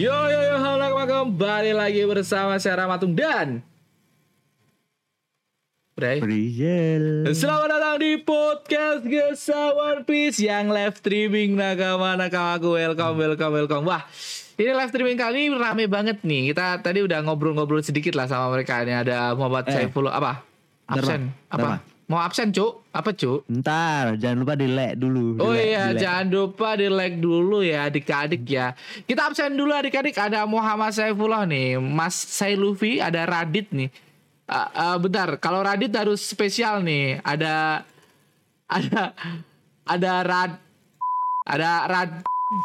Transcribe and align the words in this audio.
Yo 0.00 0.16
yo 0.32 0.40
yo 0.40 0.56
halo 0.56 0.96
kembali 0.96 1.76
lagi 1.76 2.00
bersama 2.08 2.56
saya 2.56 2.88
Ramatung 2.88 3.12
dan 3.12 3.60
Bray. 5.92 6.24
Selamat 7.36 7.68
datang 7.68 8.00
di 8.00 8.16
podcast 8.16 9.04
Gesa 9.04 9.76
One 9.76 10.08
Piece 10.08 10.40
yang 10.40 10.72
live 10.72 10.96
streaming 10.96 11.52
nakama 11.52 12.16
nakamaku 12.16 12.80
welcome 12.80 13.20
welcome 13.20 13.52
welcome. 13.52 13.84
Wah 13.84 14.08
ini 14.56 14.72
live 14.72 14.88
streaming 14.88 15.20
kali 15.20 15.52
ini 15.52 15.60
rame 15.60 15.84
banget 15.84 16.24
nih. 16.24 16.56
Kita 16.56 16.80
tadi 16.80 17.04
udah 17.04 17.20
ngobrol-ngobrol 17.20 17.84
sedikit 17.84 18.16
lah 18.16 18.24
sama 18.24 18.56
mereka. 18.56 18.80
Ini 18.80 19.04
ada 19.04 19.36
Muhammad 19.36 19.68
Eh. 19.68 19.84
Saifullah 19.84 20.16
apa? 20.16 20.32
Absen 20.88 21.28
apa? 21.52 21.76
Bentar, 21.76 21.89
Mau 22.10 22.18
absen 22.18 22.50
cuk? 22.50 22.90
Apa 22.90 23.14
cuk? 23.14 23.46
Ntar, 23.46 24.18
jangan 24.18 24.42
lupa 24.42 24.58
di 24.58 24.66
like 24.66 24.98
dulu. 24.98 25.38
Oh 25.38 25.54
Di 25.54 25.62
like, 25.62 25.70
iya, 25.70 25.84
di 25.94 26.02
jangan 26.02 26.26
lupa 26.26 26.68
di 26.74 26.90
like 26.90 27.22
dulu 27.22 27.62
ya 27.62 27.86
adik-adik 27.86 28.42
ya. 28.50 28.74
Kita 29.06 29.30
absen 29.30 29.54
dulu 29.54 29.70
adik-adik. 29.70 30.18
Ada 30.18 30.42
Muhammad 30.42 30.90
Saifullah 30.90 31.46
nih, 31.46 31.78
Mas 31.78 32.18
Sailufi, 32.18 32.98
ada 32.98 33.22
Radit 33.30 33.70
nih. 33.70 33.94
Ah, 34.50 34.66
ah, 34.74 34.96
bentar, 34.98 35.38
kalau 35.38 35.62
Radit 35.62 35.94
harus 35.94 36.18
spesial 36.18 36.82
nih. 36.82 37.22
Ada 37.22 37.86
ada 38.66 39.14
ada 39.86 40.12
Rad 40.26 40.52
ada 41.46 41.70
Rad 41.86 42.10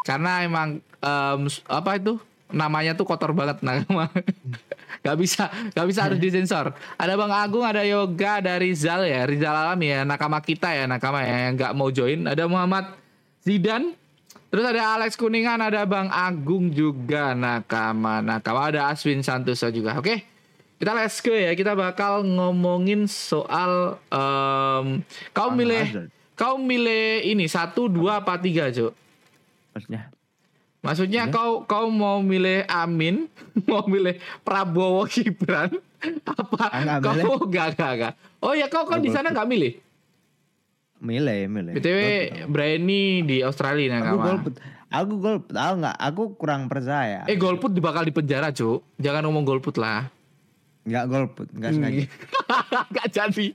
karena 0.09 0.41
emang 0.41 0.81
em, 0.81 1.41
apa 1.69 2.01
itu 2.01 2.17
namanya 2.49 2.97
tuh 2.97 3.05
kotor 3.05 3.33
banget 3.33 3.61
nama 3.61 4.09
Gak 5.03 5.17
bisa, 5.19 5.49
gak 5.73 5.85
bisa 5.87 5.99
harus 6.05 6.19
disensor. 6.21 6.71
Ada 6.95 7.13
Bang 7.17 7.33
Agung, 7.33 7.65
ada 7.65 7.83
Yoga, 7.83 8.39
ada 8.39 8.55
Rizal 8.55 9.07
ya, 9.09 9.25
Rizal 9.27 9.55
Alam 9.55 9.79
ya, 9.83 10.07
nakama 10.07 10.39
kita 10.39 10.71
ya, 10.71 10.85
nakama 10.87 11.25
ya, 11.25 11.49
yang 11.49 11.59
nggak 11.59 11.73
mau 11.75 11.89
join. 11.91 12.23
Ada 12.29 12.47
Muhammad 12.47 12.95
Zidan, 13.45 13.93
terus 14.49 14.65
ada 14.65 14.97
Alex 14.97 15.19
Kuningan, 15.19 15.59
ada 15.61 15.83
Bang 15.85 16.07
Agung 16.09 16.71
juga 16.71 17.35
nakama, 17.35 18.23
nakama 18.23 18.71
ada 18.71 18.89
Aswin 18.89 19.21
Santoso 19.21 19.69
juga. 19.69 19.99
Oke, 19.99 20.25
kita 20.79 20.91
let's 20.95 21.19
go 21.19 21.35
ya. 21.35 21.51
Kita 21.53 21.75
bakal 21.75 22.25
ngomongin 22.25 23.05
soal 23.05 24.01
em, 24.09 25.03
kau 25.35 25.51
milih, 25.53 26.09
kau 26.33 26.55
milih 26.57 27.21
ini 27.27 27.45
satu, 27.45 27.91
dua, 27.91 28.23
apa 28.23 28.39
tiga, 28.39 28.71
Cuk? 28.71 28.95
Maksudnya, 29.75 30.14
Maksudnya 30.85 31.27
kau 31.27 31.65
kau 31.65 31.89
mau 31.89 32.21
milih 32.21 32.63
Amin, 32.67 33.25
mau 33.67 33.83
milih 33.83 34.15
Prabowo 34.39 35.03
Gibran, 35.05 35.73
apa 36.23 36.63
Ah, 36.67 36.79
nggak 36.79 36.99
kau 37.01 37.13
milih. 37.15 37.25
gak 37.55 37.67
gak 37.73 37.91
gak? 37.97 38.13
Oh 38.39 38.53
ya 38.53 38.67
kau 38.67 38.85
kan 38.85 38.99
di 38.99 39.09
sana 39.09 39.29
nggak 39.29 39.45
milih. 39.45 39.73
milih, 40.97 41.41
milih. 41.47 41.73
btw 41.73 41.99
Brani 42.47 43.03
di 43.21 43.37
Australia 43.39 43.87
nah 43.91 43.99
aku 43.99 44.07
kawan. 44.11 44.25
golput. 44.27 44.53
Aku 44.87 45.13
golput. 45.17 45.51
Tahu 45.51 45.73
nggak? 45.77 45.97
Aku 45.99 46.21
kurang 46.35 46.61
percaya. 46.65 47.25
Eh 47.25 47.35
golput 47.35 47.73
bakal 47.75 48.01
di 48.01 48.11
penjara 48.11 48.49
cuk. 48.49 48.85
Jangan 48.95 49.25
ngomong 49.25 49.43
golput 49.43 49.75
lah. 49.75 50.07
Nggak 50.83 51.05
golput, 51.05 51.47
nggak 51.51 51.67
Hmm. 51.67 51.77
sengaja. 51.81 52.03
gak 52.95 53.07
jadi, 53.11 53.45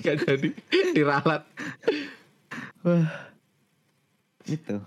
gak 0.00 0.16
jadi 0.24 0.48
diralat. 0.92 1.42
Wah. 2.80 3.06
Itu. 4.44 4.78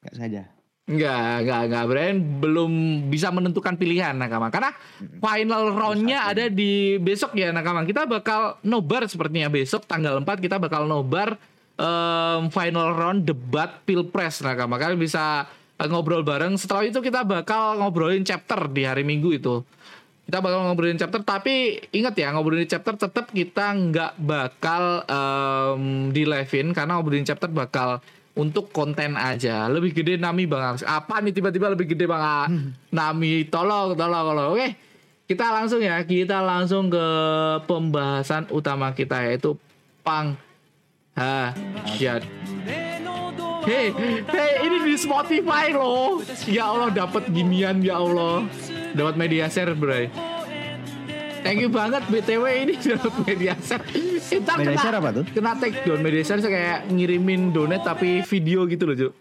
Nggak 0.00 0.14
sengaja. 0.14 0.42
Enggak, 0.88 1.44
enggak, 1.44 1.60
enggak. 1.68 1.84
Brian 1.84 2.16
belum 2.40 2.72
bisa 3.12 3.28
menentukan 3.28 3.76
pilihan 3.76 4.16
Nakama. 4.16 4.48
Karena 4.48 4.72
final 5.20 5.76
roundnya 5.76 6.24
ada 6.24 6.48
di 6.48 6.96
besok 6.96 7.36
ya 7.36 7.52
Nakama. 7.52 7.84
Kita 7.84 8.08
bakal 8.08 8.56
nobar 8.64 9.04
sepertinya 9.04 9.52
besok 9.52 9.84
tanggal 9.84 10.16
4 10.24 10.24
kita 10.40 10.56
bakal 10.56 10.88
nobar 10.88 11.36
em, 11.76 12.48
final 12.48 12.96
round 12.96 13.28
debat 13.28 13.84
pilpres 13.84 14.40
Nakama. 14.40 14.80
Kalian 14.80 14.96
bisa 14.96 15.44
ngobrol 15.76 16.24
bareng. 16.24 16.56
Setelah 16.56 16.88
itu 16.88 17.04
kita 17.04 17.20
bakal 17.20 17.76
ngobrolin 17.84 18.24
chapter 18.24 18.64
di 18.72 18.88
hari 18.88 19.04
Minggu 19.04 19.36
itu. 19.36 19.60
Kita 20.24 20.40
bakal 20.40 20.72
ngobrolin 20.72 20.96
chapter 20.96 21.20
tapi 21.20 21.84
ingat 21.92 22.16
ya 22.16 22.32
ngobrolin 22.32 22.68
chapter 22.68 22.96
tetap 22.96 23.28
kita 23.28 23.76
nggak 23.76 24.12
bakal 24.24 25.04
em, 25.04 26.08
di 26.16 26.24
live-in 26.24 26.72
karena 26.72 26.96
ngobrolin 26.96 27.28
chapter 27.28 27.52
bakal 27.52 28.00
untuk 28.38 28.70
konten 28.70 29.18
aja. 29.18 29.66
Lebih 29.66 29.90
gede 29.92 30.14
Nami 30.14 30.46
Bang 30.46 30.62
Alex. 30.62 30.86
Apa 30.86 31.18
nih 31.18 31.34
tiba-tiba 31.34 31.66
lebih 31.68 31.90
gede 31.90 32.06
Bang 32.06 32.22
A- 32.22 32.48
Nami? 32.94 33.42
Tolong, 33.50 33.98
tolong, 33.98 34.24
tolong. 34.30 34.48
Oke. 34.54 34.78
Kita 35.28 35.52
langsung 35.52 35.84
ya, 35.84 36.00
kita 36.08 36.40
langsung 36.40 36.88
ke 36.88 37.06
pembahasan 37.68 38.48
utama 38.48 38.96
kita 38.96 39.28
yaitu 39.28 39.60
pang 40.00 40.32
hajat. 41.12 42.24
Hei, 43.68 43.92
hei, 44.24 44.50
ini 44.64 44.88
di 44.88 44.94
Spotify 44.96 45.68
loh. 45.76 46.24
Ya 46.48 46.72
Allah, 46.72 46.88
dapat 46.88 47.28
ginian 47.28 47.84
ya 47.84 48.00
Allah. 48.00 48.48
Dapat 48.96 49.20
media 49.20 49.52
share, 49.52 49.76
bray. 49.76 50.08
Thank 51.40 51.58
you 51.58 51.70
banget 51.70 52.02
BTW 52.06 52.44
ini 52.60 52.74
media 53.24 53.54
share. 53.56 53.80
Ntar 54.38 54.54
Media 54.56 54.74
kena- 54.74 54.82
share 54.82 54.96
apa 54.96 55.10
tuh? 55.12 55.24
Kena 55.26 55.52
take 55.56 55.80
down 55.82 56.00
media 56.00 56.22
share 56.22 56.40
kayak 56.40 56.88
ngirimin 56.88 57.50
donate 57.50 57.82
tapi 57.82 58.20
video 58.22 58.64
gitu 58.64 58.84
loh, 58.84 58.96
Cuk. 58.96 59.12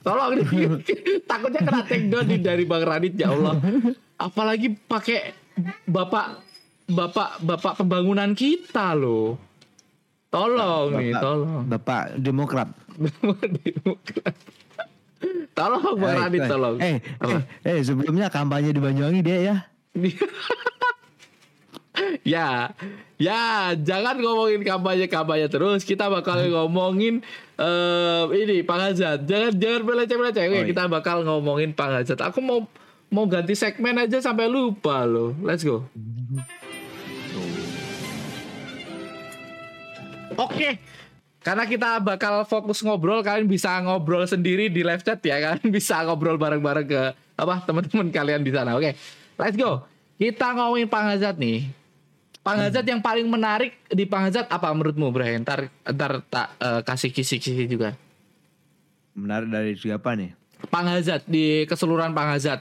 Tolong 0.00 0.30
nih. 0.34 0.44
Takutnya 1.30 1.60
kena 1.60 1.80
take 1.82 2.06
down 2.06 2.24
di 2.24 2.36
dari 2.38 2.64
Bang 2.64 2.82
Radit 2.82 3.14
ya 3.14 3.30
Allah. 3.30 3.56
Apalagi 4.16 4.72
pakai 4.72 5.32
bapak 5.84 6.40
bapak 6.84 7.40
bapak 7.40 7.72
pembangunan 7.76 8.32
kita 8.32 8.92
loh. 8.92 9.36
Tolong 10.28 10.90
nih, 10.94 11.10
Bapak- 11.10 11.22
tolong. 11.22 11.62
Bapak 11.64 12.02
Demokrat. 12.16 12.68
Demokrat. 13.54 14.34
tolong 15.54 15.94
Bang 15.94 16.10
Eh, 16.10 16.20
Radit, 16.20 16.40
eh, 16.40 16.48
tolong. 16.48 16.74
Eh, 16.78 16.96
eh, 17.00 17.40
eh, 17.64 17.78
sebelumnya 17.80 18.26
kampanye 18.28 18.70
di 18.70 18.80
Banyuwangi 18.80 19.20
dia 19.20 19.38
ya. 19.40 19.56
ya, 22.24 22.72
ya, 23.20 23.76
jangan 23.76 24.16
ngomongin 24.18 24.64
kampanye-kampanye 24.64 25.46
terus. 25.52 25.84
Kita 25.84 26.08
bakal 26.08 26.48
ngomongin 26.48 27.20
eh 27.60 28.24
ini 28.34 28.64
Panghazat. 28.64 29.28
Jangan 29.28 29.52
jangan 29.54 29.80
meleceh-meleceh. 29.84 30.44
Oh, 30.48 30.64
iya. 30.64 30.66
kita 30.66 30.88
bakal 30.88 31.22
ngomongin 31.22 31.76
Panghazat. 31.76 32.18
Aku 32.24 32.40
mau 32.40 32.66
mau 33.12 33.28
ganti 33.30 33.54
segmen 33.54 33.94
aja 34.00 34.18
sampai 34.18 34.50
lupa 34.50 35.06
loh. 35.06 35.36
Let's 35.44 35.62
go. 35.62 35.86
Oke. 40.34 40.82
Karena 41.44 41.68
kita 41.68 42.00
bakal 42.00 42.48
fokus 42.48 42.80
ngobrol, 42.80 43.20
kalian 43.20 43.44
bisa 43.44 43.76
ngobrol 43.84 44.24
sendiri 44.24 44.72
di 44.72 44.80
live 44.80 45.04
chat 45.04 45.20
ya, 45.20 45.36
kalian 45.44 45.68
bisa 45.68 46.00
ngobrol 46.00 46.40
bareng-bareng 46.40 46.88
ke 46.88 47.02
apa 47.36 47.60
teman-teman 47.68 48.08
kalian 48.08 48.40
di 48.40 48.48
sana. 48.48 48.72
Oke, 48.72 48.96
let's 49.36 49.52
go. 49.52 49.84
Kita 50.16 50.56
ngomongin 50.56 50.88
Panghazat 50.88 51.36
nih. 51.36 51.83
Panghazat 52.44 52.84
yang 52.84 53.00
paling 53.00 53.24
menarik 53.24 53.72
di 53.88 54.04
Panghazat 54.04 54.44
apa 54.52 54.68
menurutmu, 54.76 55.08
Brian? 55.08 55.40
Ntar, 55.40 55.72
ntar 55.88 56.20
tak 56.28 56.52
eh, 56.60 56.80
kasih 56.84 57.08
kisi-kisi 57.08 57.64
juga. 57.64 57.96
Menarik 59.16 59.48
dari 59.48 59.72
segi 59.72 59.96
apa 59.96 60.12
nih? 60.12 60.36
Panghazat 60.68 61.24
di 61.24 61.64
keseluruhan 61.64 62.12
Panghazat. 62.12 62.60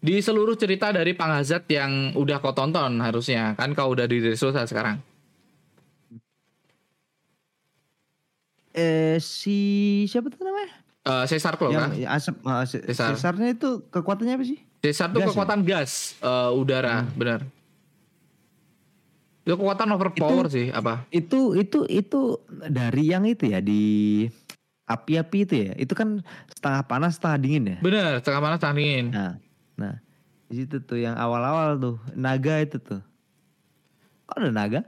Di 0.00 0.22
seluruh 0.22 0.54
cerita 0.54 0.94
dari 0.94 1.12
Panghazat 1.12 1.66
yang 1.66 2.14
udah 2.14 2.38
kau 2.38 2.54
tonton 2.54 3.02
harusnya. 3.02 3.58
Kan 3.58 3.74
kau 3.74 3.90
udah 3.90 4.06
di 4.06 4.22
Dressrosa 4.22 4.62
sekarang. 4.64 5.02
Eh, 8.70 9.18
si 9.18 9.58
siapa 10.06 10.30
tuh 10.30 10.46
namanya? 10.46 10.70
Eh 11.02 11.24
Caesar 11.26 11.58
Claw 11.58 11.74
kan? 11.74 11.90
Yang 11.98 12.12
asap, 12.14 12.34
uh, 12.46 12.62
se- 12.62 12.84
Cesar. 12.86 13.18
sesarnya 13.18 13.58
itu 13.58 13.82
kekuatannya 13.90 14.38
apa 14.38 14.44
sih? 14.46 14.58
Caesar 14.86 15.10
tuh 15.10 15.18
Gas 15.18 15.26
ya? 15.26 15.30
kekuatan 15.34 15.60
gas 15.66 15.90
eh, 16.22 16.50
udara, 16.54 17.02
benar. 17.18 17.42
Itu 19.40 19.56
kekuatan 19.56 19.88
overpower 19.96 20.46
sih 20.52 20.68
apa? 20.68 21.08
itu 21.08 21.56
itu 21.56 21.88
itu 21.88 22.38
dari 22.68 23.08
yang 23.08 23.24
itu 23.24 23.48
ya 23.48 23.64
di 23.64 24.26
api-api 24.84 25.38
itu 25.48 25.54
ya 25.54 25.72
itu 25.80 25.92
kan 25.94 26.20
setengah 26.50 26.82
panas 26.84 27.16
setengah 27.16 27.38
dingin 27.40 27.64
ya 27.64 27.78
Bener, 27.80 28.20
setengah 28.20 28.40
panas 28.42 28.56
setengah 28.60 28.76
dingin. 28.76 29.06
nah 29.14 29.32
nah 29.80 29.94
di 30.50 30.54
situ 30.60 30.82
tuh 30.82 30.98
yang 30.98 31.14
awal-awal 31.16 31.78
tuh 31.78 31.96
naga 32.12 32.58
itu 32.60 32.76
tuh 32.82 33.00
kok 34.26 34.36
ada 34.36 34.50
naga 34.52 34.82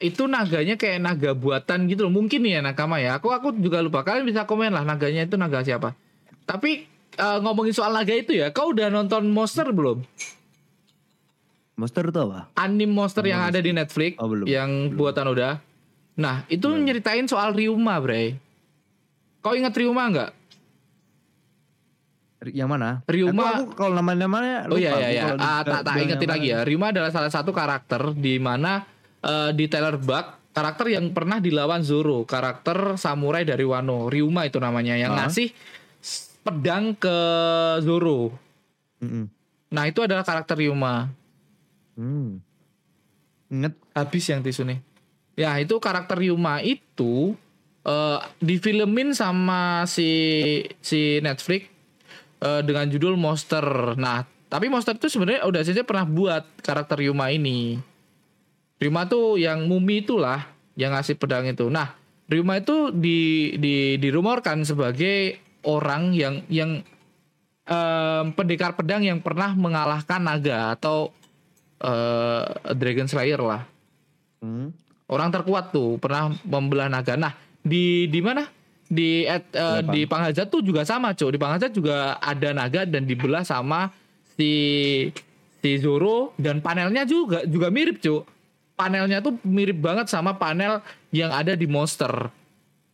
Itu 0.00 0.24
naganya 0.24 0.80
kayak 0.80 0.96
naga 0.96 1.30
buatan 1.36 1.84
gitu 1.84 2.08
loh. 2.08 2.12
Mungkin 2.16 2.40
ya 2.48 2.64
nakama 2.64 2.96
ya. 3.04 3.20
Aku 3.20 3.36
aku 3.36 3.52
juga 3.60 3.84
lupa. 3.84 4.00
Kalian 4.00 4.24
bisa 4.24 4.48
komen 4.48 4.72
lah 4.72 4.80
naganya 4.80 5.28
itu 5.28 5.36
naga 5.36 5.60
siapa. 5.60 5.92
Tapi 6.48 6.88
eh, 7.20 7.38
ngomongin 7.44 7.76
soal 7.76 7.92
naga 7.92 8.16
itu 8.16 8.32
ya, 8.32 8.48
kau 8.48 8.72
udah 8.72 8.88
nonton 8.88 9.28
Monster 9.28 9.68
belum? 9.68 10.00
Monster 11.80 12.04
itu 12.04 12.20
apa 12.20 12.52
Anim 12.54 12.86
Monster 12.86 13.24
yang 13.24 13.40
ada 13.42 13.56
di 13.56 13.72
Netflix 13.72 14.20
Oh, 14.20 14.28
belum. 14.28 14.44
yang 14.44 14.68
buatan 14.92 15.26
udah. 15.26 15.56
Nah, 16.14 16.44
itu 16.46 16.68
nyeritain 16.68 17.24
soal 17.24 17.50
Ryuma, 17.50 17.96
Bre. 17.96 18.36
Kau 19.40 19.56
ingat 19.56 19.72
Ryuma 19.72 20.04
nggak? 20.06 20.30
Yang 22.46 22.68
mana 22.68 22.88
Ryuma- 23.04 23.52
aku, 23.54 23.64
aku 23.66 23.72
kalau 23.74 23.92
nama-namanya 23.94 24.64
Oh 24.66 24.76
iya 24.76 24.96
iya 24.98 25.08
iya. 25.10 25.24
Ah, 25.36 25.60
tak 25.60 25.80
tak 25.82 25.96
ingetin 25.98 26.24
lagi 26.26 26.48
ya. 26.48 26.60
Ryuma 26.60 26.88
adalah 26.88 27.08
salah 27.08 27.28
satu 27.28 27.52
karakter 27.52 28.12
di 28.12 28.36
mana 28.36 28.84
eh, 29.20 29.52
di 29.52 29.64
Taylor 29.64 29.96
Buck 29.96 30.40
karakter 30.50 30.88
yang 30.90 31.12
pernah 31.12 31.36
dilawan 31.36 31.80
Zoro, 31.80 32.24
karakter 32.24 32.96
samurai 32.96 33.44
dari 33.44 33.62
Wano. 33.62 34.08
Ryuma 34.08 34.44
itu 34.44 34.56
namanya 34.56 34.96
yang 34.96 35.12
Hah? 35.12 35.28
ngasih 35.28 35.52
pedang 36.40 36.96
ke 36.96 37.16
Zoro. 37.80 38.32
Mm-mm. 38.98 39.24
Nah 39.70 39.84
itu 39.84 40.00
adalah 40.00 40.20
karakter 40.20 40.56
Ryuma. 40.58 41.12
Hmm. 41.98 42.42
Ingat 43.50 43.74
Habis 43.94 44.24
yang 44.30 44.40
tisu 44.46 44.62
nih. 44.66 44.78
Ya 45.34 45.56
itu 45.58 45.76
karakter 45.82 46.20
Ryuma 46.20 46.62
itu 46.62 47.34
eh 47.80 48.18
difilmin 48.44 49.16
sama 49.16 49.88
si 49.88 50.08
si 50.84 51.18
Netflix 51.24 51.66
eh, 52.44 52.62
dengan 52.62 52.86
judul 52.86 53.16
Monster. 53.16 53.96
Nah 53.98 54.24
tapi 54.50 54.66
Monster 54.66 54.98
itu 54.98 55.06
sebenarnya 55.06 55.46
udah 55.46 55.62
saja 55.62 55.82
pernah 55.86 56.06
buat 56.06 56.44
karakter 56.62 57.02
Ryuma 57.02 57.30
ini. 57.30 57.78
Ryuma 58.80 59.04
tuh 59.06 59.36
yang 59.36 59.68
mumi 59.68 60.02
itulah 60.02 60.46
yang 60.74 60.96
ngasih 60.96 61.20
pedang 61.20 61.46
itu. 61.46 61.68
Nah 61.68 61.94
Ryuma 62.30 62.62
itu 62.62 62.94
di 62.94 63.52
di 63.58 63.98
dirumorkan 63.98 64.62
sebagai 64.62 65.38
orang 65.66 66.14
yang 66.14 66.46
yang 66.46 66.80
em, 67.66 68.24
pendekar 68.34 68.78
pedang 68.78 69.02
yang 69.02 69.18
pernah 69.20 69.52
mengalahkan 69.52 70.22
naga 70.22 70.74
atau 70.78 71.14
eh, 71.80 72.42
Dragon 72.72 73.08
Slayer 73.08 73.40
lah. 73.40 73.62
Hmm. 74.40 74.72
Orang 75.04 75.34
terkuat 75.34 75.74
tuh 75.74 75.98
pernah 75.98 76.30
membelah 76.46 76.86
naga. 76.86 77.18
Nah, 77.18 77.32
di 77.60 78.06
di 78.06 78.20
mana? 78.22 78.46
Di 78.86 79.22
at- 79.24 79.50
Kenapa? 79.50 79.90
di 79.90 80.00
Panghazat 80.02 80.46
tuh 80.50 80.62
juga 80.62 80.82
sama, 80.82 81.14
Cuk. 81.14 81.34
Di 81.34 81.38
Panghazat 81.38 81.70
juga 81.70 82.18
ada 82.18 82.50
naga 82.50 82.82
dan 82.82 83.06
dibelah 83.06 83.42
sama 83.42 83.90
si 84.34 84.52
si 85.60 85.70
Zoro 85.76 86.32
dan 86.38 86.58
panelnya 86.58 87.02
juga 87.04 87.42
juga 87.44 87.70
mirip, 87.70 87.98
Cuk. 87.98 88.22
Panelnya 88.74 89.20
tuh 89.20 89.36
mirip 89.44 89.76
banget 89.76 90.08
sama 90.08 90.34
panel 90.34 90.80
yang 91.12 91.28
ada 91.30 91.52
di 91.52 91.68
Monster. 91.68 92.30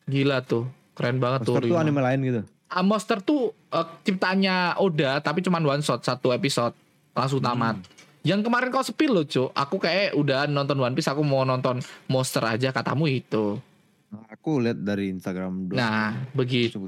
Gila 0.05 0.43
tuh. 0.43 0.67
Keren 0.97 1.21
banget 1.21 1.44
Monster 1.44 1.62
tuh. 1.62 1.69
tuh 1.69 1.77
Ryuma. 1.77 1.85
anime 1.85 2.00
lain 2.03 2.21
gitu. 2.25 2.41
Ah, 2.67 2.82
Monster 2.82 3.21
tuh 3.21 3.53
eh, 3.71 3.87
ciptanya 4.03 4.75
Oda 4.77 5.21
tapi 5.21 5.41
cuman 5.41 5.62
one 5.62 5.85
shot 5.85 6.03
satu 6.03 6.32
episode 6.32 6.73
langsung 7.12 7.39
tamat. 7.39 7.77
Yang 8.26 8.40
kemarin 8.43 8.75
kau 8.75 8.82
spill 8.82 9.14
loh, 9.14 9.23
Cuk. 9.23 9.55
Aku 9.55 9.78
kayak 9.78 10.19
udah 10.19 10.50
nonton 10.50 10.82
One 10.82 10.99
Piece, 10.99 11.06
aku 11.06 11.23
mau 11.23 11.46
nonton 11.46 11.78
Monster 12.11 12.43
aja 12.43 12.75
katamu 12.75 13.06
itu. 13.06 13.62
Nah, 14.11 14.26
Aku 14.34 14.58
lihat 14.58 14.82
dari 14.82 15.14
Instagram 15.14 15.70
doang. 15.70 15.78
Nah, 15.78 16.11
begitu. 16.34 16.82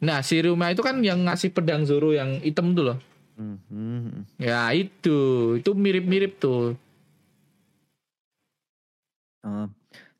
Nah, 0.00 0.24
si 0.24 0.40
Ryuma 0.40 0.72
itu 0.72 0.80
kan 0.80 0.96
yang 1.04 1.20
ngasih 1.24 1.52
pedang 1.52 1.84
Zoro 1.84 2.16
yang 2.16 2.40
hitam 2.40 2.72
tuh 2.72 2.92
loh. 2.92 2.98
Hmm, 3.36 3.60
hmm, 3.68 3.98
hmm. 4.00 4.22
Ya, 4.40 4.72
itu. 4.72 5.18
Itu 5.60 5.76
mirip-mirip 5.76 6.40
tuh. 6.40 6.80
Ah, 9.44 9.68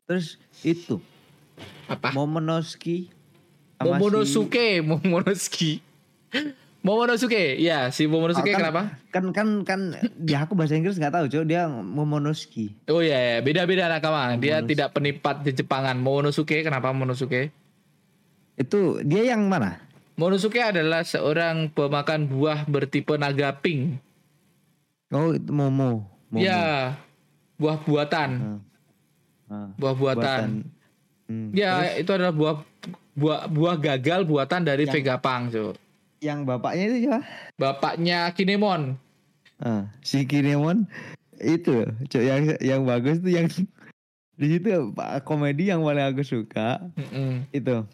terus 0.05 0.37
itu 0.61 1.01
Apa? 1.89 2.13
Momonosuke 2.13 3.09
sama 3.81 3.97
si- 3.97 4.01
Momonosuke, 4.85 5.73
Momonosuke. 6.85 7.57
Ya 7.57 7.89
si 7.89 8.05
Momonosuke 8.05 8.45
Oh, 8.45 8.53
kan- 8.53 8.61
kenapa? 8.61 8.81
Kan 9.09 9.25
kan 9.33 9.47
kan 9.65 9.79
dia 10.15 10.37
aku 10.39 10.53
bahasa 10.53 10.77
Inggris 10.77 10.95
nggak 10.95 11.09
tahu, 11.11 11.25
Cok. 11.25 11.43
Dia 11.43 11.65
Momonosuke. 11.65 12.77
Oh 12.85 13.01
iya, 13.01 13.17
ya. 13.17 13.35
beda-beda 13.41 13.89
nakama. 13.89 14.37
Dia 14.37 14.61
tidak 14.61 14.93
penipat 14.93 15.41
di 15.41 15.51
Jepangan. 15.51 15.97
Momonosuke, 15.97 16.61
kenapa 16.61 16.93
Momonosuke? 16.93 17.49
Itu 18.53 19.01
dia 19.01 19.25
yang 19.27 19.49
mana? 19.49 19.81
Momonosuke 20.13 20.61
adalah 20.61 21.01
seorang 21.01 21.67
pemakan 21.67 22.29
buah 22.29 22.63
bertipe 22.63 23.17
naga 23.17 23.51
pink. 23.51 23.97
Oh, 25.09 25.33
itu 25.33 25.49
Momo. 25.49 26.05
Momo. 26.29 26.37
Ya, 26.37 26.95
buah 27.55 27.81
buatan. 27.81 28.29
Ah. 28.37 28.59
Ah, 29.45 29.69
Buah 29.75 29.93
buatan. 29.93 30.65
Hmm, 31.25 31.49
Ya, 31.51 31.81
terus 31.81 32.01
itu 32.01 32.11
adalah 32.11 32.33
buah 32.33 32.55
buah 33.13 33.39
buah 33.45 33.75
gagal 33.75 34.21
buatan 34.23 34.61
dari 34.61 34.85
Yang- 34.85 34.93
Vegapunk, 34.95 35.43
Cuk. 35.49 35.73
Yang 36.25 36.41
bapaknya 36.49 36.83
itu 36.89 36.97
siapa? 37.05 37.21
Bapaknya 37.61 38.33
Kinemon. 38.33 38.97
Ah, 39.61 39.85
si 40.01 40.25
Kinemon 40.25 40.89
itu, 41.37 41.85
Cok, 42.09 42.23
yang 42.25 42.41
yang 42.59 42.81
bagus 42.83 43.21
tuh 43.21 43.29
yang 43.31 43.45
di 44.39 44.47
situ 44.51 44.91
Pak, 44.91 45.23
komedi 45.23 45.69
yang 45.71 45.85
paling 45.85 46.11
aku 46.11 46.25
suka 46.25 46.81
Mm-mm. 46.99 47.47
itu 47.55 47.87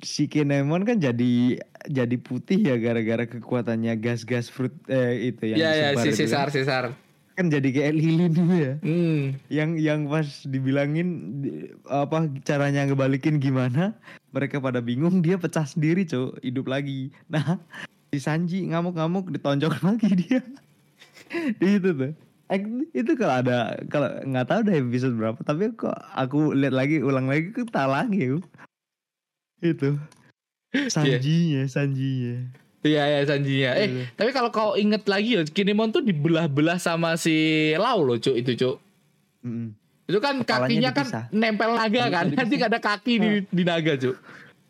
si 0.00 0.24
Kinemon 0.24 0.88
kan 0.88 0.96
jadi 0.96 1.60
jadi 1.84 2.16
putih 2.16 2.64
ya 2.64 2.80
gara-gara 2.80 3.28
kekuatannya 3.28 3.92
gas-gas 4.00 4.48
fruit 4.48 4.72
eh, 4.88 5.32
itu 5.32 5.52
yang 5.52 5.58
Ya, 5.60 5.70
ya, 5.76 5.88
disebar 6.00 6.48
si 6.48 6.64
kan. 6.64 6.96
Kan 7.40 7.48
jadi 7.48 7.72
kayak 7.72 7.96
lilin 7.96 8.32
gitu 8.36 8.52
ya. 8.52 8.74
Hmm. 8.84 9.32
yang 9.48 9.80
yang 9.80 10.00
pas 10.12 10.28
dibilangin 10.44 11.08
di- 11.40 11.72
apa 11.88 12.28
caranya 12.44 12.84
ngebalikin 12.84 13.40
gimana 13.40 13.96
mereka 14.36 14.60
pada 14.60 14.84
bingung 14.84 15.24
dia 15.24 15.40
pecah 15.40 15.64
sendiri 15.64 16.04
cowok 16.04 16.36
hidup 16.44 16.68
lagi. 16.68 17.08
Nah 17.32 17.56
si 18.12 18.20
Sanji 18.20 18.68
ngamuk-ngamuk 18.68 19.32
ditonjok 19.32 19.72
lagi 19.88 20.12
dia. 20.12 20.44
Di 21.56 21.80
itu 21.80 21.96
tuh. 21.96 22.12
Ek- 22.52 22.92
itu 22.92 23.12
kalau 23.16 23.40
ada 23.40 23.80
kalau 23.88 24.12
nggak 24.20 24.44
tahu 24.44 24.60
deh 24.68 24.76
episode 24.76 25.16
berapa 25.16 25.40
tapi 25.40 25.72
kok 25.72 25.96
aku 26.12 26.52
lihat 26.52 26.76
lagi 26.76 27.00
ulang 27.00 27.24
lagi 27.24 27.56
ke 27.56 27.64
tak 27.64 27.88
lagi 27.88 28.36
itu. 29.64 29.96
Sanjinya 30.92 31.64
Sanjinya 31.64 32.52
Iya, 32.80 33.02
ya 33.04 33.20
Sanjinya. 33.24 33.70
Eh, 33.74 33.86
Iya. 33.86 34.04
tapi 34.14 34.30
kalau 34.30 34.48
kau 34.48 34.72
inget 34.72 35.04
lagi 35.04 35.34
loh, 35.34 35.44
Kinemon 35.44 35.90
tuh 35.90 36.00
dibelah-belah 36.00 36.76
sama 36.76 37.14
si 37.14 37.36
Lau 37.74 38.00
loh, 38.00 38.16
Cuk, 38.16 38.32
itu, 38.34 38.56
Cuk. 38.56 38.76
Mm-mm. 39.42 39.76
Itu 40.04 40.18
kan 40.18 40.40
Kepalanya 40.40 40.64
kakinya 40.64 40.90
kan 40.90 41.06
dipisah. 41.06 41.24
nempel 41.30 41.70
naga 41.72 42.04
kan. 42.08 42.24
Dipisah. 42.26 42.38
Nanti 42.40 42.54
ada 42.58 42.78
kaki 42.78 43.14
di, 43.14 43.28
di 43.46 43.62
naga, 43.62 43.92
Cuk. 43.94 44.16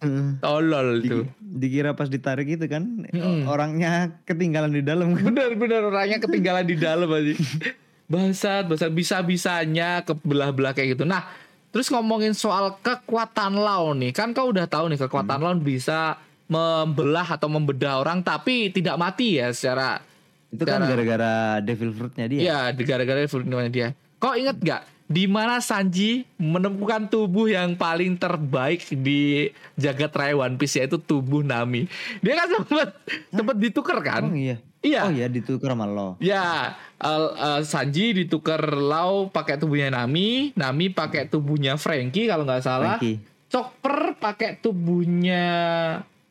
Mm. 0.00 0.40
Tolol 0.40 0.88
Di- 0.98 1.08
tuh. 1.08 1.24
dikira 1.38 1.92
pas 1.92 2.08
ditarik 2.08 2.48
itu 2.48 2.64
kan 2.64 2.82
Mm-mm. 3.06 3.44
orangnya 3.44 4.16
ketinggalan 4.22 4.70
di 4.70 4.80
dalam 4.80 5.12
kan 5.12 5.28
Bener-bener 5.28 5.84
orangnya 5.84 6.18
ketinggalan 6.18 6.64
di 6.64 6.74
dalam 6.74 7.04
aja. 7.06 7.36
Bangsat, 8.08 8.66
bangsat 8.66 8.90
bisa-bisanya 8.90 10.02
kebelah-belah 10.02 10.72
kayak 10.72 10.94
gitu. 10.94 11.04
Nah, 11.04 11.30
terus 11.68 11.86
ngomongin 11.88 12.32
soal 12.32 12.74
kekuatan 12.80 13.54
Lau 13.54 13.92
nih. 13.92 14.10
Kan 14.10 14.32
kau 14.32 14.50
udah 14.50 14.66
tahu 14.66 14.88
nih 14.88 14.98
kekuatan 14.98 15.38
Lau 15.38 15.54
bisa 15.54 16.18
membelah 16.50 17.38
atau 17.38 17.46
membedah 17.46 18.02
orang 18.02 18.20
tapi 18.20 18.74
tidak 18.74 18.98
mati 18.98 19.38
ya 19.38 19.54
secara 19.54 20.02
Itu 20.50 20.66
kan 20.66 20.82
gara-gara 20.82 21.62
devil 21.62 21.94
fruitnya 21.94 22.26
dia. 22.26 22.40
Iya, 22.42 22.58
di 22.74 22.82
gara-gara 22.82 23.22
filmnya 23.30 23.70
dia. 23.70 23.88
Kau 24.18 24.34
inget 24.34 24.58
gak 24.58 24.82
di 25.06 25.30
mana 25.30 25.62
Sanji 25.62 26.26
menemukan 26.38 27.06
tubuh 27.06 27.46
yang 27.46 27.78
paling 27.78 28.18
terbaik 28.18 28.82
di 28.90 29.46
jagat 29.74 30.10
raya 30.10 30.34
One 30.34 30.58
Piece 30.58 30.82
yaitu 30.82 30.98
tubuh 30.98 31.46
Nami. 31.46 31.86
Dia 32.18 32.34
kan 32.34 32.46
sempat 32.50 32.88
sempat 33.30 33.56
ditukar 33.62 33.98
Oh 33.98 34.04
kan? 34.04 34.22
iya. 34.34 34.58
Iya. 34.82 35.06
Oh 35.06 35.12
iya 35.14 35.30
ditukar 35.30 35.70
sama 35.70 35.86
lo. 35.86 36.18
Ya, 36.18 36.74
al- 36.98 37.34
eh, 37.38 37.62
Sanji 37.62 38.10
ditukar 38.16 38.74
Lau 38.74 39.30
pakai 39.30 39.54
tubuhnya 39.54 40.02
Nami, 40.02 40.50
Nami 40.58 40.90
pakai 40.90 41.30
tubuhnya 41.30 41.78
Frankie 41.78 42.26
kalau 42.26 42.42
nggak 42.42 42.64
salah. 42.66 42.98
Frankie. 42.98 43.22
Chopper 43.50 44.18
pakai 44.18 44.58
tubuhnya 44.58 45.42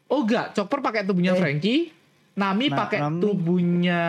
Oh 0.10 0.22
enggak, 0.22 0.52
Chopper 0.52 0.80
pakai 0.80 1.02
tubuhnya 1.04 1.32
Eh. 1.32 1.40
Frankie, 1.40 1.94
Nami 2.34 2.66
Na- 2.68 2.78
pakai 2.78 3.00
Nami. 3.00 3.22
tubuhnya 3.22 4.02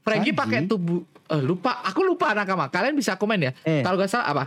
Frankie 0.00 0.32
Sanji? 0.32 0.40
pakai 0.40 0.60
tubuh 0.64 1.00
eh, 1.04 1.38
lupa, 1.38 1.84
aku 1.84 2.00
lupa 2.02 2.32
nakama. 2.32 2.66
Kalian 2.66 2.96
bisa 2.96 3.14
komen 3.14 3.38
ya. 3.38 3.52
Eh. 3.62 3.80
Kalau 3.80 3.94
nggak 3.94 4.08
salah 4.08 4.26
apa? 4.26 4.44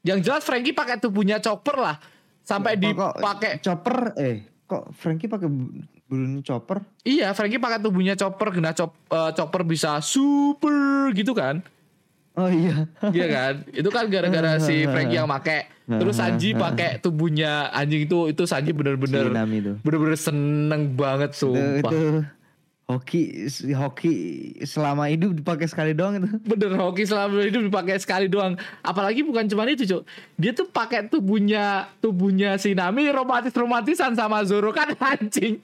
Yang 0.00 0.18
jelas 0.22 0.42
Frankie 0.42 0.70
pakai 0.70 0.96
tubuhnya 0.96 1.38
Chopper 1.38 1.76
lah. 1.76 1.96
Sampai 2.40 2.76
kok 2.76 2.84
dipakai 2.84 3.56
chopper 3.58 4.12
eh 4.14 4.36
kok 4.62 4.92
Frankie 4.92 5.26
pakai 5.26 5.48
bu- 5.48 5.80
bulunya 6.04 6.40
chopper? 6.40 6.84
Iya, 7.00 7.32
Frankie 7.32 7.56
pakai 7.56 7.80
tubuhnya 7.80 8.12
Chopper, 8.12 8.52
kena 8.52 8.70
chop, 8.70 8.92
eh, 9.08 9.32
Chopper 9.32 9.64
bisa 9.64 9.98
super 9.98 11.08
gitu 11.10 11.32
kan. 11.32 11.64
Oh 12.34 12.46
iya. 12.46 12.84
Iya 13.02 13.26
kan? 13.26 13.52
Itu 13.66 13.88
kan 13.88 14.04
gara-gara 14.12 14.58
si 14.58 14.84
Frankie 14.84 15.16
yang 15.16 15.24
make. 15.24 15.72
Terus 15.84 16.16
Sanji 16.16 16.56
pakai 16.56 16.96
tubuhnya 16.96 17.68
anjing 17.68 18.04
itu 18.04 18.26
itu 18.26 18.42
Sanji 18.44 18.72
bener-bener 18.72 19.28
itu. 19.52 19.72
bener-bener 19.80 20.16
seneng 20.16 20.96
banget 20.96 21.32
Itu, 21.32 21.52
sumpah. 21.52 21.92
itu 21.92 22.00
hoki 22.84 23.48
hoki 23.70 24.14
selama 24.62 25.08
hidup 25.08 25.32
dipakai 25.32 25.64
sekali 25.64 25.92
doang 25.92 26.16
itu. 26.16 26.28
Bener 26.42 26.76
hoki 26.76 27.04
selama 27.04 27.40
hidup 27.40 27.64
dipakai 27.64 27.96
sekali 27.96 28.28
doang. 28.28 28.56
Apalagi 28.80 29.24
bukan 29.24 29.44
cuma 29.44 29.64
itu, 29.66 29.84
Cuk. 29.84 30.02
Dia 30.36 30.52
tuh 30.52 30.68
pakai 30.68 31.04
tubuhnya 31.04 31.88
tubuhnya 31.98 32.56
si 32.56 32.72
Nami 32.72 33.08
romantis-romantisan 33.08 34.12
sama 34.12 34.44
Zoro 34.44 34.72
kan 34.72 34.92
anjing. 35.12 35.60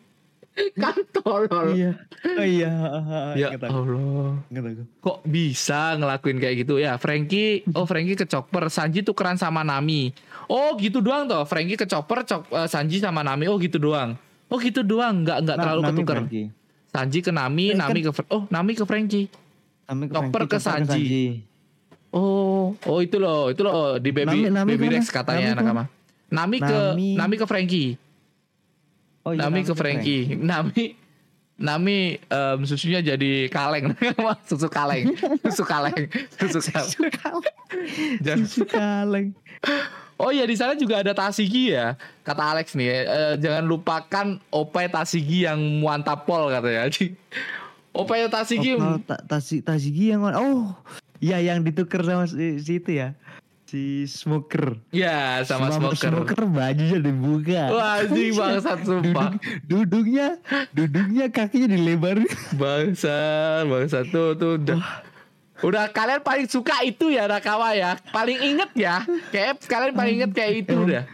kan 0.83 0.95
tolol. 1.12 1.73
Iya. 1.73 1.90
Oh 2.23 2.45
iya. 2.45 2.73
Ya 3.40 3.49
Allah. 3.55 4.40
kok 4.99 5.19
bisa 5.23 5.95
ngelakuin 5.95 6.37
kayak 6.37 6.57
gitu? 6.59 6.76
Ya 6.76 6.97
Frankie 6.97 7.64
oh 7.71 7.85
Frankie 7.85 8.14
ke 8.14 8.25
chopper 8.25 8.67
Sanji 8.67 9.00
tukeran 9.00 9.35
sama 9.35 9.61
Nami. 9.61 10.12
Oh 10.47 10.75
gitu 10.75 10.99
doang 10.99 11.25
toh. 11.25 11.43
Frankie 11.45 11.75
ke 11.75 11.85
chopper 11.85 12.23
Chop- 12.23 12.49
eh, 12.49 12.67
Sanji 12.67 12.99
sama 12.99 13.21
Nami. 13.21 13.47
Oh 13.47 13.57
gitu 13.57 13.76
doang. 13.76 14.19
Oh 14.47 14.57
gitu 14.57 14.83
doang. 14.83 15.23
Nggak 15.23 15.38
nggak 15.40 15.57
Na- 15.57 15.62
terlalu 15.62 15.81
Nami 15.81 15.90
ketuker. 15.95 16.17
Frankie. 16.19 16.47
Sanji 16.90 17.19
ke 17.21 17.31
Nami 17.31 17.64
Eh, 17.69 17.76
Nami 17.76 17.99
ke 18.00 18.11
Fr- 18.11 18.29
oh 18.29 18.43
Nami 18.49 18.73
ke 18.73 18.83
Frankie. 18.83 19.26
Nami 19.87 20.05
ke 20.05 20.14
Frankie, 20.14 20.47
ke 20.47 20.59
Sanji. 20.59 21.02
oh 22.11 22.75
oh 22.76 22.99
itu 22.99 23.17
loh 23.17 23.49
itu 23.49 23.62
loh. 23.62 23.97
Di 23.97 24.11
baby 24.11 24.43
Nami- 24.43 24.50
Nami 24.50 24.73
baby? 24.75 24.87
Rex 24.93 25.07
katanya 25.09 25.55
Nami 25.55 25.59
nakama 25.61 25.85
Nami 26.29 26.57
ke 26.59 26.79
Nami- 26.90 27.17
Nami 27.17 27.35
ke 27.37 27.47
Frankie 27.47 27.95
Oh, 29.21 29.33
iya, 29.33 29.47
Nami 29.47 29.61
ke 29.62 29.75
Frankie. 29.75 30.35
Nami 30.50 30.97
Nami 31.61 32.17
em, 32.17 32.59
susunya 32.65 33.05
jadi 33.05 33.45
kaleng, 33.53 33.93
susu 34.49 34.73
kaleng, 34.73 35.12
susu 35.45 35.61
kaleng, 35.62 36.09
susu 36.41 36.61
kaleng. 37.12 37.55
Susu 38.41 38.65
kaleng. 38.65 39.37
Oh 40.17 40.33
iya 40.33 40.45
di 40.45 40.57
sana 40.57 40.73
juga 40.73 41.05
ada 41.05 41.12
Tasigi 41.12 41.73
ya, 41.73 42.00
kata 42.25 42.57
Alex 42.57 42.73
nih. 42.73 42.89
eh, 42.89 43.35
jangan 43.37 43.65
lupakan 43.65 44.27
Opai 44.49 44.89
Tasigi 44.89 45.45
yang 45.45 45.61
muantapol 45.81 46.49
katanya. 46.49 46.89
Opai 47.93 48.25
Tasigi, 48.25 48.81
Oh, 48.81 48.97
ta 48.97 49.21
tasi 49.21 49.61
tasigi 49.61 50.17
yang? 50.17 50.25
Oh, 50.33 50.73
iya 51.21 51.45
yang 51.45 51.61
ditukar 51.61 52.00
sama 52.05 52.25
si, 52.25 52.57
si 52.57 52.81
itu 52.81 52.97
ya. 52.97 53.12
Si 53.71 54.03
smoker. 54.11 54.83
ya 54.91 55.47
sama 55.47 55.71
smoker. 55.71 56.11
Smoker 56.11 56.43
bajunya 56.50 56.99
dibuka. 56.99 57.71
Wah 57.71 58.03
anjing 58.03 58.35
bangsat 58.43 58.83
sumpah. 58.83 59.39
Duduk, 59.62 60.11
duduknya, 60.11 60.43
duduknya 60.75 61.31
kakinya 61.31 61.79
dilebarin. 61.79 62.27
Bangsat, 62.59 63.71
bangsat 63.71 64.11
tuh 64.11 64.35
tuh 64.35 64.59
udah. 64.59 65.07
Udah 65.62 65.87
kalian 65.95 66.19
paling 66.19 66.50
suka 66.50 66.83
itu 66.83 67.15
ya 67.15 67.31
Nakawa 67.31 67.79
ya. 67.79 67.95
Paling 68.11 68.43
inget 68.43 68.71
ya. 68.75 69.07
Kayak 69.31 69.62
kalian 69.62 69.95
paling 69.95 70.15
inget 70.19 70.31
kayak 70.35 70.67
itu 70.67 70.75
udah. 70.75 71.07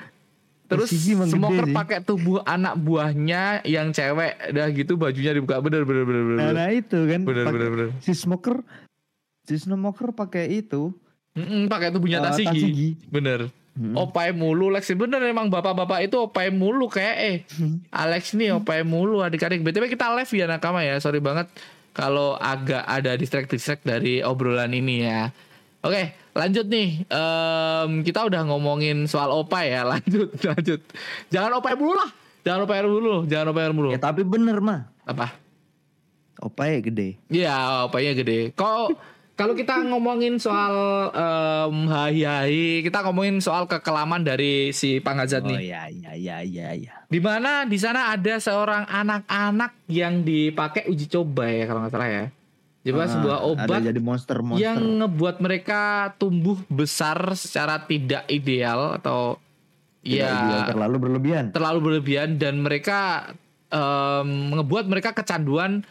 Terus 0.73 0.89
smoker 0.97 1.69
pakai 1.77 2.09
tubuh 2.09 2.41
anak 2.41 2.81
buahnya 2.81 3.69
yang 3.69 3.93
cewek 3.93 4.33
udah 4.57 4.67
gitu 4.73 4.97
bajunya 4.97 5.37
dibuka 5.37 5.61
bener 5.61 5.85
bener 5.85 6.09
bener 6.09 6.23
bener. 6.25 6.41
Nah, 6.41 6.53
nah 6.57 6.69
itu 6.73 7.05
kan. 7.05 7.21
Bener 7.21 7.45
bener 7.53 7.69
bener. 7.69 7.89
Si 8.01 8.17
smoker, 8.17 8.65
si 9.45 9.61
smoker 9.61 10.17
pakai 10.17 10.65
itu. 10.65 10.97
Mm-mm, 11.37 11.69
pakai 11.69 11.93
tubuhnya 11.93 12.19
eh, 12.19 12.25
Tasigi. 12.25 12.49
Tasigi. 12.49 12.89
Bener. 13.07 13.53
Mm. 13.77 13.93
Opai 13.93 14.33
mulu 14.33 14.73
Lex 14.73 14.89
bener 14.97 15.21
emang 15.21 15.53
bapak-bapak 15.53 16.01
itu 16.03 16.17
opai 16.17 16.49
mulu 16.49 16.89
kayak 16.89 17.17
eh 17.21 17.37
Alex 17.93 18.33
nih 18.33 18.57
opai 18.57 18.81
mulu 18.81 19.21
adik-adik 19.21 19.61
BTW 19.61 19.93
kita 19.93 20.17
live 20.17 20.33
ya 20.33 20.49
nakama 20.49 20.81
ya 20.81 20.97
sorry 20.97 21.21
banget 21.21 21.45
kalau 21.93 22.41
agak 22.41 22.81
ada 22.83 23.13
distract-distract 23.15 23.85
dari 23.85 24.25
obrolan 24.25 24.73
ini 24.73 25.05
ya 25.05 25.29
Oke 25.85 26.17
lanjut 26.33 26.65
nih 26.65 27.05
Em, 27.05 28.01
kita 28.01 28.25
udah 28.25 28.49
ngomongin 28.49 29.05
soal 29.05 29.29
opai 29.29 29.69
ya 29.69 29.85
lanjut 29.93 30.33
lanjut 30.41 30.81
jangan 31.29 31.61
opai 31.61 31.77
mulu 31.77 31.93
lah 31.93 32.09
jangan 32.49 32.65
opai 32.65 32.81
mulu 32.81 33.29
jangan 33.29 33.53
opai 33.53 33.69
mulu 33.77 33.93
Ya 33.93 34.01
tapi 34.01 34.25
bener 34.25 34.57
mah. 34.57 34.89
apa 35.05 35.37
Opai 36.37 36.85
gede. 36.85 37.17
Iya, 37.29 37.89
opanya 37.89 38.13
gede. 38.13 38.53
Kok 38.53 38.93
kalau 39.37 39.53
kita 39.53 39.85
ngomongin 39.85 40.37
soal 40.37 40.73
em, 41.09 41.77
hai-hai, 41.87 42.57
kita 42.81 43.01
ngomongin 43.03 43.39
soal 43.39 43.65
kekelaman 43.65 44.21
dari 44.21 44.73
si 44.73 44.97
Pangazat 44.99 45.45
Oh 45.45 45.49
nih. 45.49 45.61
iya 45.67 45.83
iya 45.87 46.13
iya 46.13 46.37
iya 46.41 46.69
iya. 46.75 46.93
Di 47.05 47.21
mana 47.21 47.63
di 47.63 47.77
sana 47.77 48.11
ada 48.11 48.35
seorang 48.37 48.83
anak-anak 48.83 49.77
yang 49.87 50.21
dipakai 50.21 50.85
uji 50.87 51.07
coba 51.07 51.47
ya 51.47 51.65
kalau 51.65 51.81
nggak 51.81 51.93
salah 51.93 52.09
ya. 52.11 52.25
Coba 52.83 53.03
Ah, 53.03 53.09
sebuah 53.09 53.39
obat 53.45 53.81
jadi 53.83 53.99
monster 53.99 54.39
monster. 54.41 54.63
yang 54.63 54.79
ngebuat 54.79 55.37
mereka 55.39 55.81
tumbuh 56.17 56.57
besar 56.67 57.19
secara 57.35 57.83
tidak 57.83 58.25
ideal 58.27 58.95
atau 58.95 59.37
Tidak 60.01 60.17
ya 60.17 60.31
ideal, 60.31 60.65
terlalu 60.67 60.97
berlebihan. 60.97 61.45
terlalu 61.51 61.79
berlebihan 61.83 62.29
dan 62.37 62.63
mereka 62.63 63.31
em, 63.69 64.29
ngebuat 64.55 64.87
mereka 64.87 65.11
kecanduan 65.13 65.83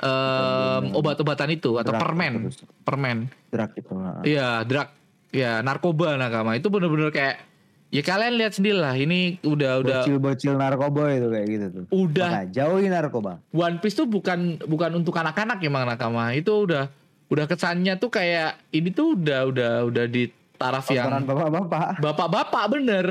em, 0.00 0.84
obat-obatan 0.96 1.48
itu 1.52 1.76
atau 1.76 1.92
Drug, 1.92 2.02
permen 2.02 2.32
terus. 2.48 2.56
permen 2.82 3.16
Drag 3.52 3.70
itu. 3.76 3.92
iya 4.24 4.64
drug 4.64 4.88
ya 5.30 5.60
narkoba 5.60 6.16
nakama 6.16 6.56
itu 6.56 6.66
bener-bener 6.72 7.12
kayak 7.12 7.46
ya 7.90 8.02
kalian 8.02 8.38
lihat 8.38 8.54
sendiri 8.54 8.78
lah 8.78 8.94
ini 8.94 9.38
udah 9.42 9.82
udah 9.82 10.00
Bocil-bocil 10.06 10.54
narkoba 10.54 11.10
itu 11.10 11.26
kayak 11.28 11.46
gitu 11.50 11.66
tuh. 11.70 11.84
udah 11.90 12.30
Maka 12.30 12.46
jauhi 12.50 12.86
narkoba. 12.86 13.32
One 13.50 13.82
Piece 13.82 13.98
tuh 13.98 14.06
bukan 14.06 14.62
bukan 14.62 14.90
untuk 14.94 15.14
anak-anak 15.18 15.58
emang 15.62 15.86
nakama 15.86 16.30
itu 16.34 16.66
udah 16.66 16.86
udah 17.30 17.44
kesannya 17.46 17.94
tuh 17.98 18.10
kayak 18.10 18.58
ini 18.74 18.90
tuh 18.90 19.14
udah 19.14 19.46
udah 19.50 19.72
udah 19.86 20.04
di 20.10 20.30
taraf 20.58 20.90
yang 20.90 21.24
bapak-bapak. 21.24 22.02
bapak-bapak 22.02 22.64
bener 22.68 23.06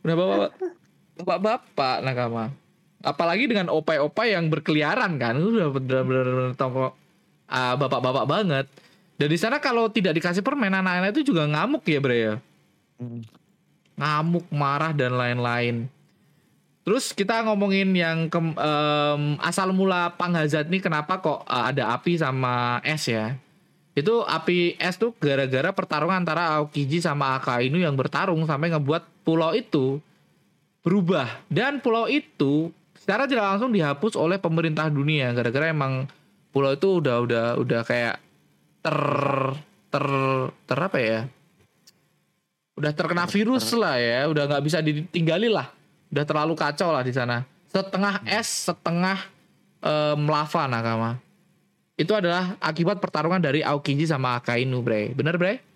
udah 0.00 0.14
bapak 0.16 0.50
bapak-bapak 1.20 1.96
nakama 2.08 2.44
apalagi 3.00 3.48
dengan 3.48 3.72
opai-opai 3.72 4.36
yang 4.36 4.48
berkeliaran 4.48 5.16
kan? 5.16 5.36
Itu 5.36 5.56
udah 5.56 5.68
bener-bener 5.72 6.52
toko 6.56 6.96
ah, 7.50 7.74
bapak-bapak 7.76 8.24
banget. 8.28 8.66
Dan 9.20 9.28
di 9.28 9.36
sana 9.36 9.60
kalau 9.60 9.92
tidak 9.92 10.16
dikasih 10.16 10.40
permen 10.40 10.72
anak-anak 10.72 11.12
itu 11.12 11.32
juga 11.32 11.44
ngamuk 11.44 11.84
ya 11.84 12.00
bre 12.00 12.16
ya? 12.16 12.34
Ngamuk 14.00 14.48
marah 14.48 14.96
dan 14.96 15.12
lain-lain. 15.12 15.92
Terus 16.80 17.12
kita 17.12 17.44
ngomongin 17.44 17.92
yang 17.92 18.32
ke- 18.32 18.56
em, 18.56 19.22
asal 19.44 19.76
mula 19.76 20.16
panghazat 20.16 20.72
nih 20.72 20.80
kenapa 20.80 21.20
kok 21.20 21.44
uh, 21.44 21.68
ada 21.68 21.92
api 21.92 22.16
sama 22.16 22.80
es 22.80 23.04
ya? 23.04 23.36
Itu 23.92 24.24
api 24.24 24.80
es 24.80 24.96
tuh 24.96 25.12
gara-gara 25.20 25.68
pertarungan 25.76 26.24
antara 26.24 26.56
Aokiji 26.56 27.04
sama 27.04 27.36
Akainu 27.36 27.76
yang 27.76 27.92
bertarung 28.00 28.40
sampai 28.48 28.72
ngebuat 28.72 29.04
pulau 29.20 29.52
itu 29.52 30.00
berubah. 30.80 31.28
Dan 31.52 31.84
pulau 31.84 32.08
itu 32.08 32.72
secara 33.00 33.24
tidak 33.24 33.48
langsung 33.48 33.72
dihapus 33.72 34.12
oleh 34.20 34.36
pemerintah 34.36 34.92
dunia 34.92 35.32
gara-gara 35.32 35.72
emang 35.72 36.04
pulau 36.52 36.76
itu 36.76 37.00
udah 37.00 37.16
udah 37.24 37.46
udah 37.56 37.80
kayak 37.88 38.20
ter 38.84 38.98
ter 39.88 40.06
ter 40.68 40.78
apa 40.78 40.98
ya? 41.00 41.20
Udah 42.76 42.92
terkena 42.92 43.24
virus 43.24 43.72
lah 43.72 43.96
ya 43.96 44.28
udah 44.28 44.44
nggak 44.44 44.64
bisa 44.68 44.84
ditinggali 44.84 45.48
lah. 45.48 45.72
Udah 46.12 46.24
terlalu 46.28 46.52
kacau 46.52 46.92
lah 46.92 47.00
di 47.00 47.16
sana. 47.16 47.48
Setengah 47.72 48.20
es 48.28 48.68
setengah 48.68 49.16
em, 49.80 50.20
lava 50.28 50.62
nakama. 50.68 51.16
Itu 51.96 52.12
adalah 52.16 52.56
akibat 52.60 53.00
pertarungan 53.00 53.40
dari 53.40 53.64
Aokiji 53.64 54.08
sama 54.08 54.36
Akainu 54.36 54.80
bre. 54.84 55.12
Bener 55.16 55.36
bre 55.40 55.69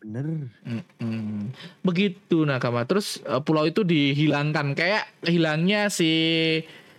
Bener. 0.00 0.48
Mm-mm. 0.64 1.52
Begitu 1.84 2.48
nakama. 2.48 2.88
Terus 2.88 3.20
eh, 3.22 3.40
pulau 3.44 3.68
itu 3.68 3.84
dihilangkan 3.84 4.72
kayak 4.72 5.04
hilangnya 5.28 5.92
si 5.92 6.12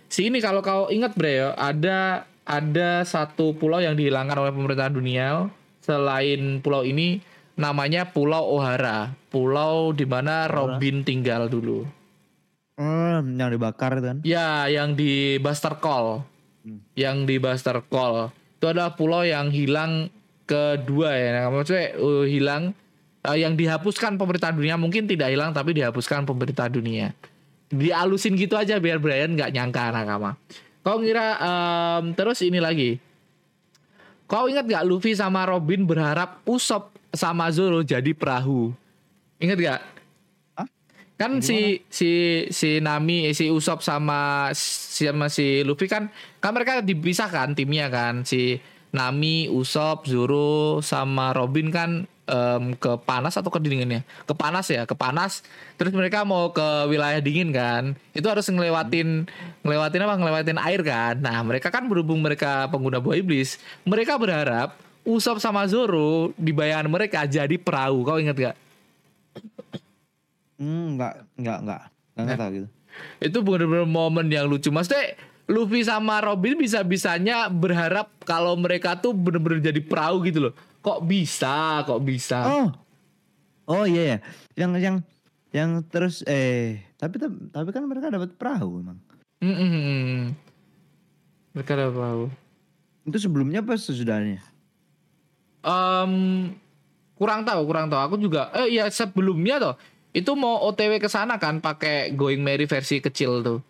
si 0.06 0.30
ini 0.30 0.38
kalau 0.38 0.62
kau 0.62 0.86
ingat 0.86 1.18
bre 1.18 1.42
ya, 1.42 1.48
ada 1.58 2.30
ada 2.46 3.02
satu 3.02 3.54
pulau 3.58 3.82
yang 3.82 3.94
dihilangkan 3.98 4.38
oleh 4.38 4.52
pemerintah 4.54 4.90
dunia 4.90 5.50
selain 5.82 6.62
pulau 6.62 6.86
ini 6.86 7.18
namanya 7.58 8.08
Pulau 8.08 8.58
Ohara. 8.58 9.12
Pulau 9.28 9.92
di 9.92 10.06
mana 10.06 10.48
Robin 10.48 11.04
tinggal 11.04 11.48
dulu. 11.48 11.84
Hmm, 12.76 13.36
yang 13.36 13.52
dibakar 13.52 14.00
kan. 14.00 14.24
Ya, 14.24 14.66
yang 14.68 14.96
di 14.96 15.36
Buster 15.38 15.76
Call. 15.76 16.24
Hmm. 16.64 16.80
Yang 16.96 17.16
di 17.28 17.36
Buster 17.36 17.78
Call. 17.84 18.32
Itu 18.56 18.70
adalah 18.70 18.96
pulau 18.96 19.26
yang 19.26 19.52
hilang 19.52 20.08
kedua 20.48 21.12
ya. 21.16 21.28
Nah, 21.36 21.44
maksudnya 21.52 21.96
uh, 22.00 22.24
hilang 22.24 22.72
uh, 23.26 23.36
yang 23.38 23.54
dihapuskan 23.54 24.18
pemerintah 24.18 24.50
dunia 24.50 24.74
mungkin 24.74 25.06
tidak 25.06 25.30
hilang 25.30 25.54
tapi 25.54 25.74
dihapuskan 25.74 26.26
pemerintah 26.26 26.66
dunia. 26.66 27.14
Dialusin 27.72 28.36
gitu 28.36 28.58
aja 28.58 28.76
biar 28.76 29.00
Brian 29.00 29.32
nggak 29.32 29.52
nyangka 29.54 29.94
nakama. 29.94 30.36
Kau 30.82 30.98
ngira 30.98 31.38
em, 31.38 32.12
terus 32.12 32.42
ini 32.42 32.58
lagi. 32.58 32.98
Kau 34.26 34.50
ingat 34.50 34.66
gak 34.66 34.84
Luffy 34.88 35.12
sama 35.14 35.44
Robin 35.44 35.84
berharap 35.84 36.42
Usop 36.48 36.90
sama 37.12 37.52
Zoro 37.52 37.84
jadi 37.84 38.16
perahu? 38.16 38.72
Ingat 39.38 39.58
gak? 39.60 39.80
Kan 41.20 41.38
si 41.38 41.86
si 41.86 42.10
si 42.50 42.82
Nami, 42.82 43.30
eh, 43.30 43.36
si 43.36 43.46
Usop 43.46 43.78
sama 43.78 44.50
si 44.56 45.06
sama 45.06 45.30
si 45.30 45.62
Luffy 45.62 45.86
kan 45.86 46.10
kan 46.42 46.50
mereka 46.50 46.82
dipisahkan 46.82 47.54
timnya 47.54 47.86
kan. 47.86 48.26
Si 48.26 48.58
Nami, 48.90 49.46
Usop, 49.46 50.10
Zoro 50.10 50.82
sama 50.82 51.30
Robin 51.30 51.70
kan 51.70 52.10
em, 52.32 52.72
ke 52.80 52.96
panas 53.04 53.36
atau 53.36 53.52
ke 53.52 53.60
dingin 53.60 54.00
ya? 54.00 54.02
Ke 54.24 54.32
panas 54.32 54.72
ya, 54.72 54.88
ke 54.88 54.96
panas. 54.96 55.44
Terus 55.76 55.92
mereka 55.92 56.24
mau 56.24 56.48
ke 56.56 56.88
wilayah 56.88 57.20
dingin 57.20 57.52
kan. 57.52 57.92
Itu 58.16 58.32
harus 58.32 58.48
ngelewatin 58.48 59.28
ngelewatin 59.60 60.00
apa? 60.00 60.14
Ngelewatin 60.16 60.58
air 60.64 60.80
kan. 60.80 61.20
Nah, 61.20 61.44
mereka 61.44 61.68
kan 61.68 61.84
berhubung 61.84 62.24
mereka 62.24 62.72
pengguna 62.72 63.04
buah 63.04 63.20
iblis, 63.20 63.60
mereka 63.84 64.16
berharap 64.16 64.80
Usop 65.02 65.42
sama 65.42 65.66
Zoro 65.66 66.30
di 66.38 66.54
bayangan 66.54 66.86
mereka 66.86 67.26
jadi 67.26 67.58
perahu. 67.58 68.06
Kau 68.06 68.22
ingat 68.22 68.38
gak? 68.38 68.56
Hmm, 70.62 70.94
enggak, 70.94 71.26
enggak, 71.34 71.58
enggak. 71.58 71.82
Enggak 72.14 72.38
tahu 72.38 72.50
gitu. 72.54 72.68
itu 73.24 73.38
bener-bener 73.40 73.88
momen 73.88 74.28
yang 74.28 74.44
lucu 74.44 74.68
maksudnya 74.68 75.16
Luffy 75.50 75.82
sama 75.82 76.22
Robin 76.22 76.54
bisa-bisanya 76.54 77.50
berharap 77.50 78.12
kalau 78.22 78.54
mereka 78.54 78.94
tuh 79.00 79.10
bener-bener 79.10 79.58
jadi 79.58 79.80
perahu 79.82 80.22
gitu 80.28 80.48
loh 80.48 80.54
kok 80.82 81.06
bisa 81.06 81.86
kok 81.86 82.02
bisa 82.02 82.38
Oh. 82.44 82.68
Oh 83.70 83.84
iya 83.86 84.02
ya. 84.02 84.18
Yang 84.58 84.70
yang 84.82 84.96
yang 85.54 85.70
terus 85.86 86.26
eh 86.26 86.82
tapi 86.98 87.22
tapi 87.48 87.68
kan 87.70 87.86
mereka 87.86 88.10
dapat 88.10 88.34
perahu 88.34 88.82
emang. 88.82 88.98
Mm-mm. 89.42 90.34
mereka 91.50 91.74
ada 91.74 91.90
perahu 91.90 92.30
Itu 93.02 93.18
sebelumnya 93.18 93.62
apa 93.62 93.74
sesudahnya? 93.74 94.38
Em, 95.62 96.12
kurang 97.18 97.42
tahu 97.46 97.62
kurang 97.66 97.86
tahu 97.90 98.00
aku 98.02 98.16
juga 98.18 98.50
eh 98.54 98.70
ya 98.70 98.90
sebelumnya 98.90 99.58
tuh 99.62 99.74
itu 100.12 100.30
mau 100.34 100.62
OTW 100.70 100.98
ke 100.98 101.06
sana 101.06 101.38
kan 101.38 101.62
pakai 101.62 102.14
Going 102.14 102.42
Merry 102.42 102.66
versi 102.66 102.98
kecil 102.98 103.42
tuh 103.42 103.60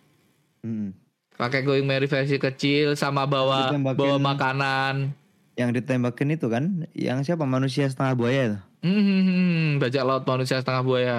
Mm. 0.63 0.95
Kakek 1.35 1.67
Going 1.67 1.83
Merry 1.83 2.07
versi 2.07 2.39
kecil 2.39 2.95
sama 2.95 3.27
bawa 3.27 3.67
bawa 3.99 4.15
makanan. 4.15 5.11
Yang 5.53 5.69
ditembakin 5.81 6.33
itu 6.33 6.49
kan, 6.49 6.89
yang 6.97 7.21
siapa 7.21 7.45
manusia 7.45 7.85
setengah 7.85 8.17
buaya 8.17 8.41
itu. 8.49 8.59
Hmm, 8.83 9.77
bajak 9.77 10.03
laut 10.03 10.25
manusia 10.25 10.57
setengah 10.57 10.81
buaya. 10.81 11.17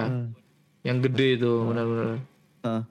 Yang 0.83 0.97
gede 1.09 1.27
itu 1.39 1.51
benar-benar. 1.63 2.19
Heeh. 2.61 2.81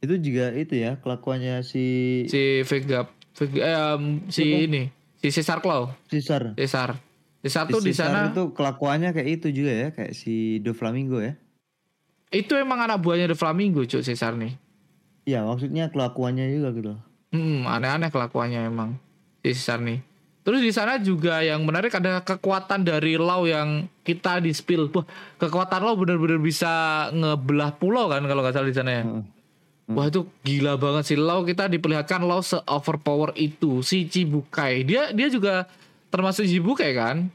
itu 0.00 0.14
juga 0.20 0.52
itu 0.52 0.74
ya 0.76 1.00
kelakuannya 1.00 1.64
si 1.64 1.84
Si 2.28 2.60
Vega, 2.60 3.08
Vega 3.40 3.60
eh, 3.60 3.72
em, 3.96 4.02
si 4.28 4.44
Siapa? 4.44 4.58
ini, 4.60 4.82
si 5.16 5.32
Caesar 5.32 5.64
Claw, 5.64 5.96
Caesar. 6.12 6.52
Caesar. 6.60 7.00
Caesar 7.40 7.64
Si 7.64 7.72
tuh 7.72 7.80
di 7.80 7.92
sana 7.96 8.28
itu 8.28 8.52
kelakuannya 8.52 9.16
kayak 9.16 9.28
itu 9.40 9.48
juga 9.48 9.72
ya, 9.72 9.88
kayak 9.96 10.12
si 10.12 10.60
Do 10.60 10.76
Flamingo 10.76 11.24
ya. 11.24 11.36
itu 12.28 12.52
emang 12.52 12.84
anak 12.84 13.00
buahnya 13.00 13.32
The 13.32 13.36
Flamingo, 13.38 13.80
Cuk 13.84 14.04
Caesar 14.04 14.36
nih. 14.36 14.52
Iya, 15.24 15.40
maksudnya 15.48 15.88
kelakuannya 15.88 16.52
juga 16.52 16.68
gitu. 16.76 16.92
Hmm, 17.32 17.64
aneh-aneh 17.64 18.12
kelakuannya 18.12 18.60
emang 18.68 19.00
si 19.40 19.56
Caesar 19.56 19.80
nih. 19.80 20.04
Terus 20.44 20.60
di 20.60 20.72
sana 20.76 21.00
juga 21.00 21.40
yang 21.40 21.64
menarik 21.64 21.88
ada 21.96 22.20
kekuatan 22.20 22.84
dari 22.84 23.16
Lau 23.16 23.48
yang 23.48 23.88
kita 24.04 24.44
di 24.44 24.52
spill. 24.52 24.92
Wah, 24.92 25.08
kekuatan 25.40 25.80
Lau 25.80 25.96
bener-bener 25.96 26.36
bisa 26.36 27.08
ngebelah 27.16 27.72
pulau 27.80 28.12
kan 28.12 28.20
kalau 28.28 28.44
nggak 28.44 28.52
salah 28.52 28.68
di 28.68 28.76
sana 28.76 28.90
ya. 28.92 29.02
Heeh. 29.08 29.24
Wah 29.84 30.08
itu 30.08 30.24
gila 30.40 30.80
banget 30.80 31.12
sih 31.12 31.18
Lau 31.20 31.44
kita 31.44 31.68
diperlihatkan 31.68 32.24
Lau 32.24 32.40
se 32.40 32.60
overpower 32.68 33.32
itu 33.40 33.80
si 33.80 34.04
Cibukai. 34.04 34.84
Dia 34.84 35.16
dia 35.16 35.32
juga 35.32 35.64
termasuk 36.12 36.44
Cibukai 36.44 36.92
kan? 36.92 37.32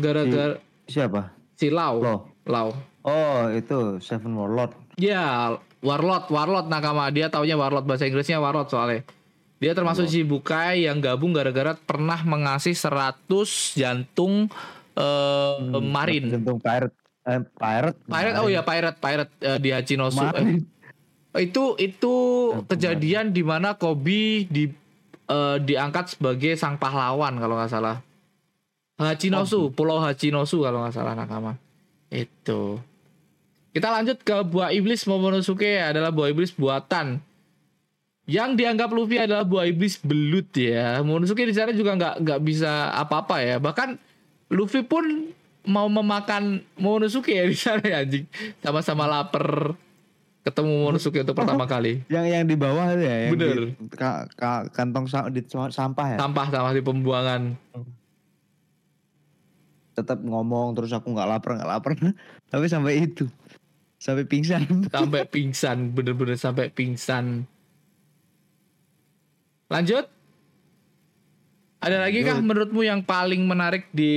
Gara-gara 0.00 0.56
Siapa? 0.88 1.36
si 1.52 1.68
Lau. 1.68 2.00
Lo. 2.00 2.16
Lau. 2.48 2.72
Oh, 3.04 3.48
itu 3.52 4.00
Seven 4.00 4.32
Warlord. 4.36 4.72
Ya, 4.96 5.56
Warlord, 5.84 6.32
Warlord 6.32 6.66
nakama. 6.72 7.12
Dia 7.12 7.28
taunya 7.28 7.60
Warlord 7.60 7.84
bahasa 7.84 8.08
Inggrisnya 8.08 8.40
Warlord 8.40 8.68
soalnya. 8.72 9.04
Dia 9.58 9.74
termasuk 9.74 10.06
Shibukai 10.06 10.86
yang 10.86 11.02
gabung 11.02 11.34
gara-gara 11.34 11.74
pernah 11.74 12.22
mengasih 12.22 12.78
100 12.78 13.26
jantung 13.74 14.46
eh, 14.94 15.56
marin. 15.82 16.30
Jantung 16.30 16.62
pirate. 16.62 16.94
Eh, 17.26 17.42
pirate. 17.58 17.98
Pirate 18.06 18.38
oh 18.38 18.48
ya 18.48 18.62
pirate 18.62 18.98
pirate 19.02 19.32
eh, 19.42 19.58
di 19.58 19.70
Hachinosu. 19.74 20.22
Eh, 21.34 21.42
itu 21.42 21.74
itu 21.76 22.14
kejadian 22.70 23.34
di 23.34 23.42
mana 23.42 23.74
Kobe 23.74 24.46
di 24.46 24.70
eh, 25.26 25.56
diangkat 25.58 26.14
sebagai 26.14 26.54
sang 26.54 26.78
pahlawan 26.78 27.36
kalau 27.42 27.58
nggak 27.58 27.72
salah. 27.74 27.98
Hachinosu, 28.98 29.70
Pulau 29.74 30.02
Hachinosu 30.02 30.62
kalau 30.62 30.82
nggak 30.82 30.94
salah 30.94 31.14
nakama. 31.14 31.54
Itu. 32.10 32.82
Kita 33.70 33.94
lanjut 33.94 34.18
ke 34.26 34.42
buah 34.42 34.74
iblis 34.74 35.06
Momonosuke 35.06 35.78
adalah 35.78 36.10
buah 36.10 36.34
iblis 36.34 36.50
buatan. 36.50 37.22
Yang 38.28 38.60
dianggap 38.60 38.92
Luffy 38.92 39.16
adalah 39.16 39.40
buah 39.42 39.64
iblis 39.64 39.96
belut 39.98 40.52
ya. 40.52 41.00
Momonosuke 41.00 41.48
di 41.48 41.56
sana 41.56 41.72
juga 41.72 41.96
nggak 41.96 42.14
nggak 42.20 42.40
bisa 42.44 42.92
apa-apa 42.92 43.40
ya. 43.40 43.56
Bahkan 43.56 43.96
Luffy 44.52 44.84
pun 44.84 45.32
mau 45.64 45.88
memakan 45.88 46.60
Momonosuke 46.76 47.32
ya 47.32 47.48
di 47.48 47.56
sana 47.56 47.80
ya 47.80 48.04
anjing. 48.04 48.28
Sama-sama 48.60 49.08
lapar 49.08 49.72
ketemu 50.44 50.68
Momonosuke 50.76 51.24
untuk 51.24 51.40
pertama 51.40 51.64
kali. 51.72 52.04
Yang 52.12 52.26
yang 52.28 52.44
di 52.44 52.56
bawah 52.56 52.84
itu 52.92 53.02
ya, 53.02 53.16
yang 53.16 53.32
Bener. 53.32 53.48
di 53.72 53.88
ka- 53.96 54.28
ka- 54.36 54.68
kantong 54.76 55.08
sa- 55.08 55.32
di 55.32 55.40
sampah 55.48 56.06
ya. 56.12 56.18
Sampah-sampah 56.20 56.72
di 56.76 56.84
pembuangan. 56.84 57.56
Tetap 59.96 60.20
ngomong 60.20 60.76
terus 60.76 60.92
aku 60.92 61.10
nggak 61.10 61.26
lapar 61.26 61.56
nggak 61.56 61.70
lapar. 61.70 61.92
Tapi 62.52 62.64
sampai 62.68 63.08
itu. 63.08 63.24
Sampai 63.96 64.28
pingsan. 64.28 64.62
sampai 64.92 65.24
pingsan 65.32 65.90
bener-bener 65.90 66.36
sampai 66.36 66.68
pingsan 66.68 67.48
lanjut. 69.68 70.04
Ada 71.78 72.02
lagi 72.02 72.26
kah 72.26 72.42
menurutmu 72.42 72.82
yang 72.82 73.06
paling 73.06 73.46
menarik 73.46 73.86
di 73.94 74.12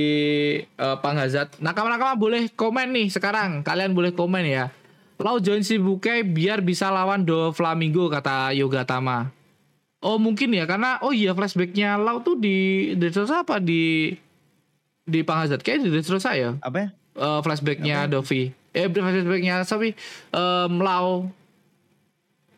eh, 0.66 0.96
Panghazat 0.98 1.62
nakama-nakama 1.62 2.18
boleh 2.18 2.50
komen 2.50 2.90
nih 2.90 3.06
sekarang. 3.06 3.62
Kalian 3.62 3.94
boleh 3.94 4.10
komen 4.10 4.42
ya. 4.42 4.74
Lau 5.22 5.38
join 5.38 5.62
Shibukai 5.62 6.26
biar 6.26 6.58
bisa 6.66 6.90
lawan 6.90 7.22
Do 7.22 7.54
Flamingo 7.54 8.10
kata 8.10 8.50
Yoga 8.50 8.82
Tama 8.82 9.30
oh 10.02 10.18
mungkin 10.18 10.50
ya 10.52 10.66
karena 10.66 10.98
oh 11.00 11.14
iya 11.14 11.32
flashbacknya 11.32 11.96
Lau 11.96 12.20
tuh 12.20 12.36
di 12.36 12.92
Dressrosa 12.98 13.46
apa? 13.46 13.62
Di 13.62 14.12
di 15.02 15.20
Panghazat 15.22 15.62
kayak 15.62 15.86
di 15.86 15.88
Dressrosa 15.94 16.34
ya? 16.34 16.58
Apa 16.60 16.76
ya? 16.76 16.88
eh, 17.16 17.40
flashbacknya 17.40 18.10
Dovi. 18.10 18.50
Eh 18.74 18.90
flashbacknya 18.90 19.62
Sofi 19.62 19.94
em, 20.34 20.72
Lau. 20.82 21.30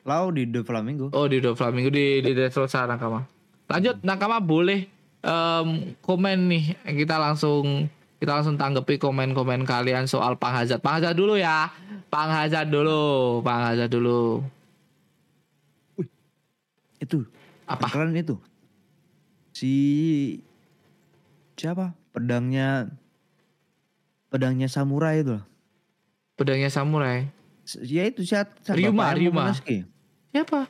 Lau 0.05 0.29
di 0.29 0.45
The 0.45 0.61
Flamingo. 0.61 1.09
Oh 1.17 1.25
di 1.25 1.41
Do 1.41 1.57
Flamingo 1.57 1.89
di 1.89 2.21
di 2.21 2.33
Dressrosa 2.37 2.85
Nakama. 2.85 3.25
Lanjut 3.73 4.05
Nakama 4.05 4.37
boleh 4.37 4.85
em, 5.25 5.97
komen 6.05 6.53
nih 6.53 6.77
kita 6.85 7.17
langsung 7.17 7.89
kita 8.21 8.41
langsung 8.41 8.57
tanggapi 8.57 9.01
komen-komen 9.01 9.65
kalian 9.69 10.09
soal 10.09 10.37
Panghazat. 10.37 10.81
Panghazat 10.81 11.17
dulu 11.17 11.37
ya. 11.37 11.69
Panghazat 12.09 12.69
dulu, 12.69 13.41
Panghazat 13.45 13.89
dulu. 13.93 14.41
Itu. 17.01 17.29
Apa? 17.69 17.89
Keren 17.89 18.17
itu. 18.17 18.41
Si 19.53 19.73
siapa? 21.57 21.93
Pedangnya 22.13 22.89
pedangnya 24.33 24.73
samurai 24.73 25.21
itu 25.21 25.37
loh. 25.41 25.45
Pedangnya 26.37 26.73
samurai. 26.73 27.29
Ya 27.85 28.09
itu 28.09 28.25
siapa? 28.25 28.57
Ryuma, 28.73 29.13
Ryuma. 29.13 29.53
Momonosuke. 29.53 29.94
Siapa? 30.35 30.67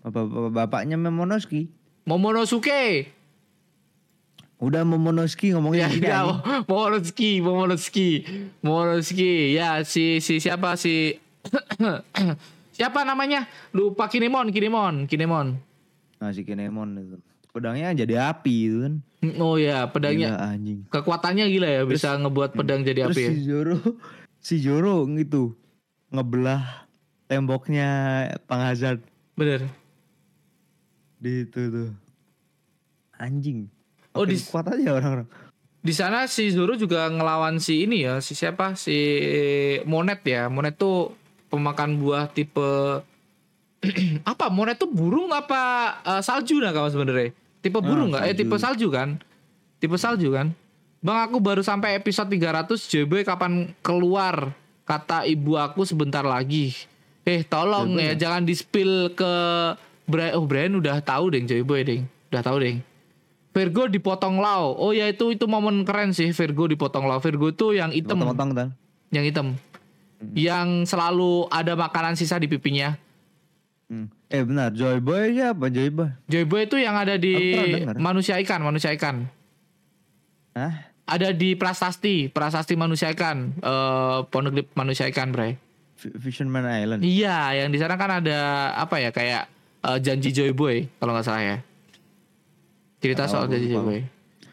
Bapak, 0.00 0.22
bapak- 0.22 0.52
bapaknya 0.52 0.94
Momonosuke. 0.94 1.72
Momonosuke. 2.04 3.08
Udah 4.60 4.84
Momonosuke 4.84 5.48
ngomongin 5.50 5.80
Ya, 5.80 5.88
gini 5.88 6.04
ya. 6.06 6.20
Momonosuke, 6.68 7.40
Momonosuke, 7.40 8.08
Momonosuke. 8.60 9.32
Ya, 9.50 9.80
si 9.82 10.20
si 10.20 10.36
siapa 10.36 10.76
si 10.76 11.16
siapa 12.76 13.00
namanya? 13.02 13.48
Lupa 13.72 14.04
Kinemon, 14.06 14.52
Kinemon, 14.52 15.08
Kinemon. 15.08 15.56
Nah 16.18 16.30
si 16.30 16.44
Kinemon 16.44 16.88
itu. 16.98 17.16
Pedangnya 17.50 17.96
jadi 17.96 18.30
api 18.30 18.54
itu 18.62 18.78
kan. 18.80 18.94
Oh 19.36 19.56
ya, 19.56 19.84
pedangnya 19.86 20.28
Gila, 20.30 20.44
anjing. 20.46 20.78
kekuatannya 20.86 21.44
gila 21.50 21.68
ya, 21.70 21.82
bisa 21.82 22.14
ngebuat 22.14 22.52
pedang 22.54 22.80
jadi 22.80 23.04
Terus 23.04 23.16
api. 23.16 23.22
ya. 23.22 23.30
si 23.30 23.40
Zoro, 23.42 23.76
si 24.38 24.54
Zoro 24.56 24.96
gitu 25.10 25.56
ngebelah 26.08 26.88
temboknya 27.30 27.88
Panghazard 28.50 28.98
Bener. 29.38 29.62
di 31.22 31.46
itu 31.46 31.60
tuh. 31.70 31.90
Anjing. 33.14 33.70
Oh, 34.16 34.26
di- 34.26 34.40
kuat 34.40 34.66
aja 34.66 34.98
orang-orang. 34.98 35.28
Di 35.80 35.94
sana 35.94 36.26
si 36.28 36.50
Zoro 36.50 36.76
juga 36.76 37.08
ngelawan 37.08 37.56
si 37.56 37.86
ini 37.86 38.04
ya, 38.04 38.18
si 38.20 38.34
siapa? 38.34 38.74
Si 38.74 38.96
Monet 39.86 40.20
ya. 40.26 40.50
Monet 40.50 40.76
tuh 40.76 41.14
pemakan 41.48 41.96
buah 41.96 42.28
tipe 42.28 43.00
apa? 44.32 44.50
Monet 44.52 44.76
tuh 44.76 44.90
burung 44.90 45.30
apa 45.30 45.60
eh, 46.02 46.22
salju 46.24 46.58
nah 46.58 46.74
kamu 46.74 46.88
sebenarnya? 46.90 47.30
Tipe 47.60 47.78
burung 47.80 48.10
nggak? 48.12 48.24
eh 48.26 48.32
salju. 48.32 48.40
tipe 48.42 48.56
salju 48.58 48.86
kan? 48.90 49.08
Tipe 49.78 49.96
salju 49.96 50.28
kan? 50.34 50.52
Bang 51.00 51.16
aku 51.24 51.40
baru 51.40 51.64
sampai 51.64 51.96
episode 51.96 52.28
300 52.28 52.76
JB 52.76 53.24
kapan 53.24 53.72
keluar? 53.80 54.52
Kata 54.84 55.24
ibu 55.24 55.54
aku 55.56 55.86
sebentar 55.86 56.24
lagi. 56.26 56.74
Eh 57.28 57.44
tolong 57.44 58.00
ya 58.00 58.16
jangan 58.16 58.42
di 58.48 58.54
spill 58.56 59.12
ke 59.12 59.32
Brian. 60.08 60.32
Oh 60.40 60.44
Brian 60.48 60.72
udah 60.76 60.98
tahu 61.04 61.36
deng 61.36 61.44
Joyboy 61.44 61.84
deng. 61.84 62.02
Udah 62.32 62.42
tahu 62.42 62.56
deng. 62.64 62.78
Virgo 63.50 63.90
dipotong 63.90 64.38
lau. 64.38 64.78
Oh 64.78 64.94
ya 64.94 65.10
itu 65.10 65.34
itu 65.34 65.44
momen 65.50 65.82
keren 65.82 66.14
sih 66.14 66.30
Virgo 66.30 66.70
dipotong 66.70 67.04
lau. 67.04 67.18
Virgo 67.18 67.50
tuh 67.50 67.74
yang 67.74 67.90
hitam, 67.90 68.18
Potong-potong 68.18 68.50
kan. 68.54 68.68
yang 69.10 69.24
hitam. 69.26 69.58
Yang 70.36 70.86
selalu 70.86 71.50
ada 71.50 71.74
makanan 71.74 72.14
sisa 72.14 72.38
di 72.38 72.46
pipinya. 72.46 72.94
Hmm. 73.90 74.06
Eh 74.30 74.46
benar, 74.46 74.70
Joy 74.70 75.02
Boy 75.02 75.34
siapa 75.34 75.66
Joy 75.66 75.90
Boy? 75.90 76.14
Joyboy 76.30 76.70
itu 76.70 76.78
yang 76.78 76.94
ada 76.94 77.18
di 77.18 77.58
manusia 77.98 78.38
ikan, 78.38 78.62
manusia 78.62 78.94
ikan. 78.94 79.26
Hah? 80.54 80.86
Ada 81.10 81.34
di 81.34 81.58
Prasasti, 81.58 82.30
Prasasti 82.30 82.78
manusia 82.78 83.10
ikan, 83.10 83.50
eh 83.58 84.18
Poneglyph 84.30 84.70
manusia 84.78 85.10
ikan, 85.10 85.34
Bray. 85.34 85.58
Fisherman 86.00 86.64
Island. 86.64 87.00
Iya, 87.04 87.64
yang 87.64 87.68
di 87.68 87.78
sana 87.78 88.00
kan 88.00 88.24
ada 88.24 88.72
apa 88.76 88.96
ya 88.98 89.12
kayak 89.12 89.42
eh, 89.84 89.98
janji 90.00 90.32
Joyboy 90.32 90.88
kalau 90.96 91.12
nggak 91.12 91.26
salah 91.26 91.42
ya. 91.44 91.56
Cerita 93.00 93.24
Nggak 93.24 93.32
soal 93.32 93.44
janji 93.52 93.68
lupa. 93.68 93.76
Joyboy. 93.84 94.00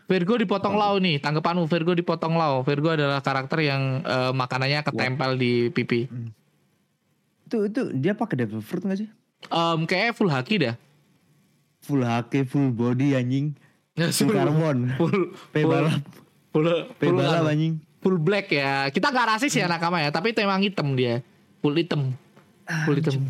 Virgo 0.07 0.39
dipotong 0.39 0.75
lau 0.79 0.95
nih, 1.03 1.19
tanggapanmu 1.19 1.67
Virgo 1.67 1.91
dipotong 1.91 2.39
lau. 2.39 2.63
Virgo 2.63 2.95
adalah 2.95 3.19
karakter 3.19 3.63
yang 3.63 4.03
eh, 4.03 4.31
makanannya 4.35 4.83
ketempel 4.83 5.35
di 5.39 5.71
pipi. 5.71 6.07
Itu 7.47 7.67
itu 7.67 7.81
dia 7.95 8.11
pakai 8.11 8.43
devil 8.43 8.59
fruit 8.59 8.83
gak 8.83 8.99
sih? 8.99 9.09
Em 9.47 9.87
kayaknya 9.87 10.11
full 10.15 10.31
haki 10.31 10.55
dah. 10.59 10.75
Full 11.87 12.03
HK, 12.03 12.33
full 12.51 12.69
body 12.75 13.15
anjing. 13.15 13.55
Full 13.97 14.29
carbon. 14.29 14.93
full 14.93 15.33
full 15.55 15.89
full, 16.53 16.67
P 16.99 17.01
full, 17.09 17.17
anu, 17.17 17.49
anjing. 17.49 17.73
full 17.97 18.17
black 18.21 18.51
ya. 18.53 18.91
Kita 18.93 19.09
nggak 19.09 19.37
rasis 19.37 19.55
ya 19.57 19.65
nakama 19.65 20.03
ya, 20.03 20.13
tapi 20.13 20.35
itu 20.35 20.43
emang 20.43 20.61
hitam 20.61 20.93
dia. 20.93 21.25
Full 21.59 21.75
hitam. 21.75 22.13
Full 22.85 22.97
hitam. 22.97 23.21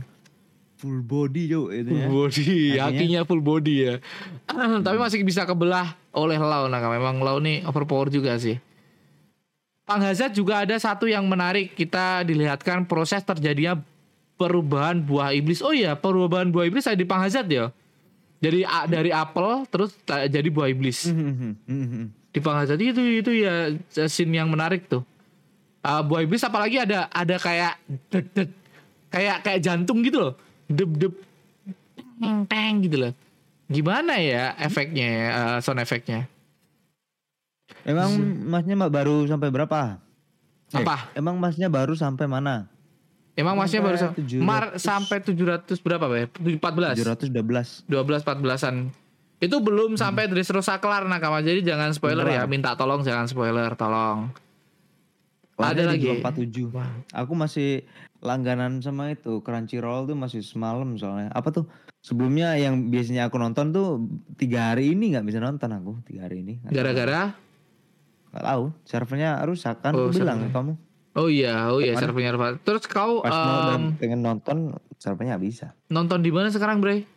full 0.77 1.01
body 1.01 1.49
cuk 1.49 1.67
itu 1.73 1.89
Full 1.89 1.97
ya. 1.97 2.05
body, 2.07 2.45
Kakinya- 2.45 2.81
kakinya 2.85 3.21
full 3.25 3.41
body 3.41 3.75
ya. 3.81 3.93
Tapi 4.85 4.97
masih 4.97 5.25
bisa 5.25 5.41
kebelah 5.41 5.97
oleh 6.11 6.37
Lau 6.37 6.65
nah 6.65 6.77
memang 6.83 7.17
Lau 7.17 7.41
nih 7.41 7.65
overpower 7.65 8.07
juga 8.07 8.37
sih. 8.37 8.61
Pang 9.81 10.03
Hazard 10.03 10.31
juga 10.31 10.61
ada 10.61 10.75
satu 10.75 11.07
yang 11.07 11.25
menarik 11.25 11.71
kita 11.71 12.21
dilihatkan 12.21 12.85
proses 12.85 13.23
terjadinya 13.23 13.79
perubahan 14.35 14.99
buah 14.99 15.33
iblis. 15.33 15.63
Oh 15.63 15.71
iya, 15.71 15.95
perubahan 15.95 16.51
buah 16.51 16.67
iblis 16.67 16.85
ada 16.85 16.93
di 16.93 17.07
Pang 17.07 17.23
Hazard 17.23 17.47
ya. 17.47 17.73
Jadi 18.37 18.61
a- 18.61 18.85
dari 18.85 19.09
apel 19.09 19.65
terus 19.65 19.97
jadi 20.05 20.45
buah 20.45 20.69
iblis. 20.69 21.09
Di 22.29 22.37
Pang 22.37 22.53
Hazard 22.53 22.77
itu 22.77 23.01
itu 23.01 23.31
ya 23.33 23.73
scene 24.05 24.35
yang 24.35 24.51
menarik 24.51 24.85
tuh. 24.85 25.01
Ah, 25.87 26.03
buah 26.03 26.19
iblis 26.19 26.43
apalagi 26.43 26.83
ada 26.83 27.07
ada 27.07 27.35
kayak 27.39 27.79
det, 28.11 28.27
det, 28.35 28.47
kayak 29.07 29.39
kayak 29.39 29.59
jantung 29.63 30.03
gitu 30.03 30.19
loh. 30.19 30.33
Dep 30.67 30.91
dep 30.99 31.13
teng 32.19 32.43
teng 32.43 32.73
gitu 32.83 32.99
loh. 32.99 33.13
Gimana 33.67 34.19
ya 34.19 34.51
efeknya 34.59 35.07
ya, 35.07 35.27
eh, 35.31 35.57
sound 35.63 35.79
efeknya? 35.79 36.27
Emang 37.87 38.11
masnya 38.43 38.75
mbak 38.75 38.91
baru 38.91 39.23
sampai 39.23 39.47
berapa? 39.47 39.95
Eh, 40.75 40.83
Apa? 40.83 41.07
emang 41.15 41.39
masnya 41.39 41.71
baru 41.71 41.95
sampai 41.95 42.27
mana? 42.27 42.67
Emang 43.37 43.53
masnya 43.53 43.79
baru 43.79 43.95
Sampai 43.95 44.25
sam- 44.25 44.41
Mar 44.41 44.63
sampai 44.75 45.17
700 45.21 45.77
berapa, 45.77 46.09
Be? 46.09 46.25
14. 46.57 46.97
712. 46.97 47.85
12 47.85 48.25
14-an. 48.25 48.89
Itu 49.37 49.61
belum 49.61 49.93
sampai 49.93 50.25
Dressrosa 50.25 50.81
kelar 50.81 51.05
nakama. 51.05 51.45
Jadi 51.45 51.61
jangan 51.61 51.93
spoiler 51.93 52.25
ya, 52.25 52.43
Beneran. 52.43 52.49
minta 52.49 52.73
tolong 52.73 53.05
jangan 53.05 53.29
spoiler, 53.29 53.77
tolong. 53.77 54.33
Ada 55.57 55.89
Ada 55.89 55.97
lagi. 55.97 56.05
lagi. 56.05 56.21
47. 56.21 57.17
Aku 57.17 57.33
masih 57.33 57.81
langganan 58.21 58.77
sama 58.79 59.09
itu 59.09 59.41
Crunchyroll 59.41 60.05
tuh 60.05 60.13
masih 60.13 60.45
semalam 60.45 60.93
soalnya. 61.01 61.33
Apa 61.33 61.49
tuh? 61.49 61.65
Sebelumnya 62.05 62.53
yang 62.55 62.93
biasanya 62.93 63.25
aku 63.27 63.41
nonton 63.41 63.73
tuh 63.73 64.05
tiga 64.37 64.71
hari 64.71 64.93
ini 64.93 65.17
nggak 65.17 65.25
bisa 65.25 65.41
nonton 65.41 65.73
aku 65.73 65.97
tiga 66.05 66.29
hari 66.29 66.45
ini. 66.45 66.61
Gara-gara 66.61 67.33
nggak 68.31 68.45
tahu. 68.45 68.63
Servernya 68.85 69.41
rusak 69.43 69.81
kan? 69.81 69.97
Oh, 69.97 70.07
aku 70.07 70.21
bilang 70.21 70.45
ke 70.45 70.53
kamu. 70.53 70.73
Oh 71.17 71.25
iya, 71.25 71.73
oh 71.73 71.81
iya 71.81 71.97
servernya 71.97 72.37
rusak. 72.37 72.61
Terus 72.61 72.85
kau 72.85 73.25
Pas 73.25 73.33
dan 73.73 73.97
pengen 73.97 74.21
nonton 74.21 74.77
servernya 75.01 75.41
bisa. 75.41 75.73
nonton 75.89 76.21
di 76.21 76.29
mana 76.29 76.53
sekarang, 76.53 76.77
Bre? 76.77 77.16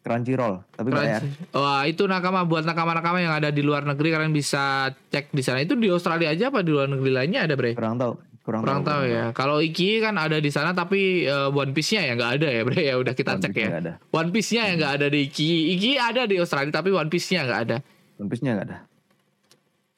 Crunchyroll 0.00 0.64
tapi 0.70 0.88
bayar. 0.90 1.20
Wah, 1.52 1.84
itu 1.84 2.04
nakama 2.04 2.42
buat 2.42 2.64
nakama-nakama 2.64 3.20
yang 3.20 3.32
ada 3.32 3.48
di 3.48 3.60
luar 3.60 3.84
negeri 3.84 4.08
kalian 4.10 4.32
bisa 4.32 4.88
cek 5.06 5.28
di 5.28 5.40
sana. 5.40 5.60
Itu 5.60 5.76
di 5.76 5.86
Australia 5.86 6.32
aja 6.32 6.48
apa 6.48 6.60
di 6.60 6.72
luar 6.72 6.88
negeri 6.88 7.10
lainnya 7.10 7.44
ada, 7.44 7.52
Bre? 7.52 7.76
Kurang 7.76 7.96
tahu. 7.96 8.16
Kurang, 8.40 8.64
Kurang 8.64 8.80
tahu 8.82 9.04
ya. 9.04 9.36
Kalau 9.36 9.60
Iki 9.60 10.00
kan 10.00 10.16
ada 10.16 10.40
di 10.40 10.48
sana 10.48 10.72
tapi 10.72 11.22
eh, 11.22 11.48
One 11.52 11.70
Piece-nya 11.70 12.02
ya 12.02 12.12
nggak 12.16 12.32
ada 12.40 12.48
ya, 12.48 12.62
Bre. 12.64 12.80
Ya 12.80 12.94
udah 12.96 13.12
kita 13.12 13.36
One 13.36 13.42
cek 13.44 13.52
ya. 13.52 13.68
ada. 13.76 13.92
One 14.08 14.30
Piece-nya 14.32 14.62
yang 14.72 14.76
nggak 14.80 14.94
ada 14.96 15.06
di 15.06 15.20
Iki. 15.28 15.50
Iki 15.76 15.90
ada 15.94 16.22
di 16.24 16.36
Australia 16.36 16.72
tapi 16.72 16.88
One 16.90 17.06
Piece-nya 17.06 17.44
nggak 17.44 17.60
ada. 17.68 17.76
One 18.16 18.28
Piece-nya 18.28 18.56
nggak 18.56 18.66
ada. 18.72 18.78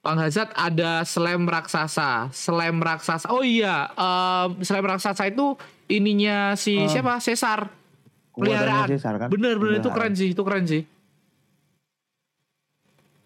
Pang 0.02 0.18
Hazard 0.18 0.50
ada 0.58 1.06
slam 1.06 1.46
raksasa, 1.46 2.26
slam 2.34 2.82
raksasa. 2.82 3.30
Oh 3.30 3.46
iya, 3.46 3.86
em, 3.94 4.58
slam 4.58 4.82
raksasa 4.82 5.30
itu 5.30 5.54
ininya 5.86 6.58
si 6.58 6.74
Oh. 6.74 6.90
siapa? 6.90 7.22
Caesar. 7.22 7.70
Peliharaan. 8.32 8.88
Caesar 8.88 9.14
kan? 9.20 9.28
Bener 9.28 9.60
bener 9.60 9.80
itu 9.80 9.88
Peliharaan. 9.88 9.96
keren 9.96 10.12
sih, 10.16 10.28
itu 10.32 10.42
keren 10.42 10.64
sih. 10.64 10.82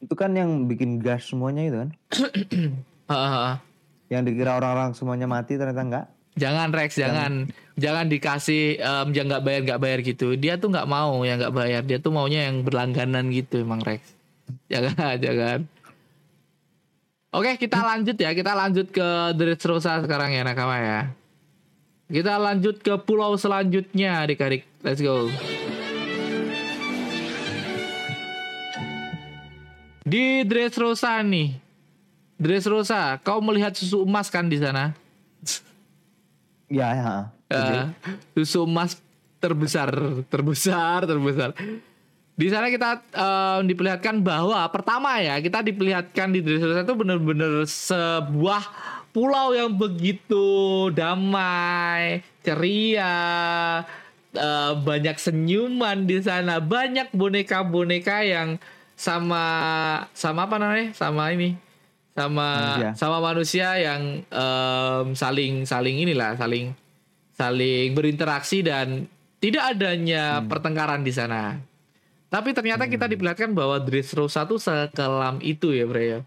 Itu 0.03 0.15
kan 0.15 0.31
yang 0.35 0.67
bikin 0.67 0.99
gas 1.01 1.31
semuanya 1.31 1.63
itu 1.67 1.77
kan? 1.83 1.91
Yang 4.07 4.23
dikira 4.31 4.55
orang-orang 4.55 4.95
semuanya 4.95 5.27
mati 5.27 5.59
ternyata 5.59 5.83
enggak. 5.83 6.07
Jangan 6.37 6.69
Rex, 6.69 7.01
jangan 7.01 7.49
jangan 7.75 8.07
dikasih 8.13 8.77
em, 8.77 9.07
yang 9.17 9.27
nggak 9.27 9.43
bayar 9.43 9.61
nggak 9.67 9.81
bayar 9.83 9.99
gitu. 10.05 10.37
Dia 10.37 10.61
tuh 10.61 10.69
nggak 10.69 10.87
mau 10.87 11.25
yang 11.27 11.41
nggak 11.41 11.55
bayar. 11.57 11.83
Dia 11.83 11.99
tuh 11.99 12.13
maunya 12.13 12.47
yang 12.47 12.63
berlangganan 12.63 13.33
gitu 13.35 13.65
emang 13.65 13.81
Rex. 13.83 14.15
Jangan, 14.69 15.17
jangan. 15.19 15.65
Oke, 17.37 17.57
kita 17.57 17.83
lanjut 17.83 18.15
ya. 18.21 18.31
Kita 18.37 18.53
lanjut 18.53 18.93
ke 18.93 19.09
Dressrosa 19.35 20.05
sekarang 20.05 20.37
ya 20.37 20.45
Nakama 20.45 20.77
ya. 20.79 21.01
Kita 22.07 22.39
lanjut 22.39 22.85
ke 22.85 22.95
pulau 23.03 23.35
selanjutnya 23.35 24.23
adik-adik. 24.23 24.63
Let's 24.87 25.03
go. 25.03 25.27
Di 30.07 30.47
Dressrosa 30.47 31.19
nih. 31.27 31.59
Dressrosa, 32.39 33.19
kau 33.19 33.43
melihat 33.43 33.75
susu 33.75 34.07
emas 34.07 34.31
kan 34.31 34.47
di 34.47 34.63
sana? 34.63 34.95
Ya, 36.71 36.95
ya. 36.95 37.15
Eh, 37.51 37.91
susu 38.39 38.63
emas 38.63 39.03
terbesar, 39.43 39.91
terbesar, 40.31 41.03
terbesar. 41.03 41.51
Di 42.39 42.47
sana 42.47 42.71
kita 42.71 43.03
eh, 43.11 43.59
diperlihatkan 43.67 44.23
bahwa 44.23 44.71
pertama 44.71 45.19
ya 45.19 45.43
kita 45.43 45.67
diperlihatkan 45.67 46.31
di 46.31 46.47
Dressrosa 46.47 46.87
itu 46.87 46.95
benar-benar 46.95 47.67
sebuah 47.67 48.63
pulau 49.11 49.51
yang 49.51 49.75
begitu 49.75 50.47
damai, 50.95 52.23
ceria, 52.47 53.83
eh, 54.37 54.73
banyak 54.77 55.17
senyuman 55.17 56.05
di 56.05 56.21
sana, 56.21 56.61
banyak 56.63 57.11
boneka-boneka 57.17 58.23
yang 58.23 58.61
sama 58.97 59.45
sama 60.17 60.49
apa 60.49 60.57
namanya? 60.57 60.93
Sama 60.97 61.33
ini. 61.33 61.57
Sama 62.17 62.49
Manusia. 62.49 62.91
sama 62.97 63.19
manusia 63.21 63.69
yang 63.77 64.25
em, 64.25 65.07
saling 65.13 65.69
saling 65.69 66.01
inilah, 66.01 66.33
saling 66.41 66.73
saling 67.37 67.93
berinteraksi 67.93 68.65
dan 68.65 69.05
tidak 69.37 69.77
adanya 69.77 70.41
pertengkaran 70.49 71.05
di 71.05 71.13
sana. 71.13 71.61
Tapi 72.33 72.57
ternyata 72.57 72.89
kita 72.89 73.05
diperlihatkan 73.05 73.53
bahwa 73.53 73.77
Dressrosa 73.85 74.49
tuh 74.49 74.57
sekelam 74.57 75.45
itu 75.45 75.77
ya, 75.77 75.85
Bre 75.85 76.05
ya. 76.09 76.21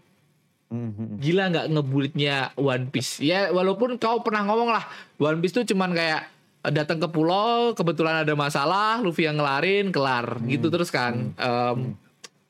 Mhm. 0.70 1.18
Gila 1.18 1.44
nggak 1.50 1.66
ngebulitnya 1.74 2.54
One 2.54 2.86
Piece. 2.94 3.18
Ya 3.18 3.50
walaupun 3.50 3.98
kau 3.98 4.22
pernah 4.22 4.46
ngomong 4.46 4.70
lah 4.70 4.86
One 5.18 5.42
Piece 5.42 5.58
tuh 5.58 5.66
cuman 5.66 5.90
kayak 5.90 6.30
datang 6.68 7.00
ke 7.00 7.08
pulau, 7.08 7.72
kebetulan 7.72 8.28
ada 8.28 8.36
masalah, 8.36 9.00
Luffy 9.00 9.24
yang 9.24 9.40
ngelarin, 9.40 9.88
kelar. 9.88 10.36
Gitu 10.44 10.68
terus 10.68 10.92
kan. 10.92 11.32
Em, 11.36 11.96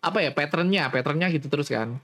Apa 0.00 0.24
ya 0.24 0.32
patternnya, 0.32 0.88
patternnya 0.88 1.28
gitu 1.28 1.52
terus 1.52 1.68
kan. 1.68 2.00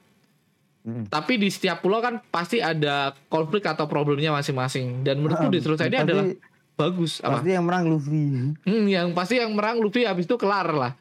Mhm. 0.86 1.10
Tapi 1.10 1.40
di 1.40 1.48
setiap 1.48 1.82
pulau 1.82 1.98
kan 1.98 2.22
pasti 2.30 2.62
ada 2.62 3.16
konflik 3.32 3.64
atau 3.66 3.88
problemnya 3.90 4.30
masing-masing. 4.30 5.02
Dan 5.02 5.18
menurutku 5.24 5.48
Ah, 5.48 5.50
Dressrosa 5.50 5.88
ini 5.88 5.98
adalah 5.98 6.28
bagus. 6.76 7.24
Apa? 7.24 7.40
Pasti 7.40 7.56
yang 7.56 7.64
menang 7.66 7.88
Luffy. 7.90 8.52
Hmm, 8.62 8.84
yang 8.86 9.10
pasti 9.16 9.40
yang 9.40 9.50
merang 9.56 9.80
Luffy 9.82 10.04
habis 10.04 10.28
itu 10.28 10.36
kelar 10.36 10.68
lah. 10.70 10.92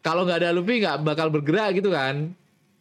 Kalau 0.00 0.24
nggak 0.24 0.46
ada 0.46 0.54
Luffy 0.54 0.80
nggak 0.80 1.02
bakal 1.04 1.28
bergerak 1.28 1.76
gitu 1.76 1.90
kan. 1.90 2.32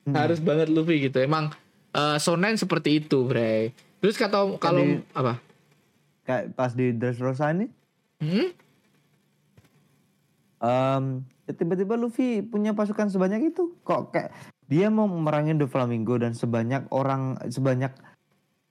Hmm. 0.07 0.13
Harus 0.15 0.39
banget 0.39 0.69
Luffy 0.71 1.09
gitu. 1.09 1.17
Emang 1.19 1.51
eh, 1.97 2.17
shonen 2.21 2.55
seperti 2.55 3.01
itu, 3.03 3.25
Bre. 3.25 3.73
Terus 3.99 4.15
kata 4.15 4.55
kalau 4.61 5.01
apa? 5.17 5.41
Kayak 6.27 6.51
pas 6.53 6.75
di 6.75 6.91
Dressrosa 6.91 7.49
ini, 7.49 7.71
Hmm? 8.19 8.51
ya 11.47 11.53
tiba-tiba 11.53 11.95
Luffy 11.95 12.41
punya 12.41 12.73
pasukan 12.73 13.07
sebanyak 13.07 13.53
itu. 13.53 13.77
Kok 13.81 14.11
kayak 14.11 14.35
dia 14.67 14.89
mau 14.89 15.07
merangin 15.07 15.55
The 15.55 15.65
Flamingo 15.65 16.17
dan 16.17 16.33
sebanyak 16.33 16.91
orang 16.91 17.39
sebanyak 17.47 17.93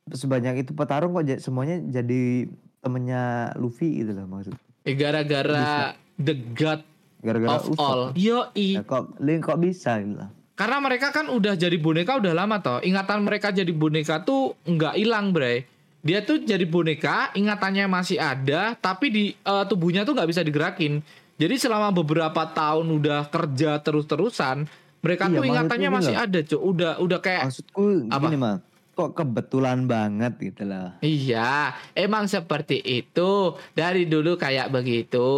sebanyak 0.06 0.60
itu 0.60 0.70
petarung 0.70 1.14
kok 1.14 1.24
semuanya 1.40 1.80
jadi 1.80 2.50
temennya 2.78 3.54
Luffy 3.56 4.04
gitu 4.04 4.12
loh 4.12 4.28
maksud. 4.28 4.54
Eh, 4.84 4.94
Gara-gara 4.94 5.96
the 6.14 6.34
god 6.52 6.84
Gara-gara 7.24 7.56
of 7.56 7.66
Usopp. 7.66 7.80
all. 7.80 8.02
Yo 8.14 8.52
Ya, 8.52 8.84
kok 8.84 9.16
Link 9.18 9.42
kok 9.42 9.58
bisa 9.58 9.98
gitu 9.98 10.20
lah. 10.20 10.30
Karena 10.56 10.80
mereka 10.80 11.10
kan 11.10 11.28
udah 11.28 11.52
jadi 11.52 11.76
boneka 11.76 12.16
udah 12.16 12.32
lama 12.32 12.60
toh. 12.60 12.80
Ingatan 12.80 13.24
mereka 13.24 13.52
jadi 13.52 13.68
boneka 13.70 14.22
tuh 14.22 14.56
nggak 14.64 14.96
hilang, 14.96 15.32
Bre. 15.32 15.75
Dia 16.06 16.22
tuh 16.22 16.38
jadi 16.38 16.62
boneka, 16.62 17.34
ingatannya 17.34 17.90
masih 17.90 18.22
ada, 18.22 18.78
tapi 18.78 19.06
di 19.10 19.24
eh, 19.34 19.64
tubuhnya 19.66 20.06
tuh 20.06 20.14
nggak 20.14 20.30
bisa 20.30 20.46
digerakin. 20.46 21.02
Jadi 21.36 21.54
selama 21.58 21.90
beberapa 21.90 22.46
tahun 22.48 22.86
udah 22.96 23.26
kerja 23.28 23.82
terus-terusan, 23.82 24.64
mereka 25.02 25.26
Iya, 25.26 25.36
tuh 25.36 25.44
ingatannya 25.44 25.88
gini 25.90 25.96
masih 25.98 26.14
loh. 26.14 26.24
ada, 26.24 26.38
Cuk. 26.40 26.60
Udah 26.62 26.92
udah 27.02 27.18
kayak 27.18 27.42
Maksudku 27.50 27.84
Apa? 28.08 28.22
gini 28.24 28.36
mah, 28.38 28.56
kok 28.94 29.10
kebetulan 29.12 29.84
banget 29.84 30.32
gitu 30.40 30.62
lah. 30.64 30.96
Iya, 31.02 31.74
emang 31.92 32.24
seperti 32.24 32.80
itu. 32.80 33.52
Dari 33.74 34.06
dulu 34.06 34.38
kayak 34.38 34.72
begitu. 34.72 35.28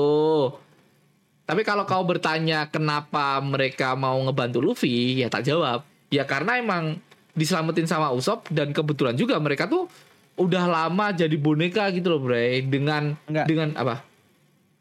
Tapi 1.42 1.64
kalau 1.64 1.82
kau 1.82 2.04
bertanya 2.04 2.68
kenapa 2.68 3.40
mereka 3.40 3.96
mau 3.96 4.20
ngebantu 4.20 4.60
Luffy, 4.60 5.16
ya 5.16 5.32
tak 5.32 5.48
jawab. 5.48 5.80
Ya 6.12 6.28
karena 6.28 6.60
emang 6.60 7.00
diselamatin 7.32 7.88
sama 7.88 8.12
Usopp 8.12 8.52
dan 8.52 8.70
kebetulan 8.70 9.16
juga 9.16 9.40
mereka 9.40 9.64
tuh 9.64 9.88
udah 10.38 10.64
lama 10.64 11.10
jadi 11.10 11.34
boneka 11.34 11.90
gitu 11.90 12.14
loh, 12.14 12.20
Bre. 12.22 12.62
Dengan 12.62 13.18
Enggak. 13.26 13.46
dengan 13.50 13.74
apa? 13.74 14.06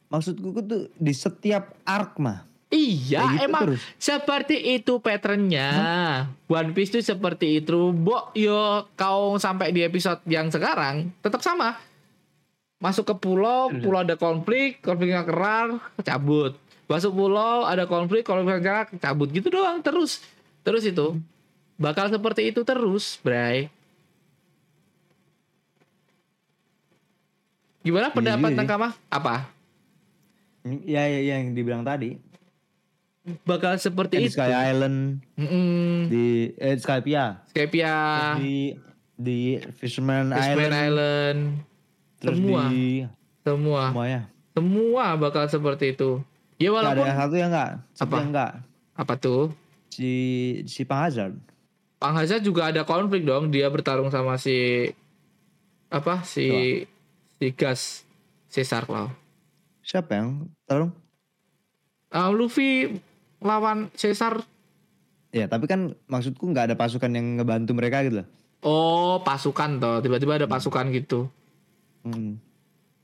Maksudku 0.07 0.61
tuh 0.63 0.87
di 0.95 1.11
setiap 1.11 1.75
arc 1.83 2.15
mah. 2.21 2.47
Iya, 2.67 3.23
gitu 3.31 3.47
emang 3.47 3.63
terus. 3.63 3.81
seperti 3.95 4.75
itu 4.75 4.99
patternnya. 4.99 5.67
One 6.51 6.75
Piece 6.75 6.91
tuh 6.91 6.99
seperti 6.99 7.63
itu. 7.63 7.95
Bo, 7.95 8.35
yo 8.35 8.91
kau 8.99 9.39
sampai 9.39 9.71
di 9.71 9.87
episode 9.87 10.19
yang 10.27 10.51
sekarang 10.51 11.11
tetap 11.23 11.39
sama. 11.43 11.79
masuk 12.77 13.09
ke 13.09 13.15
pulau, 13.17 13.73
pulau 13.73 14.05
ada 14.05 14.13
konflik, 14.13 14.85
konfliknya 14.85 15.25
kerar, 15.25 15.81
cabut. 16.05 16.53
Masuk 16.85 17.09
pulau 17.17 17.65
ada 17.65 17.89
konflik, 17.89 18.21
konfliknya 18.21 18.61
kerar, 18.61 18.85
cabut 19.01 19.33
gitu 19.33 19.49
doang 19.49 19.81
terus. 19.81 20.21
Terus 20.61 20.85
itu 20.85 21.17
bakal 21.81 22.13
seperti 22.13 22.53
itu 22.53 22.61
terus, 22.61 23.17
Bray. 23.25 23.73
Gimana 27.87 28.11
pendapat 28.11 28.51
sih. 28.51 28.59
Nakama? 28.59 28.89
Apa? 29.07 29.47
Ya, 30.83 31.07
ya, 31.07 31.19
ya 31.23 31.39
yang 31.39 31.55
dibilang 31.55 31.87
tadi. 31.87 32.19
Bakal 33.47 33.79
seperti 33.79 34.19
Di 34.19 34.27
itu. 34.27 34.35
Sky 34.35 34.51
Island, 34.51 35.19
Mm-mm. 35.35 36.07
di 36.07 36.51
eh, 36.55 36.75
Skypia, 36.79 37.43
Skypia, 37.51 37.95
di 38.39 38.71
di 39.15 39.59
Fisherman, 39.75 40.31
Fisherman 40.31 40.71
Island, 40.71 40.75
Island, 40.75 41.39
terus 42.23 42.37
semua. 42.39 42.61
di 42.71 42.87
semua, 43.43 43.81
semuanya. 43.91 44.21
semua 44.55 45.05
bakal 45.19 45.43
seperti 45.51 45.91
itu. 45.95 46.23
Ya 46.55 46.71
ada 46.71 46.75
walaupun 46.79 47.03
yang 47.03 47.19
satu 47.19 47.35
yang 47.35 47.49
enggak, 47.51 47.71
satu 47.91 48.07
Apa? 48.07 48.15
yang 48.15 48.29
enggak. 48.31 48.51
apa 48.95 49.13
tuh? 49.19 49.43
Si 49.91 50.11
si 50.63 50.87
Pang 50.87 51.03
Hazard. 51.03 51.35
Pang 51.99 52.15
Hazard 52.15 52.47
juga 52.47 52.71
ada 52.71 52.87
konflik 52.87 53.27
dong. 53.27 53.51
Dia 53.51 53.67
bertarung 53.67 54.07
sama 54.07 54.39
si 54.39 54.87
apa 55.91 56.23
si 56.23 56.47
si 56.47 56.47
Gas 57.37 58.03
Caesar 58.49 58.83
Claw. 58.89 59.13
Siapa 59.85 60.17
yang 60.17 60.49
tolong? 60.65 60.91
Ah, 62.09 62.33
Luffy 62.33 62.97
lawan 63.39 63.93
Caesar. 63.93 64.41
Ya, 65.31 65.45
tapi 65.45 65.69
kan 65.69 65.93
maksudku 66.09 66.43
nggak 66.49 66.73
ada 66.73 66.75
pasukan 66.79 67.11
yang 67.13 67.37
ngebantu 67.37 67.71
mereka 67.77 68.01
gitu 68.01 68.23
loh. 68.23 68.27
Oh 68.65 69.21
pasukan 69.21 69.77
toh. 69.77 70.01
Tiba-tiba 70.01 70.41
ada 70.41 70.49
pasukan 70.49 70.89
gitu. 70.89 71.29
Hmm. 72.01 72.41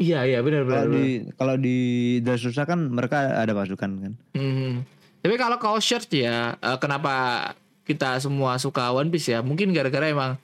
Iya 0.02 0.26
iya 0.26 0.40
benar 0.42 0.66
benar. 0.66 0.90
Kalau 0.90 0.96
di 0.98 1.06
kalau 1.38 1.56
di 1.60 1.78
Dressrosa 2.26 2.66
kan 2.66 2.90
mereka 2.90 3.38
ada 3.38 3.54
pasukan 3.54 3.92
kan. 4.02 4.14
Hmm. 4.34 4.82
Tapi 5.24 5.36
kalau 5.40 5.56
kau 5.62 5.78
shirt 5.80 6.10
ya, 6.12 6.58
eh, 6.58 6.78
kenapa 6.82 7.48
kita 7.86 8.18
semua 8.20 8.58
suka 8.58 8.92
One 8.92 9.14
Piece 9.14 9.32
ya? 9.32 9.40
Mungkin 9.46 9.72
gara-gara 9.72 10.10
emang 10.10 10.36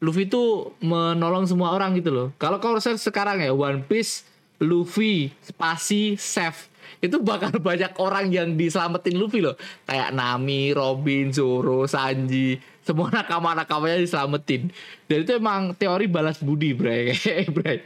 Luffy 0.00 0.28
itu 0.28 0.72
menolong 0.84 1.48
semua 1.48 1.72
orang 1.72 1.96
gitu 1.96 2.12
loh. 2.12 2.28
Kalau 2.36 2.60
kau 2.60 2.76
search 2.76 3.00
sekarang 3.00 3.40
ya 3.40 3.52
One 3.56 3.80
Piece, 3.84 4.28
Luffy, 4.60 5.32
spasi, 5.40 6.20
Chef 6.20 6.68
itu 7.00 7.20
bakal 7.20 7.52
banyak 7.68 7.92
orang 8.00 8.32
yang 8.32 8.54
diselamatin 8.56 9.16
Luffy 9.16 9.44
loh. 9.44 9.56
Kayak 9.84 10.14
Nami, 10.16 10.72
Robin, 10.72 11.32
Zoro, 11.32 11.84
Sanji, 11.84 12.60
semua 12.84 13.12
nakama-nakamanya 13.12 14.00
diselamatin. 14.00 14.70
Dan 15.06 15.18
itu 15.26 15.32
emang 15.36 15.74
teori 15.76 16.06
balas 16.08 16.40
budi, 16.40 16.72
Bray. 16.72 17.12
Bray. 17.56 17.78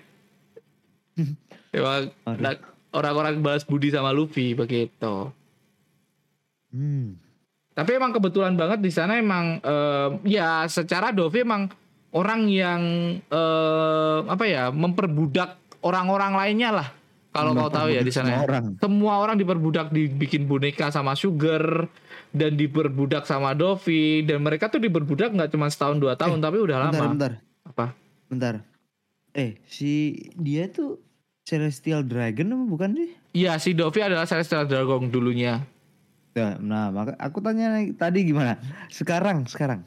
Emang 1.70 2.10
orang-orang 2.90 3.38
balas 3.42 3.62
budi 3.66 3.90
sama 3.90 4.10
Luffy 4.14 4.54
begitu. 4.54 5.30
Hmm. 6.70 7.18
Tapi 7.70 7.96
emang 7.96 8.12
kebetulan 8.12 8.58
banget 8.58 8.82
di 8.82 8.92
sana 8.92 9.16
emang 9.16 9.62
eh, 9.62 10.08
ya 10.26 10.66
secara 10.66 11.14
Dovi 11.14 11.46
emang 11.46 11.70
orang 12.10 12.50
yang 12.50 12.82
eh, 13.22 14.18
apa 14.26 14.44
ya 14.46 14.68
memperbudak 14.74 15.58
orang-orang 15.82 16.32
lainnya 16.36 16.70
lah. 16.74 16.88
Kalau 17.30 17.54
kau 17.54 17.70
tahu 17.70 17.94
ya 17.94 18.02
di 18.02 18.10
sana. 18.10 18.26
Semua 18.26 18.34
ya. 18.34 18.46
orang. 18.50 18.64
Semua 18.82 19.12
orang 19.22 19.36
diperbudak 19.38 19.94
dibikin 19.94 20.50
boneka 20.50 20.90
sama 20.90 21.14
Sugar 21.14 21.86
dan 22.34 22.58
diperbudak 22.58 23.22
sama 23.22 23.54
Dovi 23.54 24.26
dan 24.26 24.42
mereka 24.42 24.66
tuh 24.66 24.82
diperbudak 24.82 25.30
nggak 25.38 25.54
cuma 25.54 25.70
setahun 25.70 26.02
dua 26.02 26.18
tahun 26.18 26.42
tapi 26.42 26.58
udah 26.58 26.90
Bentar, 26.90 26.98
lama. 26.98 27.10
bentar, 27.14 27.32
Apa? 27.70 27.86
bentar. 28.26 28.54
Eh, 29.30 29.62
si 29.62 30.18
dia 30.34 30.66
tuh 30.74 30.98
Celestial 31.46 32.02
Dragon 32.02 32.50
apa 32.50 32.64
bukan 32.66 32.90
sih? 32.98 33.10
Iya 33.30 33.62
si 33.62 33.78
Dovi 33.78 34.02
adalah 34.02 34.26
Celestial 34.26 34.66
Dragon 34.66 35.06
dulunya. 35.06 35.62
Nah, 36.34 36.58
nah, 36.62 36.86
maka 36.90 37.14
aku 37.18 37.42
tanya 37.42 37.78
tadi 37.94 38.26
gimana? 38.26 38.58
Sekarang, 38.90 39.46
sekarang. 39.46 39.82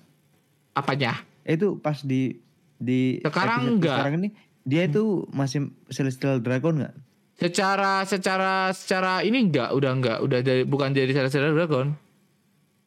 Apanya? 0.75 1.15
Itu 1.43 1.77
pas 1.77 1.99
di 2.01 2.39
di 2.77 3.19
Sekarang 3.19 3.77
enggak. 3.77 3.95
Sekarang 3.95 4.13
ini 4.19 4.29
dia 4.63 4.87
itu 4.87 5.27
masih 5.29 5.71
Celestial 5.87 6.39
Dragon 6.39 6.79
nggak? 6.79 6.95
Secara 7.33 8.05
secara 8.05 8.71
secara 8.71 9.25
ini 9.25 9.49
enggak, 9.49 9.73
udah 9.73 9.91
enggak, 9.91 10.17
udah 10.21 10.39
dari 10.39 10.63
bukan 10.63 10.91
jadi 10.91 11.11
Celestial 11.11 11.51
Dragon. 11.51 11.95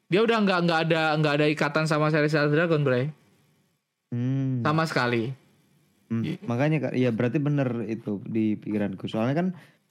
Dia 0.06 0.22
udah 0.22 0.38
enggak 0.38 0.58
enggak 0.62 0.80
ada 0.88 1.02
enggak 1.18 1.34
ada 1.42 1.46
ikatan 1.50 1.84
sama 1.84 2.08
Celestial 2.08 2.48
Dragon, 2.48 2.80
Bray. 2.80 3.10
Hmm. 4.14 4.62
Sama 4.62 4.86
sekali. 4.86 5.34
Hmm, 6.06 6.38
Makanya 6.46 6.78
Kak, 6.86 6.94
ya 6.94 7.10
berarti 7.10 7.42
bener 7.42 7.82
itu 7.90 8.22
di 8.22 8.54
pikiranku. 8.54 9.10
Soalnya 9.10 9.34
kan 9.34 9.48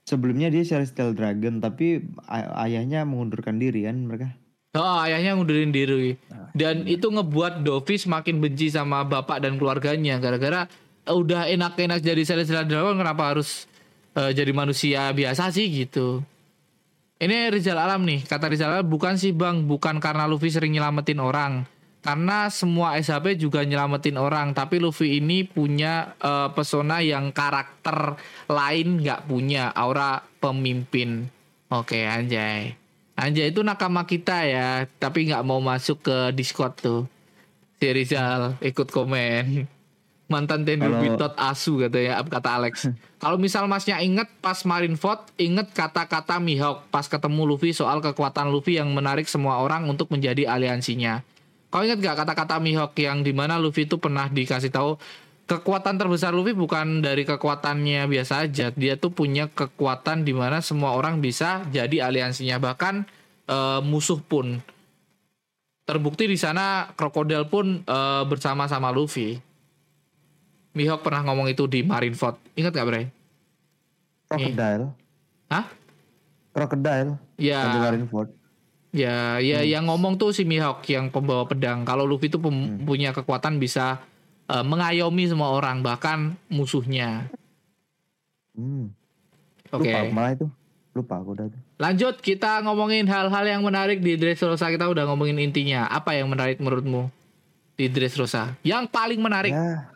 sebelumnya 0.08 0.48
dia 0.48 0.64
Celestial 0.64 1.12
Dragon 1.12 1.60
tapi 1.60 2.00
ay- 2.32 2.72
ayahnya 2.72 3.04
mengundurkan 3.04 3.60
diri 3.60 3.84
kan 3.84 4.08
mereka. 4.08 4.32
Oh, 4.76 5.00
ayahnya 5.08 5.40
ngundurin 5.40 5.72
diri. 5.72 6.20
Dan 6.52 6.84
itu 6.84 7.08
ngebuat 7.08 7.64
Dovi 7.64 7.96
semakin 7.96 8.44
benci 8.44 8.68
sama 8.72 9.08
bapak 9.08 9.44
dan 9.44 9.56
keluarganya 9.56 10.20
gara-gara 10.20 10.68
eh, 11.04 11.16
udah 11.16 11.48
enak-enak 11.48 12.04
jadi 12.04 12.22
Celestial 12.28 12.68
Dragon 12.68 13.00
kenapa 13.00 13.36
harus 13.36 13.68
eh, 14.16 14.32
jadi 14.36 14.52
manusia 14.52 15.12
biasa 15.16 15.52
sih 15.52 15.68
gitu. 15.72 16.24
Ini 17.16 17.48
Rizal 17.48 17.80
Alam 17.80 18.04
nih, 18.04 18.28
kata 18.28 18.52
Rizal 18.52 18.76
Alam 18.76 18.92
bukan 18.92 19.16
sih 19.16 19.32
Bang, 19.32 19.64
bukan 19.64 20.04
karena 20.04 20.28
Luffy 20.28 20.52
sering 20.52 20.76
nyelamatin 20.76 21.24
orang. 21.24 21.64
Karena 22.04 22.54
semua 22.54 23.02
SHP 23.02 23.34
juga 23.40 23.66
nyelamatin 23.66 24.20
orang, 24.22 24.54
tapi 24.54 24.78
Luffy 24.78 25.24
ini 25.24 25.48
punya 25.48 26.16
eh, 26.20 26.52
pesona 26.52 27.00
yang 27.00 27.32
karakter 27.32 28.20
lain 28.52 29.00
nggak 29.00 29.28
punya, 29.32 29.72
aura 29.72 30.20
pemimpin. 30.44 31.32
Oke, 31.72 32.04
anjay. 32.04 32.85
Anjay 33.16 33.56
itu 33.56 33.64
nakama 33.64 34.04
kita 34.04 34.44
ya, 34.44 34.92
tapi 35.00 35.32
nggak 35.32 35.48
mau 35.48 35.64
masuk 35.64 36.04
ke 36.04 36.18
Discord 36.36 36.76
tuh. 36.76 37.02
Si 37.80 37.88
Rizal 37.88 38.60
ikut 38.60 38.92
komen. 38.92 39.64
Mantan 40.26 40.66
Tendu 40.66 40.90
Bitot 40.98 41.38
Asu 41.38 41.78
katanya, 41.78 42.26
kata 42.26 42.50
Alex. 42.58 42.90
Kalau 43.22 43.38
misal 43.38 43.70
masnya 43.70 44.02
inget 44.02 44.26
pas 44.42 44.58
Marineford, 44.66 45.30
inget 45.38 45.70
kata-kata 45.70 46.42
Mihawk 46.42 46.90
pas 46.90 47.06
ketemu 47.06 47.46
Luffy 47.46 47.78
soal 47.78 48.02
kekuatan 48.02 48.50
Luffy 48.50 48.82
yang 48.82 48.90
menarik 48.90 49.30
semua 49.30 49.62
orang 49.62 49.86
untuk 49.86 50.10
menjadi 50.10 50.50
aliansinya. 50.50 51.22
Kau 51.70 51.86
inget 51.86 52.02
gak 52.02 52.26
kata-kata 52.26 52.58
Mihawk 52.58 52.98
yang 52.98 53.22
di 53.22 53.38
mana 53.38 53.62
Luffy 53.62 53.86
itu 53.86 54.02
pernah 54.02 54.26
dikasih 54.26 54.74
tahu 54.74 54.98
kekuatan 55.46 56.02
terbesar 56.02 56.34
Luffy 56.34 56.58
bukan 56.58 57.06
dari 57.06 57.22
kekuatannya 57.24 58.10
biasa 58.10 58.50
aja, 58.50 58.74
dia 58.74 58.94
tuh 58.98 59.14
punya 59.14 59.46
kekuatan 59.50 60.26
di 60.26 60.34
mana 60.34 60.60
semua 60.60 60.98
orang 60.98 61.22
bisa 61.22 61.62
jadi 61.70 62.10
aliansinya 62.10 62.58
bahkan 62.58 63.06
eh, 63.46 63.80
musuh 63.86 64.20
pun. 64.22 64.60
Terbukti 65.86 66.26
di 66.26 66.38
sana 66.38 66.90
krokodil 66.98 67.46
pun 67.46 67.86
eh, 67.86 68.24
bersama 68.26 68.66
sama 68.66 68.90
Luffy. 68.90 69.38
Mihawk 70.76 71.08
pernah 71.08 71.24
ngomong 71.24 71.48
itu 71.48 71.72
di 71.72 71.88
Marineford. 71.88 72.36
Ingat 72.60 72.76
gak, 72.76 72.88
Bre? 72.90 73.08
Crocodile. 74.28 74.92
Hah? 75.48 75.66
Crocodile. 76.52 77.16
Ya. 77.40 77.64
Untuk 77.64 77.80
Marineford. 77.80 78.30
Ya, 78.96 79.44
ya 79.44 79.60
yang 79.64 79.92
ngomong 79.92 80.20
tuh 80.20 80.36
si 80.36 80.44
Mihawk 80.44 80.84
yang 80.92 81.12
pembawa 81.12 81.48
pedang. 81.48 81.88
Kalau 81.88 82.04
Luffy 82.04 82.28
itu 82.28 82.40
pem- 82.40 82.80
punya 82.84 83.16
kekuatan 83.16 83.56
bisa 83.60 84.04
eh, 84.46 84.66
mengayomi 84.66 85.26
semua 85.26 85.54
orang, 85.54 85.82
bahkan 85.82 86.38
musuhnya. 86.48 87.30
Hmm. 88.56 88.92
Oke. 89.70 89.92
Lupa 89.92 90.00
malah 90.14 90.32
itu. 90.34 90.48
Lupa 90.96 91.20
aku 91.20 91.36
udah. 91.36 91.46
Lanjut 91.76 92.24
kita 92.24 92.64
ngomongin 92.64 93.04
hal-hal 93.04 93.44
yang 93.44 93.60
menarik 93.60 94.00
di 94.00 94.16
Dressrosa. 94.16 94.72
Kita 94.72 94.88
udah 94.88 95.04
ngomongin 95.12 95.36
intinya. 95.44 95.92
Apa 95.92 96.16
yang 96.16 96.32
menarik 96.32 96.64
menurutmu 96.64 97.12
di 97.76 97.92
Dressrosa? 97.92 98.56
Yang 98.64 98.88
paling 98.96 99.20
menarik 99.20 99.52
Ya, 99.52 99.92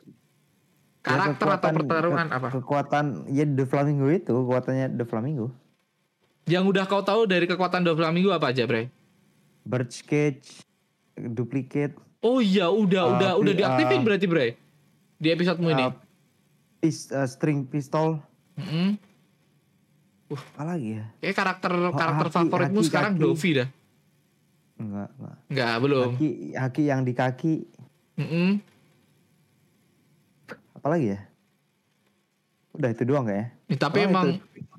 karakter 1.00 1.48
ya, 1.48 1.56
atau 1.56 1.70
pertarungan 1.72 2.28
ke- 2.28 2.36
apa? 2.36 2.48
Kekuatan 2.52 3.06
ya 3.32 3.48
The 3.48 3.64
Flamingo 3.64 4.12
itu, 4.12 4.28
kekuatannya 4.28 5.00
The 5.00 5.06
Flamingo. 5.08 5.56
Yang 6.50 6.64
udah 6.76 6.84
kau 6.90 7.06
tahu 7.06 7.30
dari 7.30 7.46
kekuatan 7.46 7.86
Doflamingo 7.86 8.34
apa 8.34 8.52
aja, 8.52 8.66
Bre? 8.66 8.90
Birch 9.64 10.02
cage, 10.04 10.66
duplicate, 11.16 11.94
Oh 12.20 12.38
iya, 12.38 12.68
udah 12.68 13.04
Uh, 13.06 13.12
udah 13.14 13.32
udah 13.38 13.54
diaktifin 13.54 14.00
uh, 14.00 14.06
berarti, 14.06 14.26
Bre. 14.26 14.48
Di 15.16 15.28
episodemu 15.30 15.68
ini. 15.70 15.86
uh, 15.86 15.94
pis, 16.78 17.08
uh, 17.10 17.24
string 17.26 17.64
pistol, 17.64 18.20
Mm-mm. 18.56 18.96
apa 20.30 20.64
lagi 20.66 20.96
ya? 20.96 21.06
Kayak 21.18 21.36
karakter 21.38 21.72
karakter 21.90 22.26
haki- 22.26 22.36
favoritmu 22.38 22.76
haki- 22.78 22.88
sekarang 22.88 23.14
kaki. 23.14 23.22
Dovi 23.22 23.50
dah. 23.54 23.68
Enggak, 24.78 25.10
enggak. 25.12 25.36
Enggak, 25.46 25.74
belum. 25.78 26.10
Haki, 26.10 26.30
haki 26.54 26.84
yang 26.86 27.02
di 27.02 27.14
kaki, 27.14 27.54
Mm-mm. 28.16 28.50
apa 30.74 30.88
lagi 30.90 31.08
ya? 31.10 31.20
Udah 32.72 32.90
itu 32.90 33.04
doang 33.04 33.26
kayaknya. 33.26 33.48
Ya, 33.66 33.76
tapi 33.78 33.98
Oh, 33.98 34.08
emang 34.08 34.28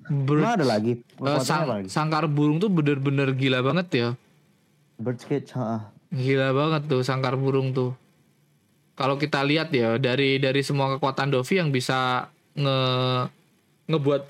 itu. 0.09 0.40
ada 0.42 0.64
lagi? 0.66 0.92
Kekuatannya 1.11 1.44
sang- 1.44 1.68
lagi? 1.68 1.87
sangkar 1.87 2.24
burung 2.26 2.57
tuh 2.57 2.68
bener-bener 2.68 3.29
gila 3.33 3.61
banget 3.62 3.87
ya. 3.90 4.09
Birch 4.96 5.24
cage, 5.24 5.53
heeh. 5.53 5.83
Gila 6.11 6.51
banget 6.51 6.83
tuh 6.90 7.03
sangkar 7.07 7.38
burung 7.38 7.70
tuh. 7.70 7.94
Kalau 8.99 9.16
kita 9.16 9.40
lihat 9.46 9.70
ya 9.73 9.96
dari 9.96 10.37
dari 10.42 10.61
semua 10.61 10.99
kekuatan 10.99 11.31
Dovi 11.33 11.55
yang 11.57 11.70
bisa 11.70 12.29
nge 12.59 12.79
ngebuat 13.88 14.23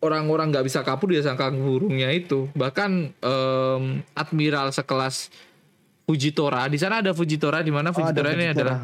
orang-orang 0.00 0.48
nggak 0.50 0.66
bisa 0.66 0.80
kabur 0.80 1.12
dia 1.12 1.20
sangka 1.20 1.52
burungnya 1.52 2.08
itu 2.10 2.48
bahkan 2.56 3.12
em, 3.20 3.82
admiral 4.16 4.72
sekelas 4.72 5.28
Fujitora 6.08 6.66
di 6.66 6.74
sana 6.80 7.04
ada 7.04 7.14
Fujitora 7.14 7.62
di 7.62 7.70
mana 7.70 7.92
Oh, 7.92 7.96
Fujitora 8.00 8.34
ini 8.34 8.50
Fujitora, 8.50 8.72
adalah 8.74 8.78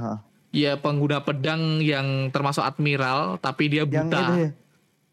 ya 0.55 0.73
pengguna 0.79 1.25
pedang 1.27 1.83
yang 1.83 2.31
termasuk 2.31 2.62
admiral 2.62 3.41
tapi 3.43 3.67
dia 3.73 3.83
yang 3.83 3.91
buta 3.91 4.21
itu 4.21 4.35
ya. 4.37 4.51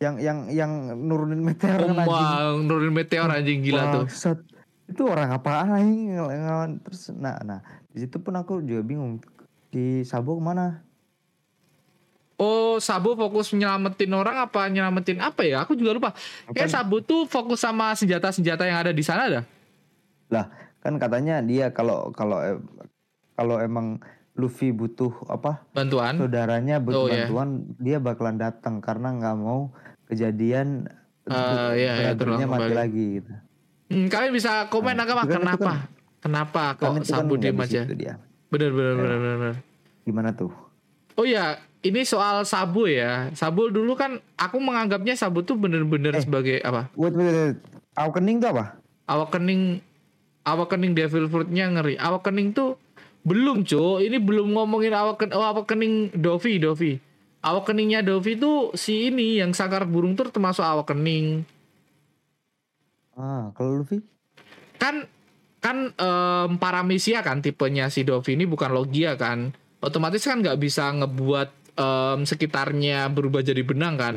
Yang 0.04 0.16
yang 0.20 0.40
yang 0.52 0.72
nurunin 1.00 1.40
meteor 1.40 1.80
kan 1.80 1.96
anjing. 1.96 2.12
Wah, 2.12 2.60
nurunin 2.60 2.92
meteor 2.92 3.30
anjing 3.32 3.64
gila 3.64 3.84
tuh. 3.96 4.06
Itu 4.86 5.06
orang 5.06 5.32
apa 5.32 5.64
aing 5.72 6.12
ngel- 6.12 6.34
ngelawan 6.34 6.72
terus 6.80 7.08
nah 7.10 7.40
nah 7.40 7.60
di 7.90 8.02
situ 8.02 8.18
pun 8.18 8.34
aku 8.34 8.60
juga 8.60 8.82
bingung 8.82 9.20
di 9.68 10.04
Sabo 10.04 10.36
ke 10.36 10.44
mana? 10.44 10.84
Oh, 12.36 12.76
Sabo 12.78 13.14
fokus 13.14 13.54
nyelamatin 13.54 14.12
orang 14.12 14.38
apa 14.42 14.66
nyelamatin 14.66 15.22
apa 15.22 15.42
ya? 15.42 15.64
Aku 15.64 15.74
juga 15.74 15.94
lupa. 15.94 16.10
Kayak 16.50 16.68
Apa- 16.68 16.76
Sabo 16.76 17.00
tuh 17.00 17.24
fokus 17.24 17.62
sama 17.62 17.94
senjata-senjata 17.94 18.66
yang 18.66 18.80
ada 18.80 18.92
di 18.92 19.00
sana 19.00 19.30
dah. 19.32 19.44
Lah 20.28 20.46
kan 20.82 20.98
katanya 20.98 21.40
dia 21.40 21.70
kalau 21.70 22.12
kalau 22.12 22.42
eh, 22.42 22.58
kalau 23.34 23.58
emang 23.58 24.02
Luffy 24.34 24.74
butuh 24.74 25.14
apa 25.28 25.62
Bantuan. 25.72 26.18
saudaranya 26.18 26.82
butuh 26.82 27.06
Oh, 27.06 27.08
iya. 27.08 27.30
bantuan 27.30 27.50
dia 27.78 28.02
bakalan 28.02 28.36
datang 28.36 28.82
karena 28.82 29.14
nggak 29.14 29.38
mau 29.38 29.70
kejadian 30.04 30.90
Eh, 31.24 31.72
iya, 31.80 32.12
iya, 32.12 32.12
mati 32.12 32.44
kembali. 32.44 32.76
lagi 32.76 33.06
gitu. 33.22 33.32
Hmm, 33.94 34.10
kalian 34.10 34.34
bisa 34.34 34.66
komen 34.68 34.98
Nah, 34.98 35.06
kenapa? 35.06 35.30
kan- 35.30 35.86
Kenapa 36.24 36.80
kok 36.80 36.88
nggak 36.98 37.36
diem 37.36 37.58
di 37.60 37.62
aja? 37.62 37.82
Bener 38.48 38.72
bener 38.72 38.94
bener 38.96 39.18
bener. 39.20 39.38
bener. 39.38 39.56
Gimana 40.02 40.30
tuh? 40.32 40.50
Oh 41.14 41.28
ya, 41.28 41.60
ini 41.84 42.02
soal 42.02 42.42
Sabo 42.42 42.88
ya. 42.88 43.28
Sabo 43.34 43.68
dulu 43.68 43.94
kan 43.94 44.18
aku 44.34 44.58
menganggapnya 44.58 45.14
Sabo 45.14 45.44
tuh 45.44 45.60
bener-bener 45.60 46.16
Eh. 46.16 46.24
sebagai 46.24 46.58
apa? 46.64 46.88
Wait, 46.96 47.12
wait, 47.12 47.28
wait. 47.28 47.58
Awakening 47.94 48.40
tuh 48.40 48.50
apa? 48.50 48.80
Awakening 49.06 49.84
Awakening 50.44 50.92
Devil 50.92 51.28
Fruit-nya 51.28 51.70
ngeri. 51.70 51.96
Awakening 51.96 52.52
tuh 52.52 52.76
belum, 53.24 53.64
Cuk. 53.64 54.00
Ini 54.00 54.20
belum 54.20 54.52
ngomongin 54.52 54.92
awaken 54.92 55.32
oh, 55.32 55.44
Awakening 55.46 56.12
Dovi, 56.14 56.60
Dovi. 56.60 57.00
Awakeningnya 57.40 58.00
Dovi 58.00 58.36
tuh 58.36 58.72
si 58.74 59.08
ini 59.08 59.40
yang 59.40 59.52
sangkar 59.52 59.84
burung 59.84 60.16
tuh 60.16 60.28
termasuk 60.28 60.64
Awakening. 60.64 61.44
Ah, 63.14 63.54
kalau 63.54 63.82
Luffy? 63.82 64.02
Kan 64.82 65.06
kan 65.64 65.96
em, 65.96 66.50
Paramecia 66.60 67.24
kan 67.24 67.40
tipenya 67.40 67.88
si 67.88 68.04
Dovi 68.04 68.36
ini 68.36 68.44
bukan 68.44 68.74
Logia 68.74 69.16
kan. 69.16 69.54
Otomatis 69.80 70.24
kan 70.24 70.44
nggak 70.44 70.60
bisa 70.60 70.92
ngebuat 70.92 71.50
em, 71.78 72.20
sekitarnya 72.28 73.08
berubah 73.14 73.46
jadi 73.46 73.62
benang 73.64 73.96
kan. 73.96 74.16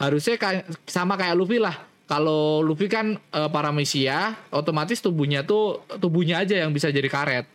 Harusnya 0.00 0.36
kayak 0.36 0.68
sama 0.88 1.16
kayak 1.20 1.36
Luffy 1.36 1.60
lah. 1.60 1.76
Kalau 2.06 2.62
Luffy 2.62 2.86
kan 2.86 3.18
eh, 3.18 3.50
Paramecia, 3.50 4.38
otomatis 4.54 5.02
tubuhnya 5.02 5.42
tuh 5.42 5.82
tubuhnya 5.98 6.40
aja 6.46 6.64
yang 6.64 6.70
bisa 6.70 6.88
jadi 6.88 7.10
karet. 7.10 7.46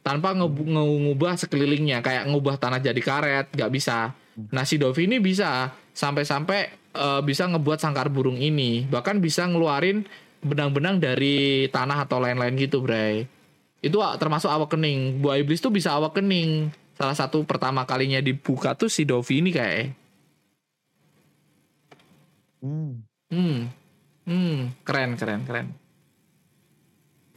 Tanpa 0.00 0.32
ngubah 0.32 1.36
sekelilingnya 1.36 2.00
kayak 2.00 2.24
ngubah 2.32 2.56
tanah 2.56 2.80
jadi 2.80 3.00
karet, 3.00 3.52
nggak 3.52 3.72
bisa. 3.72 4.16
Nah 4.48 4.64
si 4.64 4.80
Dovi 4.80 5.04
ini 5.04 5.20
bisa 5.20 5.76
sampai-sampai 5.92 6.79
eh, 6.94 7.20
bisa 7.24 7.46
ngebuat 7.50 7.78
sangkar 7.78 8.08
burung 8.08 8.38
ini, 8.38 8.86
bahkan 8.88 9.18
bisa 9.18 9.46
ngeluarin 9.46 10.06
benang-benang 10.40 10.96
dari 10.98 11.68
tanah 11.68 12.08
atau 12.08 12.18
lain-lain 12.22 12.56
gitu, 12.56 12.80
Bray. 12.80 13.28
Itu 13.80 14.00
termasuk 14.20 14.48
awakening. 14.48 15.24
Buah 15.24 15.40
iblis 15.40 15.60
tuh 15.60 15.72
bisa 15.72 15.96
awakening. 15.96 16.68
Salah 17.00 17.16
satu 17.16 17.44
pertama 17.48 17.88
kalinya 17.88 18.20
dibuka 18.20 18.76
tuh 18.76 18.92
si 18.92 19.08
Dovi 19.08 19.40
ini 19.40 19.50
kayak. 19.52 19.96
Hmm. 22.60 23.00
Hmm. 23.32 23.72
Hmm, 24.28 24.76
keren 24.84 25.16
keren 25.16 25.48
keren. 25.48 25.66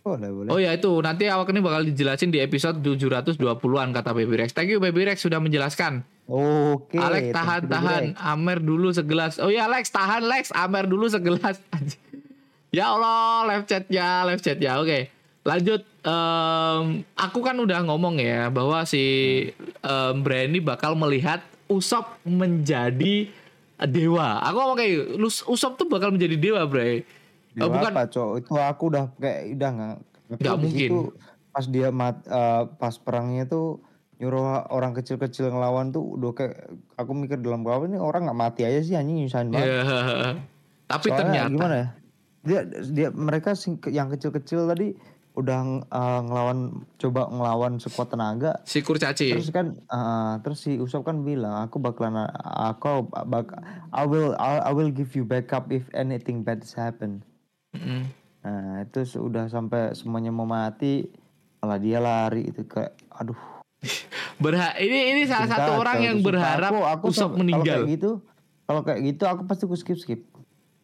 Boleh, 0.03 0.29
boleh. 0.35 0.49
Oh 0.51 0.59
ya 0.59 0.75
itu 0.75 0.91
nanti 0.99 1.31
awakening 1.31 1.63
bakal 1.63 1.87
dijelasin 1.87 2.27
di 2.27 2.43
episode 2.43 2.83
720-an 2.83 3.95
kata 3.95 4.11
Baby 4.11 4.35
Rex. 4.43 4.51
Thank 4.51 4.75
you 4.75 4.83
Baby 4.83 5.07
Rex 5.07 5.23
sudah 5.23 5.39
menjelaskan. 5.39 6.03
Oke. 6.23 6.95
Alex 6.95 7.23
tahan 7.31 7.61
tahan 7.67 8.03
Bro. 8.11 8.23
Amer 8.23 8.57
dulu 8.57 8.87
segelas. 8.89 9.37
Oh 9.37 9.51
ya 9.51 9.67
Lex 9.67 9.91
tahan 9.91 10.23
Lex 10.23 10.49
Amer 10.51 10.87
dulu 10.87 11.05
segelas. 11.05 11.59
ya 12.75 12.89
Allah 12.89 13.43
live 13.51 13.65
chat 13.65 13.83
ya 13.87 14.23
live 14.23 14.39
chat 14.39 14.57
ya. 14.57 14.79
Oke 14.79 15.11
lanjut. 15.43 15.83
Em, 16.03 16.83
aku 17.15 17.39
kan 17.39 17.55
udah 17.55 17.79
ngomong 17.83 18.19
ya 18.19 18.47
bahwa 18.47 18.83
si 18.83 19.03
em, 19.79 20.15
Brandy 20.19 20.59
bakal 20.59 20.95
melihat 20.95 21.39
Usop 21.65 22.19
menjadi 22.23 23.27
dewa. 23.81 24.39
Aku 24.41 24.55
ngomong 24.57 24.77
kayak 24.77 25.15
Lus- 25.15 25.43
Usop 25.43 25.75
tuh 25.75 25.87
bakal 25.87 26.11
menjadi 26.11 26.35
dewa 26.35 26.63
Bre. 26.63 27.03
Dewa 27.51 27.63
Oh, 27.63 27.69
bukan 27.69 27.91
apa, 27.93 28.03
Cok? 28.05 28.29
Itu 28.39 28.51
aku 28.55 28.83
udah 28.89 29.05
kayak 29.15 29.41
udah 29.53 29.69
nggak 29.71 29.95
Nggak 30.39 30.57
mungkin. 30.57 30.89
situ 30.89 30.99
Pas 31.53 31.65
dia 31.67 31.87
mat, 31.87 32.17
eh, 32.25 32.63
pas 32.75 32.95
perangnya 32.97 33.45
tuh 33.45 33.77
nyuruh 34.21 34.69
orang 34.69 34.93
kecil-kecil 34.93 35.49
ngelawan 35.49 35.89
tuh 35.89 36.17
udah 36.17 36.31
kayak 36.37 36.69
aku 36.99 37.11
mikir 37.17 37.41
dalam 37.41 37.65
kepala 37.65 37.89
ini 37.89 37.97
orang 37.97 38.29
nggak 38.29 38.39
mati 38.39 38.61
aja 38.63 38.79
sih 38.85 38.95
anjing 38.97 39.25
nyusahin 39.25 39.49
banget. 39.49 39.67
Ya. 39.69 39.81
Tapi 40.87 41.07
Soalnya 41.09 41.19
ternyata 41.19 41.51
gimana 41.51 41.75
ya? 41.75 41.87
Dia 42.43 42.59
dia 42.91 43.07
mereka 43.09 43.55
yang 43.89 44.11
kecil-kecil 44.11 44.67
tadi 44.69 44.87
udah 45.33 45.81
eh, 45.89 46.21
ngelawan 46.29 46.85
coba 47.01 47.25
ngelawan 47.25 47.81
sekuat 47.81 48.13
tenaga 48.13 48.61
si 48.69 48.85
Kurcaci. 48.85 49.33
terus 49.33 49.49
kan 49.49 49.73
eh, 49.73 50.33
terus 50.45 50.61
si 50.61 50.77
Usop 50.77 51.09
kan 51.09 51.25
bilang 51.25 51.57
aku 51.65 51.81
bakalan 51.81 52.29
aku 52.45 53.09
bak 53.09 53.49
I 53.89 54.05
will 54.05 54.37
I, 54.37 54.69
will 54.69 54.93
give 54.93 55.17
you 55.17 55.25
backup 55.25 55.73
if 55.73 55.89
anything 55.97 56.45
bad 56.45 56.61
happen. 56.77 57.25
Mm. 57.73 58.13
Nah 58.45 58.85
itu 58.85 59.01
sudah 59.09 59.49
sampai 59.49 59.97
semuanya 59.97 60.29
mau 60.29 60.45
mati 60.45 61.09
malah 61.63 61.81
dia 61.81 61.97
lari 61.97 62.53
itu 62.53 62.67
kayak 62.69 62.93
aduh 63.09 63.52
Berha 64.43 64.73
ini 64.79 65.13
ini 65.13 65.21
salah 65.25 65.47
satu 65.47 65.71
orang 65.77 65.99
yang 65.99 66.17
berharap 66.19 66.71
aku, 66.71 66.81
aku 66.83 67.05
Usop 67.11 67.35
meninggal. 67.35 67.63
Kalau 67.63 67.85
kayak 67.85 67.91
gitu, 67.91 68.11
kalau 68.63 68.81
kayak 68.81 68.99
gitu 69.03 69.23
aku 69.27 69.41
pasti 69.45 69.63
aku 69.67 69.75
skip 69.75 69.97
skip. 69.97 70.21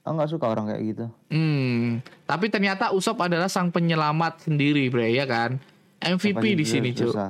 Aku 0.03 0.15
nggak 0.15 0.31
suka 0.31 0.45
orang 0.47 0.65
kayak 0.67 0.83
gitu. 0.85 1.05
Hmm, 1.29 1.99
tapi 2.23 2.47
ternyata 2.47 2.91
Usop 2.91 3.19
adalah 3.19 3.47
sang 3.47 3.69
penyelamat 3.69 4.47
sendiri, 4.47 4.87
Bre, 4.87 5.11
ya 5.11 5.27
kan? 5.27 5.59
MVP 5.99 6.55
di 6.55 6.63
sini, 6.63 6.89
Cuk. 6.91 7.11
Dressrosa. 7.11 7.27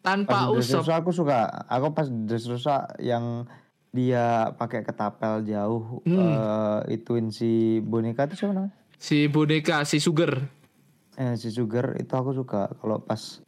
Tanpa 0.00 0.48
Pas 0.48 0.50
Usop, 0.50 0.82
Dressrosa 0.82 0.92
aku 0.96 1.10
suka. 1.12 1.38
Aku 1.68 1.92
pas 1.92 2.08
di 2.08 2.26
Dressrosa 2.26 2.76
yang 2.98 3.46
dia 3.90 4.54
pakai 4.54 4.82
ketapel 4.82 5.42
jauh 5.42 5.98
Hmm. 6.02 6.14
eh, 6.14 6.94
ituin 6.94 7.30
si 7.30 7.78
boneka 7.80 8.26
itu 8.26 8.38
siapa 8.38 8.54
namanya? 8.54 8.74
si 8.94 9.26
boneka, 9.26 9.82
si 9.82 9.96
Sugar. 9.96 10.46
Eh, 11.16 11.34
si 11.34 11.48
Sugar 11.48 11.96
itu 11.96 12.10
aku 12.10 12.30
suka. 12.32 12.68
Kalau 12.76 13.00
pas 13.00 13.40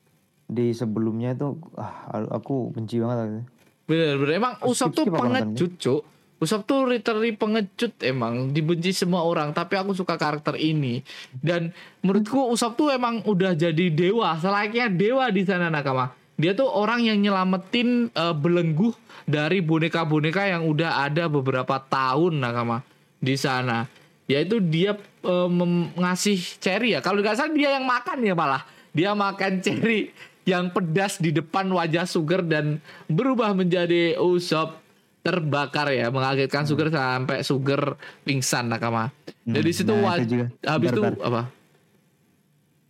di 0.52 0.76
sebelumnya 0.76 1.32
itu 1.32 1.56
ah, 1.80 2.28
aku 2.28 2.70
benci 2.70 3.00
banget. 3.00 3.48
Bener, 3.88 4.14
bener. 4.20 4.38
Emang 4.38 4.54
Usop 4.62 4.94
tuh 4.94 5.08
pengecut, 5.10 5.72
Cuk. 5.80 6.02
Usop 6.42 6.66
tuh 6.66 6.86
literally 6.86 7.34
pengecut 7.34 7.94
emang. 8.02 8.52
Dibenci 8.54 8.94
semua 8.94 9.26
orang 9.26 9.50
tapi 9.50 9.74
aku 9.74 9.96
suka 9.96 10.14
karakter 10.20 10.54
ini. 10.60 11.02
Dan 11.32 11.74
menurutku 12.04 12.52
Usop 12.52 12.78
tuh 12.78 12.94
emang 12.94 13.24
udah 13.26 13.56
jadi 13.56 13.90
dewa 13.90 14.38
selayaknya 14.38 14.92
dewa 14.92 15.26
di 15.32 15.42
sana 15.42 15.72
nakama. 15.72 16.14
Dia 16.38 16.54
tuh 16.54 16.66
orang 16.70 17.04
yang 17.04 17.18
nyelamatin 17.22 18.10
eh, 18.10 18.34
belenggu 18.34 18.94
dari 19.26 19.62
boneka-boneka 19.62 20.50
yang 20.50 20.66
udah 20.66 21.06
ada 21.06 21.30
beberapa 21.30 21.78
tahun 21.78 22.42
nakama 22.42 22.82
di 23.18 23.34
sana. 23.34 23.86
Yaitu 24.30 24.62
dia 24.62 24.96
mem- 25.26 25.90
ngasih 25.94 26.38
cherry 26.58 26.94
ya. 26.94 27.00
Kalau 27.02 27.22
nggak 27.22 27.36
salah 27.38 27.54
dia 27.54 27.76
yang 27.78 27.86
makan 27.86 28.22
ya 28.22 28.34
malah. 28.34 28.62
Dia 28.92 29.14
makan 29.14 29.62
cherry 29.62 30.12
yang 30.42 30.70
pedas 30.70 31.18
di 31.18 31.30
depan 31.30 31.70
wajah 31.70 32.04
Sugar 32.04 32.42
dan 32.42 32.82
berubah 33.06 33.54
menjadi 33.54 34.18
Usop 34.18 34.82
terbakar 35.22 35.94
ya 35.94 36.10
mengagetkan 36.10 36.66
Sugar 36.66 36.90
sampai 36.90 37.46
Sugar 37.46 37.94
pingsan 38.26 38.66
nakama. 38.66 39.14
Jadi 39.46 39.70
Hmm, 39.70 39.76
situ 39.76 39.94
nah, 39.94 40.18
itu 40.18 40.26
juga. 40.26 40.46
habis 40.66 40.88
itu 40.90 41.02
apa? 41.22 41.42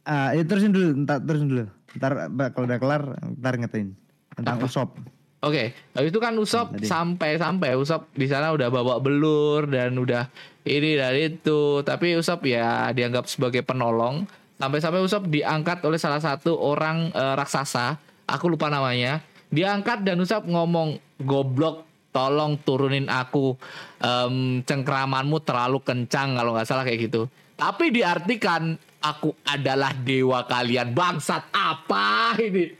Ah, 0.02 0.34
ya 0.34 0.42
terusin 0.42 0.72
dulu, 0.74 0.88
ntar 1.06 1.22
terusin 1.22 1.48
dulu. 1.48 1.64
Ntar 1.94 2.12
kalau 2.50 2.66
udah 2.66 2.78
kelar, 2.80 3.02
ntar 3.38 3.54
ngetain 3.60 3.94
tentang 4.34 4.58
Usop. 4.64 4.96
Oke, 5.42 5.74
habis 5.92 6.10
itu 6.10 6.20
kan 6.22 6.34
Usop 6.38 6.72
Hmm, 6.72 6.82
sampai 6.82 7.36
sampai 7.36 7.74
Usop 7.76 8.08
di 8.14 8.26
sana 8.26 8.50
udah 8.50 8.70
bawa 8.70 8.98
belur 8.98 9.66
dan 9.66 9.94
udah 9.94 10.26
ini 10.64 10.94
dan 10.96 11.14
itu, 11.14 11.82
tapi 11.82 12.14
Usop 12.16 12.46
ya 12.46 12.90
dianggap 12.90 13.28
sebagai 13.28 13.62
penolong. 13.62 14.24
Sampai-sampai 14.60 15.00
Usop 15.02 15.26
diangkat 15.26 15.82
oleh 15.84 15.98
salah 15.98 16.22
satu 16.22 16.54
orang 16.58 17.10
eh, 17.12 17.34
raksasa, 17.36 17.98
aku 18.26 18.52
lupa 18.52 18.72
namanya. 18.72 19.20
Diangkat 19.52 20.04
dan 20.06 20.16
Usop 20.20 20.48
ngomong 20.48 20.96
goblok 21.20 21.84
tolong 22.12 22.60
turunin 22.60 23.08
aku. 23.08 23.56
Em, 23.98 24.60
cengkramanmu 24.62 25.40
terlalu 25.42 25.80
kencang 25.82 26.36
kalau 26.36 26.54
nggak 26.54 26.68
salah 26.68 26.84
kayak 26.84 27.10
gitu. 27.10 27.26
Tapi 27.56 27.90
diartikan 27.90 28.76
aku 29.02 29.34
adalah 29.48 29.90
dewa 29.96 30.44
kalian 30.46 30.92
bangsat 30.92 31.50
apa 31.50 32.36
ini? 32.38 32.70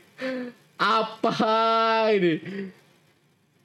Apa 0.77 1.33
ini? 2.13 2.33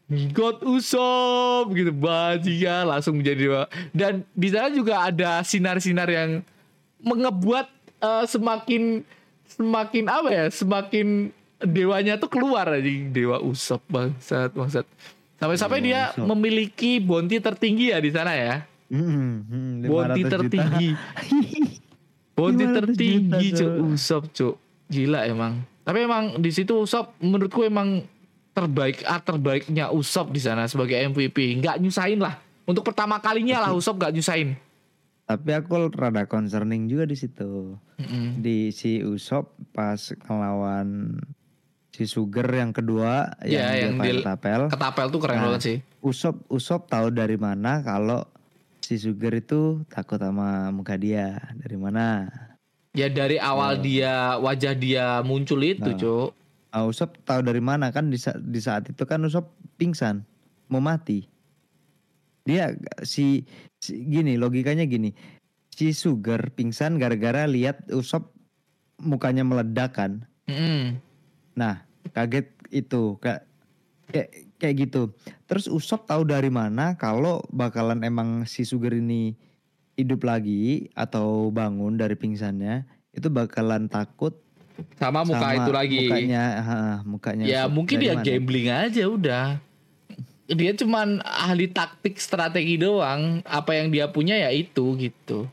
God 0.08 0.64
Usop 0.64 1.76
gitu 1.76 1.92
bajingan 1.92 2.88
langsung 2.88 3.20
menjadi 3.20 3.40
dewa. 3.44 3.62
Dan 3.92 4.24
di 4.32 4.48
sana 4.48 4.72
juga 4.72 5.04
ada 5.04 5.44
sinar-sinar 5.44 6.08
yang 6.08 6.40
mengebuat 7.04 7.68
eh, 8.02 8.24
semakin 8.26 9.02
semakin 9.48 10.04
apa 10.06 10.28
ya? 10.30 10.44
Semakin 10.50 11.34
dewanya 11.58 12.14
tuh 12.18 12.30
keluar 12.30 12.70
aja 12.70 12.86
dewa 13.10 13.42
Usop 13.42 13.82
bangsat 13.90 14.54
bangsat. 14.54 14.86
Sampai-sampai 15.38 15.78
dia 15.82 16.14
Usop. 16.14 16.26
memiliki 16.34 16.98
bounty 16.98 17.38
tertinggi 17.38 17.94
ya 17.94 17.98
di 18.02 18.10
sana 18.10 18.34
ya. 18.34 18.66
Hmm, 18.88 19.44
hmm, 19.44 19.84
Bounty 19.84 20.22
500 20.24 20.26
juta. 20.26 20.34
tertinggi. 20.40 20.88
Bounty 22.36 22.64
500 22.64 22.78
tertinggi 22.78 23.46
cuk. 23.54 23.72
Usop 23.94 24.22
cuk. 24.34 24.54
Gila 24.88 25.20
emang. 25.28 25.62
Tapi 25.84 25.98
emang 26.04 26.24
di 26.40 26.50
situ 26.50 26.74
Usop 26.78 27.16
menurutku 27.22 27.64
emang 27.64 28.02
terbaik 28.56 29.06
ah, 29.06 29.22
terbaiknya 29.22 29.94
Usop 29.94 30.34
di 30.34 30.40
sana 30.42 30.66
sebagai 30.66 30.98
MVP. 30.98 31.62
Nggak 31.62 31.78
nyusahin 31.78 32.18
lah. 32.18 32.38
Untuk 32.68 32.82
pertama 32.84 33.22
kalinya 33.22 33.62
lah 33.62 33.70
Usop 33.72 33.98
nggak 33.98 34.14
nyusahin. 34.18 34.58
Tapi 35.28 35.52
aku 35.52 35.92
rada 35.92 36.24
concerning 36.24 36.88
juga 36.88 37.04
di 37.04 37.12
situ. 37.12 37.76
Mm-mm. 38.00 38.40
Di 38.40 38.72
si 38.72 39.04
Usop 39.04 39.52
pas 39.70 40.00
ngelawan 40.24 41.20
si 41.92 42.08
Sugar 42.08 42.48
yang 42.48 42.72
kedua 42.72 43.36
Iya, 43.44 43.76
yang 43.76 43.76
yang, 43.76 43.92
di- 43.92 44.24
pakai 44.24 44.24
tapel. 44.24 44.62
Ketapel 44.72 45.06
tuh 45.08 45.20
keren 45.20 45.36
Nah. 45.36 45.44
banget 45.46 45.60
sih. 45.60 45.76
Usop 46.00 46.48
Usop 46.48 46.88
tahu 46.88 47.10
dari 47.10 47.36
mana 47.36 47.84
kalau 47.84 48.24
si 48.80 48.96
Sugar 48.96 49.36
itu 49.36 49.84
takut 49.86 50.16
sama 50.16 50.72
muka 50.72 50.96
dia 50.96 51.36
dari 51.54 51.76
mana? 51.76 52.24
Ya 52.96 53.06
dari 53.06 53.36
awal 53.36 53.78
dia 53.78 54.40
wajah 54.40 54.72
dia 54.72 55.20
muncul 55.20 55.60
itu 55.60 55.84
Nah. 55.84 55.98
cuk. 55.98 56.30
Ah, 56.70 56.88
Usop 56.88 57.20
tahu 57.22 57.44
dari 57.44 57.60
mana 57.60 57.92
kan 57.92 58.08
di, 58.08 58.16
sa- 58.16 58.32
di 58.34 58.58
saat 58.58 58.88
itu 58.88 59.04
kan 59.04 59.20
Usop 59.20 59.44
pingsan 59.76 60.24
mau 60.66 60.80
mati. 60.80 61.28
Dia 62.42 62.72
si 63.04 63.44
gini 63.84 64.34
logikanya 64.34 64.84
gini. 64.84 65.14
Si 65.70 65.94
Sugar 65.94 66.50
pingsan 66.58 66.98
gara-gara 66.98 67.46
lihat 67.46 67.86
Usop 67.94 68.34
mukanya 68.98 69.46
meledak 69.46 69.94
kan. 69.94 70.26
Mm-mm. 70.50 70.98
Nah, 71.54 71.86
kaget 72.10 72.50
itu 72.74 73.14
kayak 73.22 73.46
kayak 74.10 74.28
kayak 74.58 74.74
gitu. 74.88 75.02
Terus 75.46 75.70
Usop 75.70 76.04
tahu 76.10 76.26
dari 76.26 76.50
mana 76.50 76.98
kalau 76.98 77.46
bakalan 77.54 78.02
emang 78.02 78.42
si 78.44 78.66
Sugar 78.66 78.90
ini 78.90 79.38
hidup 79.94 80.26
lagi 80.26 80.90
atau 80.94 81.50
bangun 81.50 81.98
dari 81.98 82.14
pingsannya 82.14 82.86
itu 83.14 83.26
bakalan 83.30 83.90
takut 83.90 84.34
Sama 84.94 85.26
muka 85.26 85.42
sama 85.42 85.58
itu 85.58 85.70
lagi. 85.74 86.06
Mukanya, 86.06 86.42
ha, 86.62 86.76
mukanya. 87.02 87.44
Ya 87.50 87.66
Usop. 87.66 87.74
mungkin 87.74 87.96
Dari 87.98 88.04
dia 88.06 88.14
mana? 88.14 88.22
gambling 88.22 88.68
aja 88.70 89.02
udah. 89.10 89.46
Dia 90.48 90.72
cuman 90.72 91.20
ahli 91.20 91.68
taktik 91.68 92.16
strategi 92.16 92.80
doang. 92.80 93.44
Apa 93.44 93.76
yang 93.76 93.92
dia 93.92 94.08
punya 94.08 94.34
ya 94.34 94.48
itu 94.48 94.96
gitu. 94.96 95.44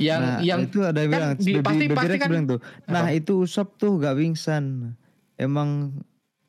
Yang 0.00 0.22
nah, 0.24 0.38
yang 0.40 0.60
itu 0.64 0.78
ada 0.80 0.98
yang 0.98 1.12
kan 1.12 1.20
bilang, 1.20 1.32
di- 1.36 1.54
pasti- 1.60 1.86
Baby 1.86 1.94
pasti 1.94 2.16
kan- 2.18 2.30
bilang 2.32 2.46
tuh. 2.48 2.60
Nah, 2.88 3.04
Apa? 3.06 3.14
itu 3.14 3.32
Usop 3.44 3.68
tuh 3.76 4.00
gak 4.00 4.16
pingsan. 4.16 4.96
Emang 5.36 5.92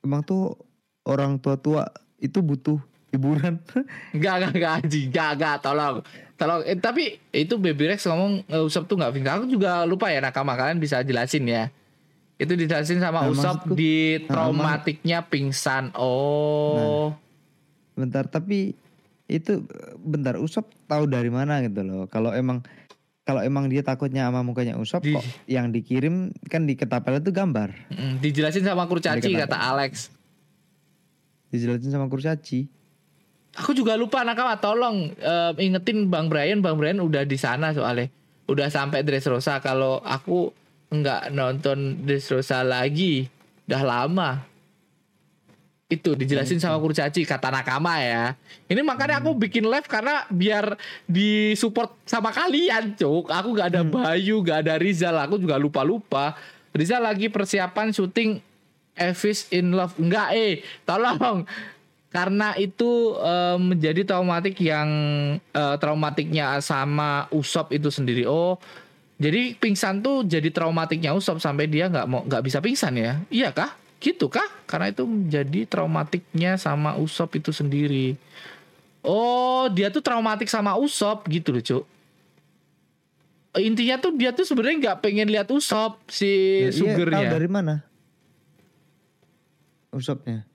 emang 0.02 0.22
tuh 0.24 0.56
orang 1.04 1.36
tua-tua 1.38 1.92
itu 2.18 2.40
butuh 2.40 2.80
hiburan. 3.12 3.60
enggak 4.16 4.34
enggak 4.40 4.52
enggak 4.56 4.74
anjing, 4.82 5.06
enggak 5.12 5.30
enggak 5.36 5.56
tolong. 5.60 5.96
Tolong 6.40 6.62
eh, 6.64 6.80
tapi 6.80 7.20
itu 7.30 7.54
Baby 7.60 7.92
Rex 7.92 8.08
ngomong 8.08 8.48
eh, 8.48 8.64
Usop 8.64 8.88
tuh 8.88 8.96
nggak 8.96 9.14
pingsan. 9.14 9.36
Aku 9.38 9.46
juga 9.46 9.84
lupa 9.84 10.08
ya 10.10 10.24
nakama 10.24 10.56
kalian 10.56 10.80
bisa 10.80 11.04
jelasin 11.04 11.44
ya. 11.46 11.68
Itu 12.42 12.58
dijelasin 12.58 12.98
sama 12.98 13.22
Nah, 13.22 13.30
Usop 13.30 13.70
maksudku- 13.70 13.78
di 13.78 13.94
Nah, 14.18 14.26
traumatiknya 14.28 15.22
pingsan. 15.24 15.94
Oh. 15.94 17.14
bentar, 17.92 18.26
tapi 18.26 18.74
itu 19.28 19.62
bentar 19.96 20.34
Usop 20.36 20.66
tahu 20.86 21.06
dari 21.06 21.30
mana 21.30 21.62
gitu 21.62 21.86
loh. 21.86 22.10
Kalau 22.10 22.34
emang 22.34 22.66
kalau 23.22 23.40
emang 23.40 23.70
dia 23.70 23.80
takutnya 23.80 24.26
sama 24.26 24.42
mukanya 24.42 24.74
Usop 24.74 25.06
Di- 25.06 25.14
kok 25.14 25.22
yang 25.46 25.70
dikirim 25.70 26.34
kan 26.44 26.66
di 26.66 26.74
ketapel 26.74 27.22
itu 27.22 27.30
gambar. 27.30 27.70
Mm, 27.88 28.18
dijelasin 28.18 28.66
sama 28.66 28.90
Kurcaci 28.90 29.30
kata? 29.30 29.54
Alex. 29.54 30.10
Dijelasin 31.48 31.92
sama 31.92 32.08
Kurcaci. 32.08 32.66
Aku 33.54 33.72
juga 33.72 33.94
lupa 33.94 34.24
nakama 34.24 34.56
tolong 34.58 35.12
eh, 35.14 35.52
ingetin 35.60 36.08
Bang 36.08 36.26
Brian, 36.26 36.64
Bang 36.64 36.80
Brian 36.80 36.98
udah 36.98 37.22
di 37.22 37.36
sana 37.36 37.70
soalnya. 37.70 38.08
Udah 38.48 38.68
sampai 38.68 39.04
Dressrosa 39.04 39.60
kalau 39.60 40.02
aku 40.02 40.50
nggak 40.92 41.32
nonton 41.32 42.04
Dressrosa 42.04 42.62
lagi. 42.62 43.32
Udah 43.66 43.82
lama. 43.82 44.30
Itu 45.92 46.16
dijelasin 46.16 46.60
sama 46.60 46.80
Kurcaci 46.80 47.28
kata 47.28 47.52
Nakama 47.52 48.00
ya. 48.00 48.36
Ini 48.68 48.80
makanya 48.80 49.20
aku 49.20 49.36
bikin 49.36 49.68
live 49.68 49.88
karena 49.88 50.24
biar 50.32 50.80
disupport 51.04 51.92
sama 52.08 52.32
kalian, 52.32 52.96
Cuk. 52.96 53.28
Aku 53.28 53.56
nggak 53.56 53.76
ada 53.76 53.84
Bayu, 53.84 54.40
nggak 54.40 54.68
ada 54.68 54.76
Rizal, 54.80 55.16
aku 55.20 55.36
juga 55.36 55.60
lupa-lupa. 55.60 56.36
Rizal 56.72 57.04
lagi 57.04 57.28
persiapan 57.28 57.92
syuting 57.92 58.40
Evis 58.96 59.52
in 59.52 59.76
Love. 59.76 60.00
Enggak, 60.00 60.32
eh, 60.32 60.64
tolong. 60.88 61.44
Karena 62.12 62.56
itu 62.56 63.16
eh, 63.20 63.60
menjadi 63.60 64.08
traumatik 64.08 64.60
yang 64.64 64.88
eh, 65.40 65.76
traumatiknya 65.76 66.64
sama 66.64 67.28
Usop 67.36 67.76
itu 67.76 67.92
sendiri. 67.92 68.24
Oh, 68.24 68.56
jadi 69.22 69.54
pingsan 69.54 70.02
tuh 70.02 70.26
jadi 70.26 70.50
traumatiknya 70.50 71.14
Usop 71.14 71.38
sampai 71.38 71.70
dia 71.70 71.86
nggak 71.86 72.08
mau 72.10 72.26
nggak 72.26 72.42
bisa 72.42 72.58
pingsan 72.58 72.98
ya? 72.98 73.22
Iya 73.30 73.54
kah? 73.54 73.78
Gitu 74.02 74.26
kah? 74.34 74.50
Karena 74.66 74.90
itu 74.90 75.06
menjadi 75.06 75.70
traumatiknya 75.70 76.58
sama 76.58 76.98
Usop 76.98 77.38
itu 77.38 77.54
sendiri. 77.54 78.18
Oh, 79.06 79.70
dia 79.70 79.94
tuh 79.94 80.02
traumatik 80.02 80.50
sama 80.50 80.74
Usop 80.74 81.30
gitu 81.30 81.54
loh, 81.54 81.62
Cuk. 81.62 81.84
Intinya 83.62 84.02
tuh 84.02 84.18
dia 84.18 84.34
tuh 84.34 84.42
sebenarnya 84.42 84.90
nggak 84.90 84.98
pengen 85.06 85.30
lihat 85.30 85.46
Usop 85.54 86.02
si 86.10 86.66
iya, 86.66 86.74
sugernya. 86.74 87.30
tahu 87.30 87.36
dari 87.38 87.50
mana? 87.52 87.74
Usopnya. 89.94 90.50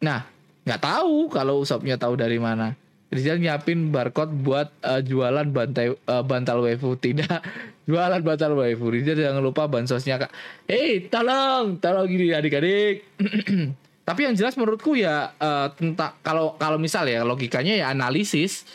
Nah, 0.00 0.24
nggak 0.64 0.80
tahu 0.80 1.28
kalau 1.28 1.60
Usopnya 1.60 2.00
tahu 2.00 2.16
dari 2.16 2.40
mana. 2.40 2.72
Rizal 3.14 3.38
nyiapin 3.38 3.94
barcode 3.94 4.34
buat 4.34 4.74
eh, 4.82 5.00
jualan 5.06 5.46
bantai 5.54 5.94
eh, 5.94 6.24
bantal 6.26 6.66
waifu 6.66 6.98
tidak 7.04 7.46
jualan 7.86 8.18
bantal 8.20 8.58
waifu. 8.58 8.90
Rizal 8.90 9.14
jangan 9.14 9.38
lupa 9.38 9.70
bansosnya 9.70 10.18
kak. 10.18 10.34
Hei, 10.66 11.06
tolong, 11.06 11.78
tolong 11.78 12.10
gini 12.10 12.34
adik-adik. 12.34 13.06
Tapi 14.08 14.20
yang 14.26 14.34
jelas 14.34 14.58
menurutku 14.58 14.98
ya 14.98 15.30
eh, 15.38 15.68
tentang 15.78 16.18
kalau 16.26 16.58
kalau 16.58 16.76
misal 16.76 17.06
ya 17.06 17.22
logikanya 17.22 17.78
ya 17.78 17.94
analisis. 17.94 18.66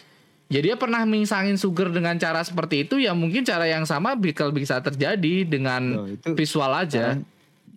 Jadi 0.50 0.74
dia 0.74 0.78
pernah 0.82 1.06
mingsangin 1.06 1.62
sugar 1.62 1.94
dengan 1.94 2.18
cara 2.18 2.42
seperti 2.42 2.90
itu 2.90 2.98
ya 2.98 3.14
mungkin 3.14 3.46
cara 3.46 3.70
yang 3.70 3.86
sama 3.86 4.18
bakal 4.18 4.50
bisa 4.50 4.82
terjadi 4.82 5.46
dengan 5.46 6.02
Loh, 6.02 6.10
itu 6.10 6.34
visual 6.34 6.74
aja. 6.74 7.14
Cara- 7.14 7.28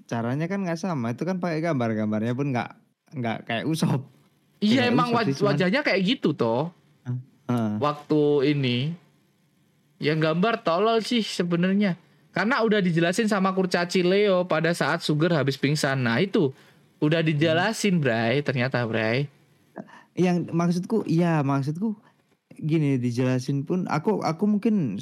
caranya 0.09 0.47
kan 0.49 0.65
nggak 0.65 0.81
sama. 0.81 1.13
Itu 1.13 1.29
kan 1.29 1.37
pakai 1.37 1.61
gambar. 1.61 1.93
Gambarnya 1.93 2.33
pun 2.33 2.49
nggak 2.49 2.71
nggak 3.13 3.39
kayak 3.45 3.65
Usop. 3.69 4.12
Iya 4.63 4.87
Kayak 4.87 4.93
emang 4.95 5.09
waj- 5.11 5.43
wajahnya 5.43 5.81
kayak 5.83 6.01
gitu 6.07 6.31
toh. 6.39 6.71
Waktu 7.83 8.23
ini. 8.55 8.95
Yang 9.99 10.19
gambar 10.31 10.63
tolol 10.63 10.99
sih 11.03 11.23
sebenarnya. 11.23 11.99
Karena 12.33 12.65
udah 12.65 12.81
dijelasin 12.81 13.29
sama 13.29 13.53
kurcaci 13.53 14.01
Leo 14.01 14.49
pada 14.49 14.73
saat 14.73 15.05
Sugar 15.05 15.37
habis 15.37 15.61
pingsan. 15.61 16.01
Nah 16.01 16.17
itu 16.23 16.55
udah 17.03 17.21
dijelasin 17.21 17.99
Bray 18.01 18.41
ternyata 18.41 18.87
Bray. 18.89 19.29
Yang 20.17 20.49
maksudku 20.55 21.05
iya 21.05 21.43
maksudku 21.45 21.99
gini 22.57 22.97
dijelasin 22.97 23.67
pun 23.67 23.85
aku 23.91 24.23
aku 24.23 24.45
mungkin 24.49 24.97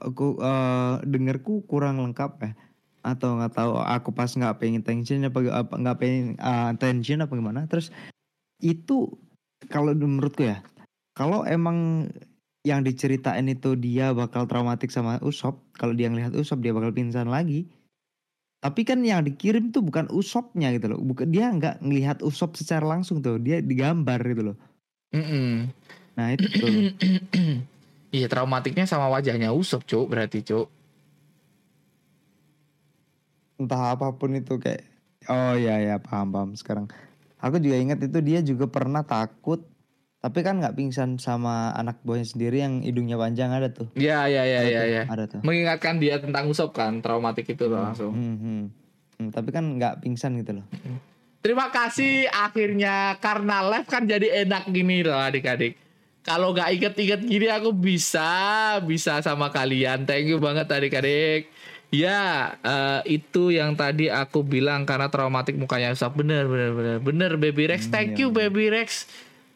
aku 0.00 0.40
eh, 0.42 0.94
dengerku 1.06 1.62
kurang 1.70 2.02
lengkap 2.02 2.32
ya. 2.42 2.52
Atau 3.06 3.38
nggak 3.38 3.54
tahu 3.54 3.78
aku 3.78 4.10
pas 4.10 4.32
nggak 4.32 4.58
pengen 4.58 4.82
tension 4.82 5.22
apa 5.22 5.38
nggak 5.70 5.96
pengen 6.02 6.34
eh, 6.34 6.72
tension 6.82 7.22
apa 7.22 7.32
gimana. 7.36 7.68
Terus 7.70 7.94
itu 8.62 9.12
kalau 9.68 9.92
menurutku 9.92 10.46
ya 10.46 10.64
kalau 11.16 11.44
emang 11.48 12.08
yang 12.66 12.82
diceritain 12.82 13.46
itu 13.46 13.78
dia 13.78 14.10
bakal 14.10 14.44
traumatik 14.44 14.90
sama 14.90 15.22
Usop 15.22 15.60
kalau 15.78 15.94
dia 15.94 16.10
ngelihat 16.10 16.34
Usop 16.34 16.60
dia 16.60 16.74
bakal 16.74 16.90
pingsan 16.90 17.30
lagi 17.30 17.68
tapi 18.58 18.82
kan 18.82 19.04
yang 19.04 19.22
dikirim 19.22 19.70
tuh 19.70 19.84
bukan 19.84 20.10
Usopnya 20.10 20.74
gitu 20.74 20.90
loh 20.90 21.00
bukan 21.00 21.30
dia 21.30 21.52
nggak 21.52 21.84
ngelihat 21.84 22.24
Usop 22.26 22.58
secara 22.58 22.82
langsung 22.82 23.22
tuh 23.22 23.38
dia 23.38 23.62
digambar 23.62 24.18
gitu 24.26 24.52
loh 24.52 24.56
Mm-mm. 25.14 25.70
Nah 26.18 26.26
itu 26.34 26.46
tuh. 26.50 26.72
iya 28.16 28.26
traumatiknya 28.26 28.88
sama 28.88 29.06
wajahnya 29.12 29.54
Usop 29.54 29.86
cuk 29.86 30.10
berarti 30.10 30.42
cuk 30.42 30.66
entah 33.56 33.96
apa 33.96 34.12
pun 34.12 34.36
itu 34.36 34.60
kayak 34.60 34.84
oh 35.32 35.56
ya 35.56 35.80
ya 35.80 35.96
paham 35.96 36.28
paham 36.32 36.50
sekarang. 36.56 36.86
Aku 37.46 37.56
juga 37.56 37.76
ingat 37.76 37.98
itu 37.98 38.18
dia 38.20 38.40
juga 38.40 38.66
pernah 38.66 39.00
takut 39.00 39.62
tapi 40.16 40.42
kan 40.42 40.58
nggak 40.58 40.74
pingsan 40.74 41.22
sama 41.22 41.70
anak 41.70 42.02
buahnya 42.02 42.26
sendiri 42.26 42.58
yang 42.58 42.82
hidungnya 42.82 43.14
panjang 43.14 43.52
ada 43.52 43.70
tuh. 43.70 43.86
ya 43.94 44.26
ya 44.26 44.42
ya 44.42 44.58
Ada 44.60 44.82
ya 44.84 45.02
Ada 45.06 45.24
tuh. 45.28 45.40
mengingatkan 45.40 46.02
dia 46.02 46.18
tentang 46.18 46.50
Usop 46.50 46.74
kan 46.74 46.98
traumatik 46.98 47.46
itu 47.46 47.64
loh 47.64 47.78
langsung 47.80 48.10
Hmm, 48.10 48.36
hmm. 48.36 48.62
Hmm, 49.16 49.28
tapi 49.30 49.48
kan 49.48 49.64
nggak 49.76 50.02
pingsan 50.02 50.36
gitu 50.36 50.58
loh. 50.58 50.66
Terima 51.40 51.70
kasih 51.70 52.26
akhirnya 52.26 53.14
karena 53.16 53.62
live 53.64 53.86
kan 53.86 54.02
jadi 54.02 54.44
enak 54.44 54.66
gini 54.66 55.06
loh 55.06 55.14
adik-adik. 55.14 55.78
Kalau 56.20 56.50
nggak 56.50 56.74
inget-inget 56.74 57.22
gini 57.22 57.46
aku 57.46 57.70
bisa 57.70 58.26
bisa 58.82 59.22
sama 59.22 59.48
kalian. 59.48 60.02
Thank 60.04 60.26
you 60.26 60.36
banget 60.36 60.66
adik-adik. 60.66 61.54
Ya 61.94 62.56
eh, 62.66 63.22
itu 63.22 63.54
yang 63.54 63.78
tadi 63.78 64.10
aku 64.10 64.42
bilang 64.42 64.82
karena 64.82 65.06
traumatik 65.06 65.54
mukanya 65.54 65.94
usap 65.94 66.18
bener 66.18 66.50
bener 66.50 66.70
bener 66.74 66.96
bener 66.98 67.30
Baby 67.38 67.70
Rex. 67.70 67.86
Thank 67.86 68.18
you 68.18 68.34
Baby 68.34 68.68
Rex. 68.70 69.06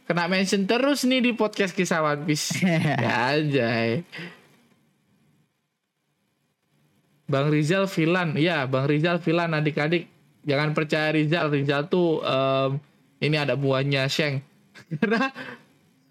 Kena 0.06 0.26
mention 0.26 0.66
terus 0.66 1.06
nih 1.06 1.22
di 1.22 1.32
podcast 1.34 1.70
kisah 1.70 2.02
One 2.02 2.26
Piece. 2.26 2.62
ya 3.04 3.34
anjay. 3.34 4.02
Bang 7.30 7.46
Rizal 7.46 7.86
Filan, 7.86 8.34
ya 8.34 8.66
Bang 8.66 8.90
Rizal 8.90 9.22
Filan 9.22 9.54
adik-adik 9.54 10.10
jangan 10.42 10.74
percaya 10.74 11.14
Rizal, 11.14 11.46
Rizal 11.46 11.86
tuh 11.86 12.18
em, 12.26 12.82
ini 13.22 13.38
ada 13.38 13.54
buahnya 13.54 14.10
Sheng. 14.10 14.42
Karena 14.98 15.30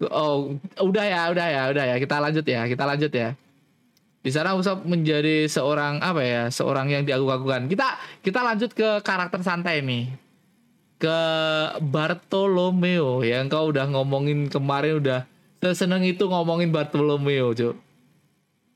oh 0.08 0.56
udah 0.80 1.04
ya, 1.04 1.22
udah 1.28 1.46
ya, 1.52 1.62
udah 1.68 1.84
ya 1.92 1.96
kita 2.00 2.16
lanjut 2.16 2.46
ya, 2.48 2.64
kita 2.64 2.84
lanjut 2.88 3.12
ya. 3.12 3.36
Di 4.20 4.28
sana 4.28 4.52
Usop 4.52 4.84
menjadi 4.84 5.48
seorang 5.48 6.04
apa 6.04 6.20
ya, 6.20 6.42
seorang 6.52 6.92
yang 6.92 7.08
diagung-agungkan. 7.08 7.72
Kita 7.72 7.96
kita 8.20 8.44
lanjut 8.44 8.76
ke 8.76 9.00
karakter 9.00 9.40
santai 9.40 9.80
nih. 9.80 10.12
Ke 11.00 11.18
Bartolomeo 11.80 13.24
yang 13.24 13.48
kau 13.48 13.72
udah 13.72 13.88
ngomongin 13.88 14.52
kemarin 14.52 15.00
udah 15.00 15.24
seneng 15.72 16.04
itu 16.04 16.28
ngomongin 16.28 16.68
Bartolomeo, 16.68 17.56
Cuk. 17.56 17.80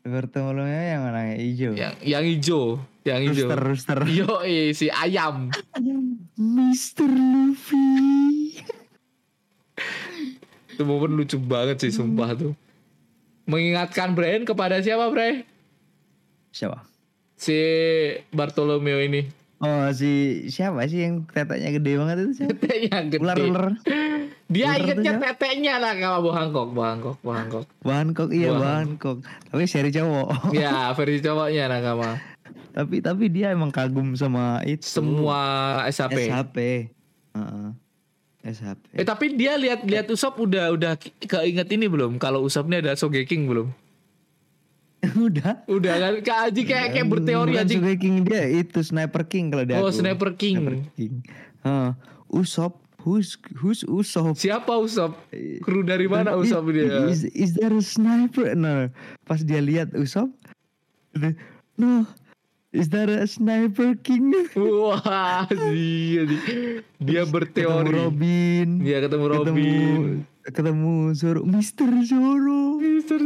Bartolomeo 0.08 0.64
yang 0.64 1.04
mana 1.04 1.28
yang 1.28 1.40
hijau? 1.44 1.72
Yang 1.76 1.94
yang 2.00 2.24
hijau, 2.24 2.62
yang 3.04 3.20
hijau. 3.28 3.48
Rooster, 3.52 3.60
rooster. 3.60 4.00
Yo, 4.08 4.40
si 4.72 4.88
ayam. 4.88 5.52
Mr. 6.40 7.08
Luffy. 7.12 8.56
Itu 10.72 10.82
momen 10.88 11.20
lucu 11.20 11.36
banget 11.36 11.84
sih 11.84 11.92
sumpah 11.92 12.32
tuh. 12.32 12.56
Mengingatkan 13.44 14.16
Brian 14.16 14.48
kepada 14.48 14.80
siapa, 14.80 15.12
Bre? 15.12 15.44
Siapa? 16.54 16.86
Si 17.36 17.56
Bartolomeo 18.32 19.02
ini. 19.02 19.44
Oh 19.64 19.88
si 19.96 20.44
siapa 20.52 20.84
sih 20.84 21.08
yang 21.08 21.24
teteknya 21.24 21.72
gede 21.72 21.92
banget 21.96 22.16
itu 22.20 22.32
siapa? 22.36 22.50
Teteknya 22.56 22.96
gede. 23.08 23.22
Ular 23.22 23.38
ular. 23.40 23.66
Dia 24.52 24.76
Ular 24.76 24.80
ingetnya 24.84 25.12
teteknya 25.16 25.74
lah 25.80 25.96
kalau 25.96 26.20
Bu 26.20 26.30
Hancock, 26.36 26.68
Bu 26.76 26.80
Hancock, 26.84 27.16
Bu 27.24 27.30
Hancock. 27.32 27.66
Bangkok 27.80 28.28
iya 28.32 28.52
Wah. 28.52 28.60
Bangkok. 28.60 29.24
Tapi 29.24 29.64
seri 29.64 29.88
cowok. 29.88 30.52
ya, 30.52 30.92
versi 30.92 31.24
cowoknya 31.24 31.64
nakama. 31.72 32.20
tapi 32.74 32.98
tapi 32.98 33.30
dia 33.30 33.54
emang 33.54 33.70
kagum 33.72 34.18
sama 34.18 34.60
itu. 34.68 34.84
Semua 34.84 35.80
SAP. 35.88 36.28
SHP. 36.28 36.56
Heeh. 37.34 37.68
SHP. 38.44 39.00
Eh 39.00 39.02
tapi 39.02 39.32
dia 39.32 39.56
lihat 39.56 39.82
lihat 39.82 40.06
Usop 40.06 40.36
udah 40.38 40.70
udah 40.70 40.92
ke- 40.94 41.16
keinget 41.18 41.68
ini 41.72 41.88
belum? 41.88 42.20
Kalau 42.20 42.44
Usop 42.44 42.68
ini 42.68 42.84
ada 42.84 42.92
Sogeking 42.92 43.48
belum? 43.48 43.72
Udah. 45.28 45.64
Udah 45.68 45.94
kan? 46.00 46.12
Kak 46.20 46.38
Aji 46.48 46.62
kayak 46.64 46.96
kayak 46.96 47.08
berteori 47.08 47.52
Bukan 47.52 47.64
Aji. 47.68 47.74
Sugar 47.76 47.96
King 47.96 48.16
dia 48.24 48.42
itu 48.48 48.80
Sniper 48.80 49.22
King 49.24 49.52
kalau 49.52 49.64
dia. 49.64 49.76
Oh, 49.76 49.92
Sniper 49.92 50.32
King. 50.32 50.80
King. 50.96 51.20
Heeh. 51.60 51.90
Usop, 52.32 52.80
who's 53.04 53.36
who's 53.60 53.84
Usop? 53.84 54.32
Siapa 54.34 54.72
Usop? 54.74 55.12
Kru 55.60 55.84
dari 55.84 56.08
mana 56.08 56.32
Usop 56.34 56.72
dia? 56.72 57.04
Is, 57.04 57.28
is 57.30 57.52
there 57.52 57.70
a 57.70 57.84
sniper? 57.84 58.56
No. 58.56 58.88
Pas 59.22 59.44
dia 59.44 59.60
lihat 59.60 59.92
Usop, 59.92 60.32
no. 61.76 62.08
Is 62.74 62.90
there 62.90 63.06
a 63.06 63.22
sniper 63.24 63.94
king? 63.94 64.34
Wah, 64.58 65.46
dia 65.46 66.26
dia, 66.26 66.40
dia 66.98 67.22
Ketemu 67.22 67.30
berteori. 67.30 67.94
Robin. 67.94 68.68
Dia 68.82 68.98
ketemu 68.98 69.24
Ketemu 69.30 69.30
Robin. 69.30 70.02
ketemu 70.44 70.92
Zoro, 71.14 71.40
Mister 71.46 71.86
Zoro. 72.02 72.82
Mister. 72.82 73.22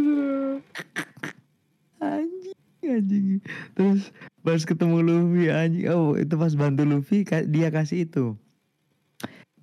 Anjing, 1.99 2.59
anjing. 2.85 3.27
Terus 3.73 4.13
pas 4.45 4.61
ketemu 4.63 4.97
Luffy 5.01 5.49
anjing. 5.49 5.89
Oh, 5.91 6.13
itu 6.15 6.35
pas 6.37 6.53
bantu 6.53 6.85
Luffy 6.85 7.25
dia 7.49 7.73
kasih 7.73 8.05
itu. 8.05 8.37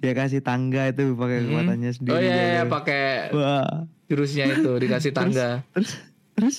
Dia 0.01 0.11
kasih 0.11 0.41
tangga 0.41 0.89
itu 0.89 1.13
pakai 1.13 1.37
Hmm. 1.39 1.47
kekuatannya 1.47 1.91
sendiri. 1.93 2.15
Oh 2.17 2.19
iya, 2.19 2.33
iya 2.33 2.63
dia. 2.65 2.73
pakai 2.73 3.05
Wah. 3.31 3.85
jurusnya 4.09 4.49
itu 4.49 4.71
dikasih 4.81 5.13
tangga. 5.13 5.61
Terus 5.71 5.89
terus 6.35 6.55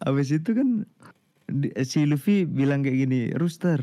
habis 0.00 0.30
itu 0.30 0.50
kan 0.54 0.86
si 1.84 2.04
Luffy 2.04 2.44
bilang 2.44 2.84
kayak 2.84 3.08
gini, 3.08 3.20
"Rooster, 3.36 3.80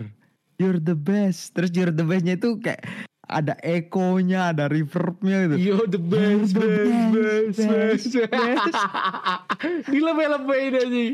you're 0.62 0.82
the 0.82 0.98
best." 0.98 1.58
Terus 1.58 1.74
you're 1.74 1.94
the 1.94 2.06
bestnya 2.06 2.38
itu 2.38 2.58
kayak 2.62 2.86
ada 3.26 3.58
ekonya, 3.66 4.54
ada 4.54 4.70
reverbnya 4.70 5.50
gitu. 5.50 5.56
Yo 5.58 5.78
the 5.90 5.98
best, 5.98 6.54
the 6.54 6.62
best, 6.62 7.06
best, 7.10 7.58
best, 7.58 8.06
best, 8.14 8.32
best. 8.32 8.76
Gila 9.90 10.12
lebih 10.14 10.62
sih. 10.90 11.12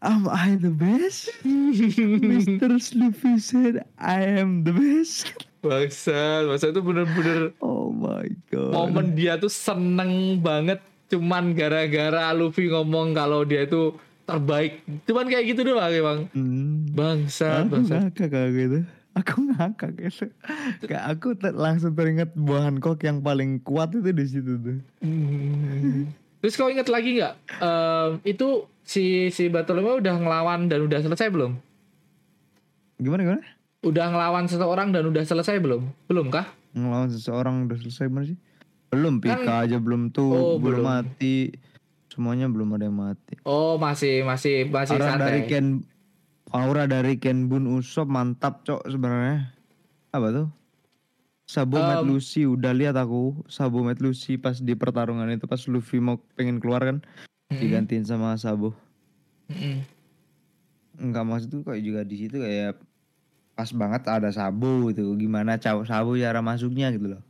Am 0.00 0.30
I 0.30 0.56
the 0.56 0.70
best? 0.72 1.28
Mr. 1.44 2.70
Luffy 2.96 3.36
said 3.42 3.84
I 3.98 4.40
am 4.40 4.64
the 4.64 4.72
best. 4.72 5.34
Bangsat, 5.58 6.46
masa 6.46 6.70
itu 6.70 6.78
bener-bener 6.78 7.50
Oh 7.58 7.90
my 7.90 8.30
god. 8.46 8.70
momen 8.70 9.18
dia 9.18 9.34
tuh 9.42 9.50
seneng 9.50 10.38
banget 10.38 10.78
cuman 11.10 11.50
gara-gara 11.50 12.30
Luffy 12.30 12.70
ngomong 12.70 13.10
kalau 13.10 13.42
dia 13.42 13.66
itu 13.66 13.90
terbaik. 14.28 14.72
Cuman 15.02 15.24
kayak 15.24 15.44
gitu 15.46 15.60
doang 15.64 15.88
emang. 15.88 16.18
Hmm. 16.30 16.84
Bangsat, 16.90 17.64
Aku 17.64 17.72
bangsat. 17.74 17.98
ngakak 18.04 18.28
kalau 18.28 18.50
gitu. 18.50 18.78
Aku 19.14 19.34
ngakak 19.48 19.90
gitu. 19.96 20.24
Kayak 20.84 21.04
aku 21.08 21.28
ter- 21.34 21.56
langsung 21.56 21.92
teringat 21.92 22.30
buah 22.32 22.62
Hancock 22.64 23.00
yang 23.00 23.18
paling 23.18 23.58
kuat 23.58 23.90
itu 23.90 24.04
di 24.06 24.24
situ 24.24 24.52
tuh. 24.54 24.78
Hmm. 25.00 26.12
Terus 26.38 26.54
kau 26.54 26.68
inget 26.68 26.86
lagi 26.86 27.18
nggak? 27.18 27.34
Em, 27.58 28.10
itu 28.24 28.46
si 28.80 29.04
si 29.28 29.48
Bartolomeo 29.48 29.98
udah 29.98 30.14
ngelawan 30.14 30.68
dan 30.68 30.80
udah 30.80 31.00
selesai 31.00 31.28
belum? 31.28 31.56
Gimana 32.96 33.20
gimana? 33.22 33.42
Udah 33.80 34.06
ngelawan 34.06 34.44
seseorang 34.44 34.88
dan 34.90 35.02
udah 35.04 35.22
selesai 35.22 35.56
belum? 35.56 35.82
Belum 36.04 36.28
kah? 36.28 36.46
Ngelawan 36.70 37.08
seseorang 37.08 37.66
udah 37.66 37.76
selesai 37.76 38.06
mana 38.06 38.26
sih? 38.26 38.38
Belum 38.88 39.18
Pika 39.18 39.38
Kan- 39.38 39.66
aja 39.66 39.76
belum 39.76 40.08
tuh, 40.08 40.30
Oh, 40.30 40.56
belum, 40.56 40.80
belum. 40.80 40.84
mati. 40.84 41.52
Semuanya 42.18 42.50
belum 42.50 42.74
ada 42.74 42.90
yang 42.90 42.98
mati. 42.98 43.38
Oh 43.46 43.78
masih 43.78 44.26
masih 44.26 44.66
masih 44.66 44.98
Aura 44.98 45.14
dari 45.22 45.46
santai. 45.46 45.46
Ken 45.46 45.66
Aura 46.50 46.84
dari 46.90 47.14
Ken 47.14 47.46
Bun 47.46 47.70
Usop 47.70 48.10
mantap 48.10 48.66
cok 48.66 48.90
sebenarnya. 48.90 49.54
Apa 50.10 50.34
tuh? 50.34 50.46
Mad 51.70 52.02
Um, 52.02 52.18
Lucy 52.18 52.42
udah 52.42 52.74
lihat 52.74 52.98
aku 52.98 53.46
Sabo 53.46 53.86
Mad 53.86 54.02
Lucy 54.02 54.34
pas 54.34 54.58
di 54.58 54.74
pertarungan 54.74 55.30
itu 55.30 55.46
pas 55.46 55.62
Luffy 55.70 56.02
mau 56.02 56.18
pengen 56.34 56.58
keluar 56.58 56.82
kan 56.82 56.98
Mm-mm. 57.54 57.62
digantiin 57.62 58.02
sama 58.02 58.34
Sabo. 58.34 58.74
Mm-mm. 59.46 59.86
Enggak 60.98 61.22
maksud 61.22 61.48
tuh 61.54 61.62
kayak 61.62 61.86
juga 61.86 62.00
di 62.02 62.18
situ 62.18 62.42
kayak 62.42 62.82
pas 63.54 63.70
banget 63.70 64.02
ada 64.10 64.34
Sabo 64.34 64.90
gitu. 64.90 65.14
Gimana 65.14 65.54
cowok 65.54 65.86
Sabo 65.86 66.18
cara 66.18 66.42
masuknya 66.42 66.90
gitu 66.90 67.14
loh. 67.14 67.22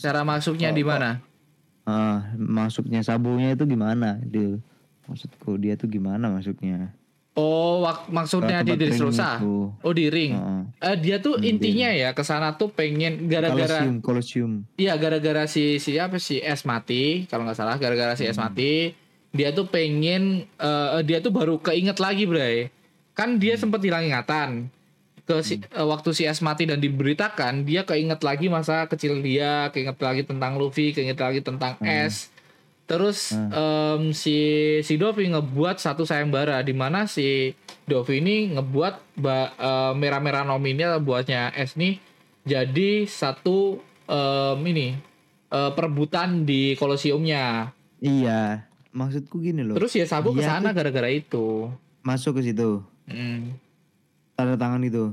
Cara 0.00 0.24
masuknya 0.24 0.72
Oh, 0.72 0.76
di 0.80 0.82
mana? 0.82 1.20
Ah, 1.84 2.32
masuknya 2.34 3.00
Sabonya 3.00 3.52
itu 3.52 3.64
gimana? 3.64 4.16
Dia 4.18 4.56
maksudku 5.04 5.56
dia 5.56 5.74
tuh 5.74 5.86
gimana 5.86 6.28
masuknya? 6.28 6.96
Oh, 7.34 7.82
wak- 7.82 8.06
maksudnya 8.08 8.62
di 8.62 8.72
Dressrosa. 8.72 9.36
itu. 9.36 9.68
Oh, 9.74 9.92
di 9.92 10.06
ring. 10.06 10.32
Heeh. 10.32 10.62
Eh, 10.80 10.96
dia 10.98 11.16
tuh 11.18 11.34
Hmm, 11.34 11.44
intinya 11.46 11.90
ya 11.90 12.10
ke 12.10 12.22
sana 12.22 12.54
tuh 12.54 12.70
pengen 12.70 13.26
gara-gara 13.26 13.82
Kolosium, 13.82 13.96
kolosium. 14.00 14.52
Iya 14.74 14.94
gara-gara 14.94 15.44
si 15.44 15.76
si 15.76 15.98
apa 15.98 16.16
si 16.16 16.38
S 16.38 16.62
mati 16.62 17.26
kalau 17.26 17.42
nggak 17.42 17.58
salah 17.58 17.74
gara-gara 17.74 18.14
si 18.14 18.24
S 18.24 18.34
Hmm. 18.34 18.48
mati 18.48 18.94
dia 19.28 19.50
tuh 19.50 19.66
pengen 19.66 20.46
eh, 20.48 21.02
dia 21.02 21.18
tuh 21.18 21.30
baru 21.30 21.58
keinget 21.58 21.98
lagi 21.98 22.22
Bray 22.24 22.70
kan 23.12 23.34
Hmm. 23.34 23.36
dia 23.36 23.54
sempat 23.54 23.82
hilang 23.82 24.06
ingatan 24.06 24.70
ke 25.24 25.40
si, 25.40 25.56
eh, 25.56 25.80
waktu 25.82 26.10
si 26.10 26.22
S 26.22 26.38
mati 26.38 26.64
dan 26.64 26.78
diberitakan 26.78 27.62
dia 27.62 27.82
keinget 27.82 28.20
lagi 28.20 28.46
masa 28.46 28.84
kecil 28.84 29.18
dia 29.18 29.68
keinget 29.68 29.96
lagi 29.96 30.22
tentang 30.22 30.54
Luffy 30.54 30.90
keinget 30.90 31.16
lagi 31.16 31.40
tentang 31.40 31.76
Hmm. 31.76 31.88
S 32.06 32.28
terus 32.84 33.32
em, 33.32 34.12
si 34.12 34.36
si 34.78 34.94
Dovi 34.94 35.24
ngebuat 35.26 35.76
satu 35.78 36.04
sayembara 36.04 36.60
di 36.60 36.72
mana 36.72 37.04
si 37.06 37.56
Dovi 37.82 38.20
ini 38.20 38.52
ngebuat 38.52 38.94
ba- 39.16 39.52
eh, 39.54 39.92
merah-merah 39.94 40.44
nominal 40.44 41.00
buatnya 41.00 41.48
S 41.50 41.74
nih 41.74 41.96
jadi 42.44 43.04
satu 43.04 43.80
em, 44.04 44.60
ini 44.62 44.92
eh, 45.46 45.70
perebutan 45.70 46.42
di 46.42 46.74
kolosiumnya. 46.74 47.72
Iya, 47.96 48.68
maksudku 48.90 49.40
gini 49.40 49.62
loh. 49.62 49.72
Terus 49.74 49.94
ya 49.94 50.04
Sabu 50.04 50.36
ke 50.36 50.44
Dia 50.44 50.52
sana 50.52 50.68
tuh 50.68 50.76
gara-gara 50.76 51.08
itu. 51.08 51.72
masuk 52.02 52.36
ke 52.36 52.44
situ, 52.44 52.84
Hmm. 53.06 53.56
Tanda 54.34 54.54
tangan 54.54 54.82
itu. 54.82 55.10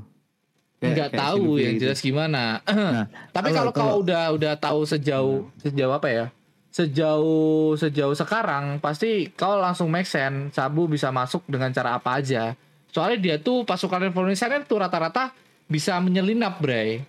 Kayak- 0.77 0.91
Nggak 0.91 1.09
kayak 1.09 1.21
tahu 1.21 1.43
yang 1.55 1.73
gitu. 1.77 1.81
jelas 1.85 1.99
gimana. 1.99 2.43
Nah, 2.95 3.05
Tapi 3.29 3.49
kalau- 3.51 3.69
kalau 3.69 3.93
kau 3.93 4.01
udah 4.01 4.23
udah 4.31 4.53
tahu 4.55 4.81
sejauh 4.83 5.45
sejauh 5.57 5.93
apa 5.93 6.07
ya? 6.09 6.25
Sejauh 6.71 7.75
sejauh 7.75 8.11
sekarang 8.11 8.79
pasti 8.79 9.29
kau 9.31 9.55
langsung 9.55 9.87
make 9.87 10.07
sense 10.07 10.55
Sabu 10.55 10.87
bisa 10.87 11.11
masuk 11.11 11.45
dengan 11.45 11.69
cara 11.69 11.95
apa 11.95 12.17
aja. 12.17 12.55
Soalnya 12.89 13.17
dia 13.17 13.35
tuh 13.37 13.61
pasukan 13.61 14.01
Indonesia 14.03 14.47
kan 14.47 14.65
tuh 14.65 14.79
rata-rata 14.79 15.31
bisa 15.65 15.95
menyelinap, 15.99 16.59
Bray. 16.59 17.05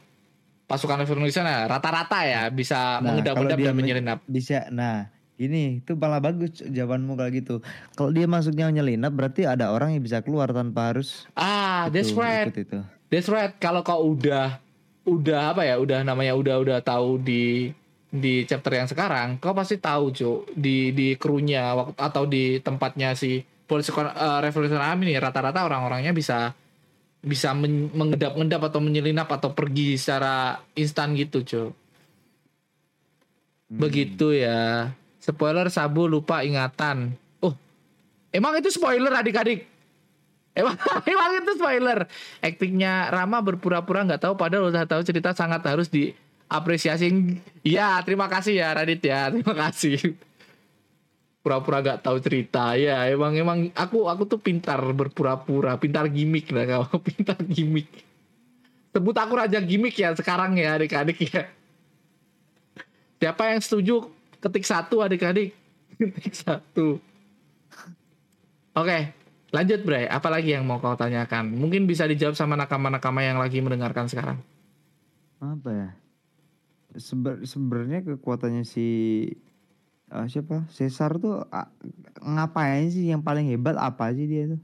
Pasukan 0.62 1.02
revolusi 1.02 1.34
sana 1.34 1.64
rata-rata 1.64 2.22
ya 2.22 2.46
bisa 2.48 2.98
Nah, 2.98 3.12
mengedap-edap 3.12 3.56
dan 3.56 3.66
men- 3.68 3.78
menyelinap. 3.78 4.18
Bisa. 4.24 4.68
Nah, 4.68 5.10
ini 5.46 5.82
itu 5.82 5.98
malah 5.98 6.22
bagus 6.22 6.62
jawabanmu 6.62 7.18
kalau 7.18 7.30
gitu. 7.34 7.54
Kalau 7.98 8.10
dia 8.14 8.26
masuknya 8.30 8.70
menyelinap 8.70 9.10
berarti 9.10 9.46
ada 9.46 9.74
orang 9.74 9.96
yang 9.98 10.02
bisa 10.02 10.22
keluar 10.22 10.50
tanpa 10.54 10.94
harus 10.94 11.26
Ah, 11.34 11.90
that's 11.90 12.14
itu, 12.14 12.20
right. 12.20 12.50
ikut 12.50 12.60
itu. 12.62 12.78
That's 13.10 13.28
right. 13.28 13.52
Kalau 13.58 13.82
kau 13.82 14.14
udah 14.14 14.62
udah 15.04 15.40
apa 15.52 15.66
ya? 15.66 15.76
Udah 15.76 16.06
namanya 16.06 16.32
udah 16.38 16.56
udah 16.62 16.78
tahu 16.80 17.18
di 17.18 17.74
di 18.12 18.44
chapter 18.44 18.76
yang 18.76 18.84
sekarang, 18.84 19.40
kau 19.40 19.56
pasti 19.56 19.80
tahu, 19.80 20.12
Cuk, 20.12 20.52
di 20.52 20.92
di 20.92 21.16
krunya 21.16 21.72
waktu 21.72 21.96
atau 21.96 22.28
di 22.28 22.60
tempatnya 22.60 23.16
si 23.16 23.40
polisi 23.64 23.88
uh, 23.88 24.36
revolusi 24.44 24.76
Army 24.76 25.08
nih 25.08 25.16
rata-rata 25.16 25.64
orang-orangnya 25.64 26.12
bisa 26.12 26.52
bisa 27.24 27.56
men- 27.56 27.88
mengedap-ngedap 27.96 28.68
atau 28.68 28.84
menyelinap 28.84 29.32
atau 29.32 29.56
pergi 29.56 29.96
secara 29.96 30.60
instan 30.76 31.16
gitu, 31.16 31.40
Cuk. 31.40 31.70
Hmm. 33.72 33.80
Begitu 33.80 34.36
ya. 34.36 34.92
Spoiler 35.22 35.70
Sabu 35.70 36.10
lupa 36.10 36.42
ingatan. 36.42 37.14
Oh, 37.38 37.54
emang 38.34 38.58
itu 38.58 38.74
spoiler 38.74 39.14
adik-adik? 39.14 39.70
Emang, 40.50 40.74
emang 41.14 41.30
itu 41.38 41.52
spoiler. 41.54 42.10
Aktingnya 42.42 43.06
Rama 43.06 43.38
berpura-pura 43.38 44.02
nggak 44.02 44.18
tahu 44.18 44.34
padahal 44.34 44.74
udah 44.74 44.82
tahu 44.82 45.06
cerita 45.06 45.30
sangat 45.30 45.62
harus 45.62 45.86
diapresiasi. 45.86 47.38
Ya, 47.62 48.02
terima 48.02 48.26
kasih 48.26 48.66
ya 48.66 48.74
Radit 48.74 48.98
ya. 48.98 49.30
Terima 49.30 49.54
kasih. 49.54 50.18
Pura-pura 51.38 51.78
nggak 51.86 52.02
tahu 52.02 52.18
cerita. 52.18 52.74
Ya, 52.74 53.06
emang 53.06 53.38
emang 53.38 53.58
aku 53.78 54.10
aku 54.10 54.26
tuh 54.26 54.42
pintar 54.42 54.82
berpura-pura, 54.90 55.78
pintar 55.78 56.10
gimmick 56.10 56.50
lah 56.50 56.66
kau, 56.66 56.98
pintar 57.06 57.38
gimmick. 57.46 57.86
Sebut 58.90 59.14
aku 59.14 59.38
raja 59.38 59.62
gimmick 59.62 59.94
ya 59.94 60.18
sekarang 60.18 60.58
ya 60.58 60.82
adik-adik 60.82 61.30
ya. 61.30 61.46
Siapa 63.22 63.54
yang 63.54 63.62
setuju 63.62 64.10
ketik 64.42 64.64
satu 64.64 65.00
adik-adik? 65.00 65.54
Ketik 65.94 66.34
satu. 66.34 66.98
Oke, 68.72 69.12
lanjut 69.50 69.80
Bray. 69.82 70.04
Apalagi 70.04 70.50
yang 70.50 70.64
mau 70.64 70.76
kau 70.76 70.94
tanyakan? 70.94 71.52
Mungkin 71.52 71.84
bisa 71.84 72.04
dijawab 72.04 72.32
sama 72.32 72.56
nakama-nakama 72.56 73.20
yang 73.20 73.36
lagi 73.36 73.60
mendengarkan 73.60 74.08
sekarang. 74.08 74.40
Apa 75.38 75.68
ya? 75.68 75.88
Sebe- 76.94 77.44
Sebenarnya 77.44 78.00
kekuatannya 78.02 78.64
si 78.64 78.86
ah, 80.08 80.24
siapa? 80.24 80.64
Caesar 80.70 81.16
tuh 81.16 81.44
ah, 81.46 81.68
ngapain 82.18 82.88
sih 82.88 83.06
yang 83.06 83.20
paling 83.20 83.46
hebat 83.46 83.76
apa 83.76 84.10
sih 84.10 84.24
dia 84.24 84.48
tuh? 84.48 84.60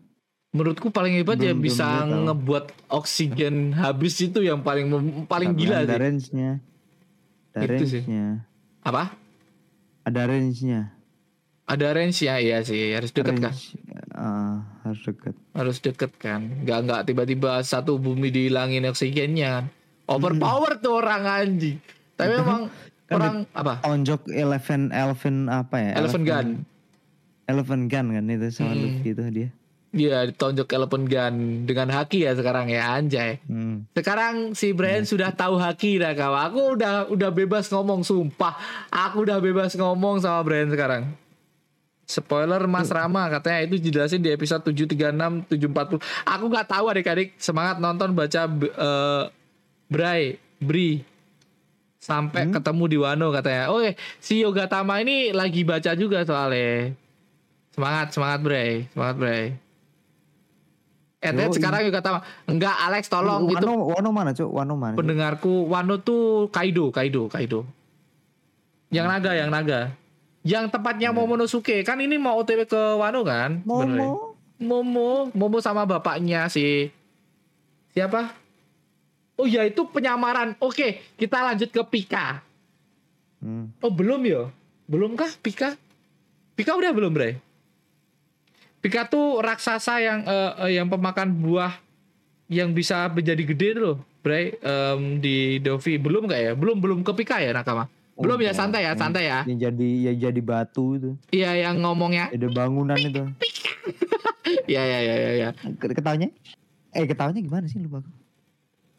Menurutku 0.49 0.89
paling 0.89 1.13
hebat 1.15 1.37
ya 1.37 1.53
Belum- 1.53 1.61
belum 1.61 1.67
bisa 1.69 1.87
tau. 2.03 2.25
ngebuat 2.25 2.65
oksigen 2.89 3.55
habis 3.85 4.17
itu 4.19 4.41
yang 4.41 4.61
paling 4.61 4.89
paling 5.25 5.53
Tapi 5.53 5.61
gila 5.61 5.85
sih. 5.85 5.93
range-nya. 5.95 6.51
Itu 7.55 7.85
sih. 7.85 8.01
range-nya. 8.01 8.49
Apa? 8.81 9.13
Ada 10.09 10.25
range-nya. 10.25 10.97
Ada 11.69 11.93
range 11.93 12.25
ya, 12.25 12.41
iya 12.41 12.65
sih 12.65 12.97
harus 12.97 13.13
deket 13.13 13.37
kan. 13.45 13.53
Range, 13.53 13.77
ah, 14.17 14.65
harus 14.89 15.05
deket. 15.05 15.35
Harus 15.53 15.77
deket 15.85 16.17
kan. 16.17 16.65
Nggak 16.65 16.79
nggak 16.89 17.01
tiba-tiba 17.13 17.61
satu 17.61 18.01
bumi 18.01 18.33
dihilangin 18.33 18.89
oksigennya 18.89 19.49
kan. 19.61 19.65
Overpower 20.09 20.81
tuh 20.81 21.05
orang 21.05 21.29
anjing. 21.29 21.77
Tapi 22.17 22.41
memang 22.41 22.73
Kan 23.05 23.17
orang 23.21 23.37
apa? 23.53 23.85
Tonjok 23.85 24.33
elephant 24.33 24.97
elephant 24.97 25.53
apa 25.53 25.77
ya? 25.77 25.93
Elephant 26.01 26.25
gun. 26.25 26.49
Elephant 27.45 27.85
gun 27.93 28.07
kan 28.17 28.25
itu 28.29 28.49
sama 28.49 28.73
Hmm. 28.73 28.81
Luffy 28.85 29.09
itu 29.13 29.25
dia. 29.29 29.49
Dia 29.89 30.29
ditonjok 30.29 30.69
elephant 30.69 31.09
gun 31.09 31.65
dengan 31.65 31.89
haki 31.89 32.29
ya 32.29 32.37
sekarang 32.37 32.69
ya 32.69 32.93
anjay. 32.93 33.41
Hmm. 33.49 33.89
Sekarang 33.97 34.53
si 34.53 34.77
Brian 34.77 35.09
sudah 35.09 35.33
tahu 35.33 35.57
haki 35.57 35.97
dah 35.97 36.13
kawan. 36.13 36.53
Aku 36.53 36.61
udah 36.77 36.95
udah 37.09 37.31
bebas 37.33 37.73
ngomong 37.73 38.05
sumpah. 38.05 38.53
Aku 38.93 39.25
udah 39.25 39.41
bebas 39.41 39.73
ngomong 39.81 40.21
sama 40.21 40.45
Brian 40.45 40.69
sekarang. 40.69 41.09
Spoiler 42.09 42.65
Mas 42.65 42.89
Rama 42.89 43.29
katanya 43.29 43.69
itu 43.69 43.77
dijelasin 43.77 44.25
di 44.25 44.33
episode 44.33 44.65
736 44.65 45.49
740. 45.53 46.01
Aku 46.25 46.45
nggak 46.49 46.69
tahu 46.69 46.85
adik-adik. 46.89 47.37
Semangat 47.37 47.81
nonton 47.81 48.17
baca 48.17 48.49
eh 48.49 49.25
Bray, 49.89 50.37
Bri 50.61 51.01
sampai 51.99 52.49
ketemu 52.49 52.85
di 52.89 52.97
Wano 52.97 53.29
katanya. 53.29 53.69
Oh, 53.69 53.85
si 54.21 54.41
Yoga 54.41 54.65
Tama 54.65 55.05
ini 55.05 55.33
lagi 55.37 55.65
baca 55.69 55.93
juga 55.93 56.25
soalnya. 56.25 56.97
Semangat, 57.77 58.17
semangat 58.17 58.41
Bray, 58.41 58.89
semangat 58.93 59.17
Bray. 59.21 59.68
Eh, 61.19 61.35
Yoi. 61.35 61.51
sekarang 61.51 61.83
Yoga 61.83 61.99
Tama. 61.99 62.21
Enggak, 62.47 62.79
Alex 62.79 63.11
tolong 63.11 63.51
Wano, 63.51 63.59
itu 63.59 63.67
Wano 63.67 64.11
mana 64.15 64.31
cuk? 64.31 64.51
Wano 64.55 64.75
mana? 64.79 64.95
Pendengarku 64.95 65.67
Wano 65.67 65.99
tuh 65.99 66.47
Kaido, 66.55 66.95
Kaido, 66.95 67.27
Kaido. 67.27 67.67
Yang 68.95 69.07
naga, 69.11 69.33
yang 69.35 69.51
naga. 69.51 69.81
Yang 70.47 70.71
tempatnya 70.71 71.11
Momonosuke. 71.11 71.83
Kan 71.83 71.99
ini 71.99 72.17
mau 72.23 72.39
OTW 72.39 72.71
ke 72.71 72.83
Wano 72.95 73.27
kan? 73.27 73.67
Bener 73.67 73.99
ya? 73.99 74.07
Momo. 74.07 74.39
Momo, 74.59 75.11
Momo 75.35 75.59
sama 75.59 75.87
bapaknya 75.87 76.47
si 76.51 76.91
siapa? 77.95 78.31
Oh 79.39 79.47
ya 79.47 79.67
itu 79.67 79.87
penyamaran. 79.91 80.55
Oke, 80.63 81.03
kita 81.19 81.43
lanjut 81.43 81.71
ke 81.71 81.83
Pika. 81.83 82.43
Hmm. 83.43 83.75
Oh 83.83 83.91
belum 83.91 84.23
ya? 84.23 84.51
Belum 84.87 85.19
kah 85.19 85.31
Pika? 85.43 85.75
Pika 86.55 86.75
udah 86.75 86.91
belum 86.91 87.15
Bre? 87.15 87.39
Pika 88.89 89.05
tuh 89.05 89.37
raksasa 89.39 90.01
yang 90.01 90.25
eh, 90.25 90.53
eh, 90.65 90.81
yang 90.81 90.89
pemakan 90.89 91.29
buah 91.29 91.77
yang 92.49 92.73
bisa 92.73 93.05
menjadi 93.07 93.45
gede 93.45 93.69
tuh 93.77 93.83
loh, 93.85 93.97
Bre. 94.19 94.57
Em, 94.57 95.21
di 95.21 95.61
Dovi 95.61 96.01
belum 96.01 96.25
nggak 96.25 96.41
ya? 96.41 96.53
Belum 96.57 96.81
belum 96.81 97.05
ke 97.05 97.13
Pika 97.13 97.37
ya 97.37 97.53
Nakama? 97.53 97.85
Belum 98.17 98.41
ya 98.41 98.49
Udah. 98.49 98.57
santai 98.57 98.83
ya, 98.83 98.97
santai 98.97 99.29
ya. 99.29 99.45
Yang 99.45 99.69
jadi 99.69 99.89
ya 100.01 100.13
jadi 100.25 100.41
batu 100.41 100.97
itu. 100.97 101.11
Iya 101.29 101.69
yang 101.69 101.85
ngomongnya. 101.85 102.33
Ada 102.33 102.49
bangunan 102.49 102.97
itu. 102.97 103.29
Iya 104.65 104.81
iya 104.81 104.99
iya 105.01 105.15
iya. 105.15 105.31
Ya. 105.37 105.49
Ke- 105.77 105.93
Ketawanya? 105.93 106.33
Eh 106.93 107.05
ketawanya 107.05 107.41
gimana 107.41 107.69
sih 107.69 107.77
lupa 107.77 108.01
aku. 108.01 108.11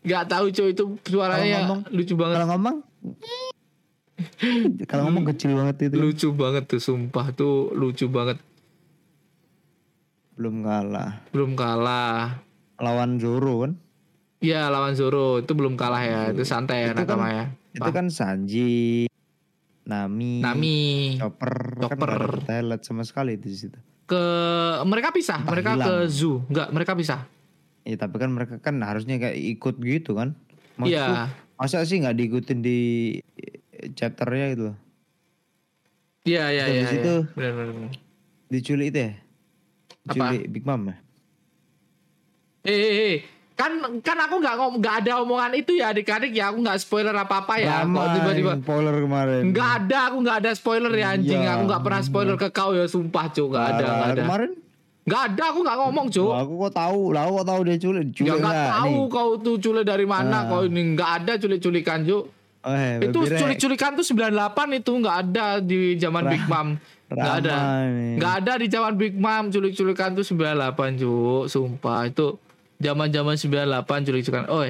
Gak 0.06 0.30
tahu 0.30 0.54
cuy 0.54 0.70
itu 0.70 0.86
suaranya 1.04 1.66
ngomong- 1.66 1.90
lucu 1.90 2.14
banget. 2.14 2.36
Kalau 2.38 2.50
ngomong 2.54 2.76
kalau 4.90 5.02
ngomong 5.10 5.26
kecil 5.34 5.58
banget 5.58 5.90
itu. 5.90 5.96
lucu 5.98 6.28
banget 6.32 6.64
tuh 6.68 6.78
sumpah 6.78 7.34
tuh 7.34 7.74
lucu 7.74 8.06
banget 8.06 8.38
Belum 10.40 10.64
kalah. 10.64 11.20
belum 11.30 11.52
kalah 11.54 12.40
Lawan 12.80 13.20
Zoro 13.20 13.68
kan. 13.68 13.76
ya 14.40 14.72
lawan 14.72 14.96
Zoro 14.96 15.38
itu 15.38 15.52
belum 15.52 15.76
kalah 15.76 16.00
ya 16.00 16.20
itu 16.32 16.42
santai 16.42 16.88
ya 16.88 16.96
Itu 16.96 17.04
kan- 17.04 17.08
nakama 17.12 17.28
ya 17.30 17.46
Itu 17.70 17.84
Wah. 17.84 17.92
kan 17.92 18.08
Sanji, 18.08 19.06
Nami, 19.84 20.40
Nami 20.40 20.80
Chopper, 21.16 21.54
kan 21.78 21.92
Chopper. 21.92 22.12
nggak 22.40 22.56
ada 22.58 22.76
sama 22.80 23.04
sekali 23.04 23.36
itu 23.36 23.46
di 23.46 23.58
situ. 23.58 23.80
ke 24.06 24.24
mereka 24.84 25.12
pisah 25.12 25.38
Entah 25.38 25.52
mereka 25.52 25.72
hilang. 25.76 25.86
ke 25.86 25.96
zoo 26.10 26.42
nggak 26.48 26.68
mereka 26.72 26.94
pisah 26.96 27.22
Ya 27.82 27.96
tapi 27.96 28.16
kan 28.16 28.30
mereka 28.30 28.56
kan 28.58 28.80
harusnya 28.80 29.18
kayak 29.18 29.36
ikut 29.36 29.76
gitu 29.78 30.14
kan. 30.14 30.36
Iya 30.80 31.28
Masa 31.56 31.84
sih 31.84 31.98
nggak 31.98 32.16
diikutin 32.16 32.60
di 32.60 32.80
eh, 33.36 33.92
chapternya 33.92 34.46
gitu 34.50 34.64
loh. 34.66 34.78
iya 36.24 36.48
iya 36.48 36.64
iya 36.66 36.82
iya. 36.86 36.92
itu- 36.96 37.26
benar 37.34 37.52
benar 37.54 37.70
benar. 37.72 37.92
Diculik 38.48 38.88
itu 38.90 39.00
ya? 39.02 39.12
Apa? 40.02 40.14
Diculik 40.30 40.48
Big 40.50 40.64
Mom 40.64 40.82
ya? 40.86 40.96
eh, 42.62 42.72
eh, 42.72 42.94
eh. 43.10 43.18
kan 43.54 43.72
kan 44.00 44.18
aku 44.18 44.40
nggak 44.40 44.56
ngom 44.56 44.74
nggak 44.80 44.96
ada 45.02 45.20
omongan 45.20 45.52
itu 45.54 45.76
ya 45.76 45.92
adik-adik 45.92 46.32
ya 46.32 46.48
aku 46.48 46.60
nggak 46.60 46.78
spoiler 46.78 47.12
apa 47.14 47.44
apa 47.44 47.54
ya 47.56 47.84
kok 47.84 47.92
Lama 47.92 48.04
tiba-tiba 48.14 48.52
spoiler 48.58 48.96
kemarin. 48.98 49.42
nggak 49.50 49.70
ada 49.78 49.98
aku 50.08 50.18
nggak 50.22 50.38
ada 50.38 50.52
spoiler 50.54 50.94
ya 50.94 51.08
anjing 51.14 51.42
Iya. 51.42 51.52
aku 51.54 51.64
nggak 51.68 51.82
pernah 51.82 52.02
spoiler 52.02 52.36
ke 52.36 52.48
kau 52.50 52.72
ya 52.72 52.86
sumpah 52.86 53.26
cuy 53.30 53.48
nggak 53.50 53.66
ada 53.70 53.84
nggak 53.86 54.10
ada 54.10 54.22
Kemarin 54.24 54.52
nggak 55.02 55.22
ada 55.26 55.44
aku 55.46 55.60
nggak 55.60 55.78
ngomong 55.78 56.06
Wah, 56.22 56.40
aku 56.40 56.54
kok 56.62 56.74
tahu, 56.78 57.02
lah 57.10 57.22
aku 57.22 57.34
kok 57.34 57.48
tahu 57.48 57.60
dia 57.66 57.78
culik. 57.78 58.06
Ya 58.06 58.14
Culik 58.14 58.30
nggak 58.30 58.40
nggak 58.46 58.70
tahu 58.70 58.94
nih? 58.94 59.10
kau 59.10 59.30
tuh 59.38 59.56
culik 59.58 59.84
dari 59.84 60.06
mana 60.06 60.38
Ah. 60.38 60.42
kau 60.46 60.62
ini 60.64 60.82
nggak 60.94 61.10
ada 61.18 61.32
culik-culikan 61.36 62.00
Ju. 62.06 62.18
Eh, 62.62 62.94
Itu 63.02 63.18
Baby 63.18 63.28
Rex. 63.30 63.40
culik-culikan 63.40 63.92
tuh 63.94 64.06
98 64.06 64.30
itu 64.78 64.92
nggak 64.94 65.18
ada 65.26 65.46
di 65.60 65.80
zaman 65.96 66.24
Big 66.26 66.44
Mom. 66.46 66.68
Nggak 67.10 67.34
ada. 67.42 67.56
Nggak 68.16 68.34
ada 68.38 68.54
di 68.56 68.68
zaman 68.68 68.94
Big 68.94 69.14
Mom 69.14 69.50
culik-culikan 69.50 70.14
tuh 70.14 70.22
98 70.22 70.54
Ju. 70.96 71.14
Sumpah 71.46 72.06
itu 72.06 72.38
zaman-zaman 72.78 73.34
98 73.34 74.06
culik-culikan. 74.06 74.46
Oh, 74.48 74.62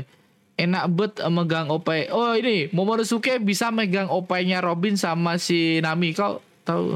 enak 0.55 0.83
bet 0.89 1.13
megang 1.25 1.67
opai. 1.67 2.07
Oh, 2.07 2.31
ini 2.31 2.67
Momonosuke 2.69 3.37
bisa 3.37 3.69
megang 3.69 4.07
opainya 4.07 4.59
Robin 4.59 4.95
sama 4.95 5.35
si 5.35 5.79
Nami. 5.79 6.11
Kau 6.11 6.39
tahu? 6.63 6.95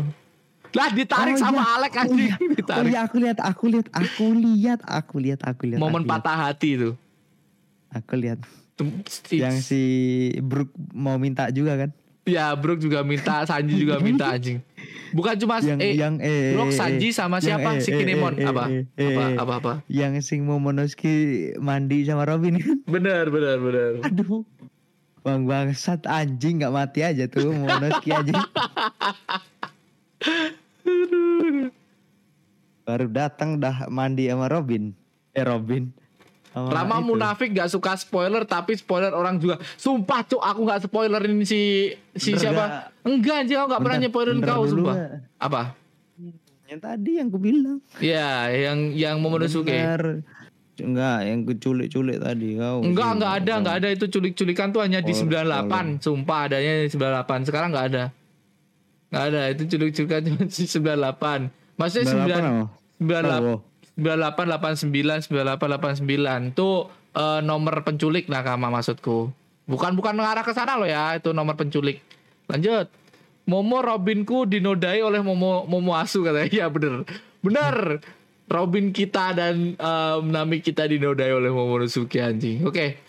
Lah 0.74 0.90
ditarik 0.90 1.36
Oh, 1.36 1.42
sama 1.44 1.62
iya. 1.62 1.76
Alec 1.78 1.94
Oh 1.94 2.02
anjing. 2.02 2.18
iya, 2.24 2.36
oh 2.42 2.56
ditarik. 2.56 2.90
iya 2.90 3.00
aku 3.04 3.16
lihat, 3.20 3.38
aku 3.40 3.64
lihat, 3.68 3.88
aku 3.92 4.26
lihat, 4.34 4.80
aku 4.82 5.16
lihat, 5.20 5.40
aku 5.44 5.64
lihat. 5.68 5.78
Momen 5.78 6.02
aku 6.02 6.08
lihat. 6.08 6.14
patah 6.18 6.38
hati 6.40 6.70
tuh. 6.78 6.94
Aku 7.92 8.14
lihat. 8.16 8.40
Yang 9.30 9.56
si 9.64 9.82
Brook 10.40 10.74
mau 10.90 11.16
minta 11.16 11.46
juga 11.54 11.78
kan? 11.78 11.90
Ya, 12.26 12.50
Brook 12.56 12.80
juga 12.80 13.06
minta, 13.06 13.46
Sanji 13.46 13.78
juga 13.78 14.00
minta 14.00 14.32
anjing. 14.32 14.64
Bukan 15.14 15.38
cuma 15.38 15.62
yang 15.62 15.78
eh 15.78 15.94
yang 15.94 16.16
eh 16.18 16.54
Rock 16.54 16.74
eh, 16.74 16.76
Sanji 16.76 17.10
eh, 17.10 17.14
sama 17.14 17.38
yang 17.38 17.62
siapa? 17.62 17.70
eh, 17.78 17.82
si 17.82 17.90
eh, 17.90 17.98
Kinemon 17.98 18.34
eh, 18.36 18.50
apa? 18.50 18.64
eh, 18.66 18.84
eh, 18.98 19.14
apa? 19.14 19.24
eh, 19.24 19.38
Apa 19.38 19.54
apa? 19.58 19.74
yang 19.86 20.18
sing 20.20 20.42
Momonosuke 20.44 21.14
mandi 21.58 22.02
sama 22.04 22.26
Robin 22.26 22.58
kan 22.64 22.82
Bener 22.84 23.30
bener 23.30 23.58
bener. 23.58 23.92
aduh 24.02 24.42
bang 25.22 25.46
bangsat 25.46 26.04
anjing 26.04 26.60
nggak 26.60 26.74
mati 26.74 27.00
aja 27.00 27.28
tuh 27.28 27.54
Momonosuke 27.54 28.10
aja 28.10 28.34
baru 32.84 33.08
datang 33.08 33.58
dah 33.58 33.88
mandi 33.88 34.28
sama 34.28 34.50
Robin 34.50 34.92
eh 35.32 35.42
Robin 35.42 35.88
Sama 36.54 36.70
Rama 36.70 36.96
itu. 36.96 37.06
munafik 37.08 37.50
gak 37.52 37.66
suka 37.68 37.92
spoiler 37.96 38.44
tapi 38.44 38.74
spoiler 38.74 39.10
orang 39.10 39.36
juga. 39.36 39.58
Sumpah 39.74 40.22
cuk 40.24 40.38
aku 40.38 40.62
gak 40.64 40.86
spoilerin 40.86 41.42
si 41.42 41.90
si 42.14 42.30
Bener 42.30 42.40
siapa? 42.40 42.64
gak? 42.64 42.72
Enggak 43.04 43.36
anjing 43.40 43.58
aku 43.58 43.68
gak 43.68 43.82
pernah 43.82 43.98
Bentar, 43.98 44.08
nyepoilerin 44.08 44.38
bentar 44.40 44.54
kau 44.54 44.66
sumpah. 44.68 44.96
Mbak. 44.96 45.10
Apa? 45.40 45.62
yang 46.66 46.80
tadi 46.80 47.12
yang 47.16 47.28
ku 47.28 47.38
bilang 47.38 47.78
Ya, 47.98 48.50
yang 48.50 48.80
yang 48.92 49.16
Momonosuke. 49.18 49.68
Benar. 49.68 50.22
enggak 50.76 51.18
yang 51.24 51.40
kuculik-culik 51.44 52.18
tadi 52.18 52.50
kau 52.56 52.82
Enggak, 52.82 53.04
sih. 53.04 53.14
enggak 53.16 53.34
ada, 53.36 53.54
enggak 53.58 53.76
ada 53.78 53.90
itu 53.90 54.06
culik-culikan 54.08 54.68
tuh 54.70 54.82
hanya 54.82 55.00
di 55.00 55.12
Oh, 55.12 55.22
98. 55.22 55.98
Sumpah 56.00 56.40
adanya 56.44 56.72
di 56.80 56.90
98. 56.90 57.46
Sekarang 57.46 57.70
enggak 57.70 57.88
ada. 57.90 58.04
Enggak 59.08 59.24
ada, 59.28 59.42
itu 59.50 59.64
culik-culikan 59.68 60.20
cuma 60.24 60.42
di 60.44 60.66
98. 60.66 61.42
Maksudnya 61.74 62.06
98 62.06 62.74
9 63.00 63.22
apa? 63.22 63.42
98 63.44 63.62
99 63.62 63.73
98 63.98 64.50
89 65.30 66.54
itu 66.54 66.70
eh, 67.14 67.40
nomor 67.46 67.86
penculik 67.86 68.26
nakama 68.30 68.74
maksudku. 68.74 69.30
Bukan 69.64 69.96
bukan 69.96 70.18
mengarah 70.18 70.44
ke 70.44 70.52
sana 70.52 70.76
loh 70.76 70.90
ya, 70.90 71.16
itu 71.16 71.32
nomor 71.32 71.56
penculik. 71.56 72.04
Lanjut. 72.52 72.90
Momo 73.44 73.84
Robinku 73.84 74.48
dinodai 74.48 75.04
oleh 75.04 75.20
Momo 75.20 75.68
Momo 75.68 75.94
Asu 76.00 76.24
katanya. 76.24 76.48
Iya 76.48 76.66
bener. 76.72 77.04
Bener. 77.44 78.00
Robin 78.52 78.92
kita 78.92 79.32
dan 79.34 79.80
em, 79.80 80.24
Nami 80.28 80.60
kita 80.60 80.88
dinodai 80.88 81.32
oleh 81.32 81.52
Momonosuke 81.52 82.20
anjing. 82.20 82.64
Oke. 82.68 83.00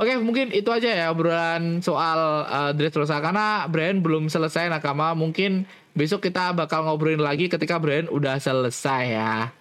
Oke, 0.00 0.16
mungkin 0.16 0.48
itu 0.56 0.72
aja 0.72 0.88
ya 0.88 1.06
obrolan 1.12 1.84
soal 1.84 2.48
uh, 2.48 2.72
Dressrosa 2.72 3.20
karena 3.20 3.68
Brian 3.68 4.00
belum 4.00 4.32
selesai 4.32 4.72
nakama. 4.72 5.12
Mungkin 5.12 5.68
besok 5.92 6.24
kita 6.24 6.56
bakal 6.56 6.88
ngobrolin 6.88 7.20
lagi 7.20 7.52
ketika 7.52 7.76
Brian 7.76 8.08
udah 8.08 8.40
selesai 8.40 9.02
ya. 9.12 9.52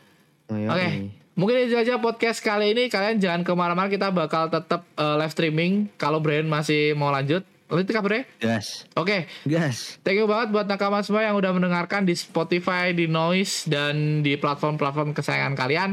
Oke, 0.50 0.88
nih. 0.90 1.14
mungkin 1.38 1.56
itu 1.70 1.78
aja 1.78 2.02
podcast 2.02 2.42
kali 2.42 2.74
ini. 2.74 2.90
Kalian 2.90 3.22
jangan 3.22 3.42
ke 3.46 3.54
mana-mana. 3.54 3.86
Kita 3.86 4.10
bakal 4.10 4.50
tetap 4.50 4.84
uh, 4.98 5.16
live 5.22 5.34
streaming. 5.34 5.94
Kalau 6.02 6.18
Brian 6.18 6.50
masih 6.50 6.98
mau 6.98 7.14
lanjut, 7.14 7.46
lanjut 7.70 7.86
kah 7.94 8.02
Brian? 8.02 8.26
gas 8.42 8.90
Oke, 8.98 9.30
gas 9.46 10.02
thank 10.02 10.18
you 10.18 10.26
banget 10.26 10.50
buat 10.50 10.66
nakama 10.66 11.06
semua 11.06 11.22
yang 11.22 11.38
udah 11.38 11.54
mendengarkan 11.54 12.02
di 12.02 12.18
Spotify, 12.18 12.98
di 12.98 13.06
Noise, 13.06 13.70
dan 13.70 14.26
di 14.26 14.34
platform-platform 14.42 15.14
kesayangan 15.14 15.54
kalian. 15.54 15.90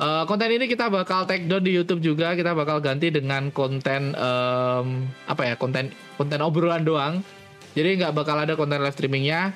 Eh, 0.00 0.24
konten 0.24 0.48
ini 0.48 0.64
kita 0.64 0.88
bakal 0.88 1.28
take 1.28 1.44
down 1.44 1.60
di 1.60 1.76
YouTube 1.76 2.00
juga. 2.00 2.32
Kita 2.32 2.56
bakal 2.56 2.80
ganti 2.80 3.12
dengan 3.12 3.52
konten 3.52 4.16
em, 4.16 4.86
apa 5.28 5.42
ya? 5.44 5.54
Konten 5.60 5.92
konten 6.16 6.40
obrolan 6.40 6.88
doang. 6.88 7.20
Jadi 7.76 8.00
nggak 8.00 8.16
bakal 8.16 8.40
ada 8.40 8.56
konten 8.56 8.80
live 8.80 8.96
streamingnya. 8.96 9.52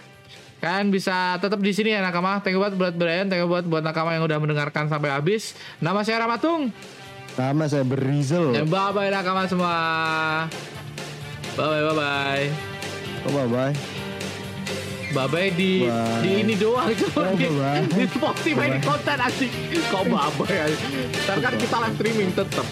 Kalian 0.64 0.88
bisa 0.88 1.36
tetap 1.36 1.60
di 1.60 1.70
sini 1.70 1.92
ya 1.92 2.00
nakama. 2.00 2.40
Thank 2.40 2.56
you 2.56 2.62
buat 2.62 2.72
buat 2.72 2.94
Brian, 2.94 3.28
thank 3.28 3.36
you 3.36 3.44
buat 3.46 3.62
buat 3.62 3.84
nakama 3.84 4.16
yang 4.16 4.24
udah 4.24 4.38
mendengarkan 4.38 4.88
sampai 4.88 5.12
habis. 5.12 5.52
Nama 5.76 6.00
saya 6.00 6.24
Ramatung. 6.24 6.72
sama 7.34 7.66
saya 7.66 7.82
Berizal 7.82 8.54
Dan 8.54 8.64
bye 8.64 8.88
bye 8.90 9.10
nakama 9.10 9.44
semua. 9.44 9.74
Bye 11.52 11.68
bye 11.68 11.82
bye 11.82 11.94
bye. 11.94 12.46
oh, 13.20 13.30
bye 13.30 13.44
bye 13.46 13.74
Bye 15.10 15.28
bye 15.28 15.50
di 15.50 15.84
Bye. 15.84 16.20
di 16.20 16.30
ini 16.40 16.54
doang 16.54 16.90
cuma 16.90 17.20
Oh, 17.24 17.34
di, 17.34 17.46
bye. 17.46 17.84
di 17.92 18.06
Spotify 18.08 18.66
di 18.66 18.70
Bye. 18.72 18.82
konten 18.82 19.18
asik. 19.20 19.50
Kok 19.86 20.02
bye 20.06 20.30
bye. 20.38 20.72
Ntar 21.20 21.36
kan 21.40 21.54
kita 21.54 21.76
live 21.78 21.94
streaming 21.94 22.30
tetap. 22.32 22.66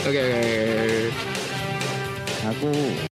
Oke 0.00 0.16
oke. 0.16 0.42
aku 2.42 2.70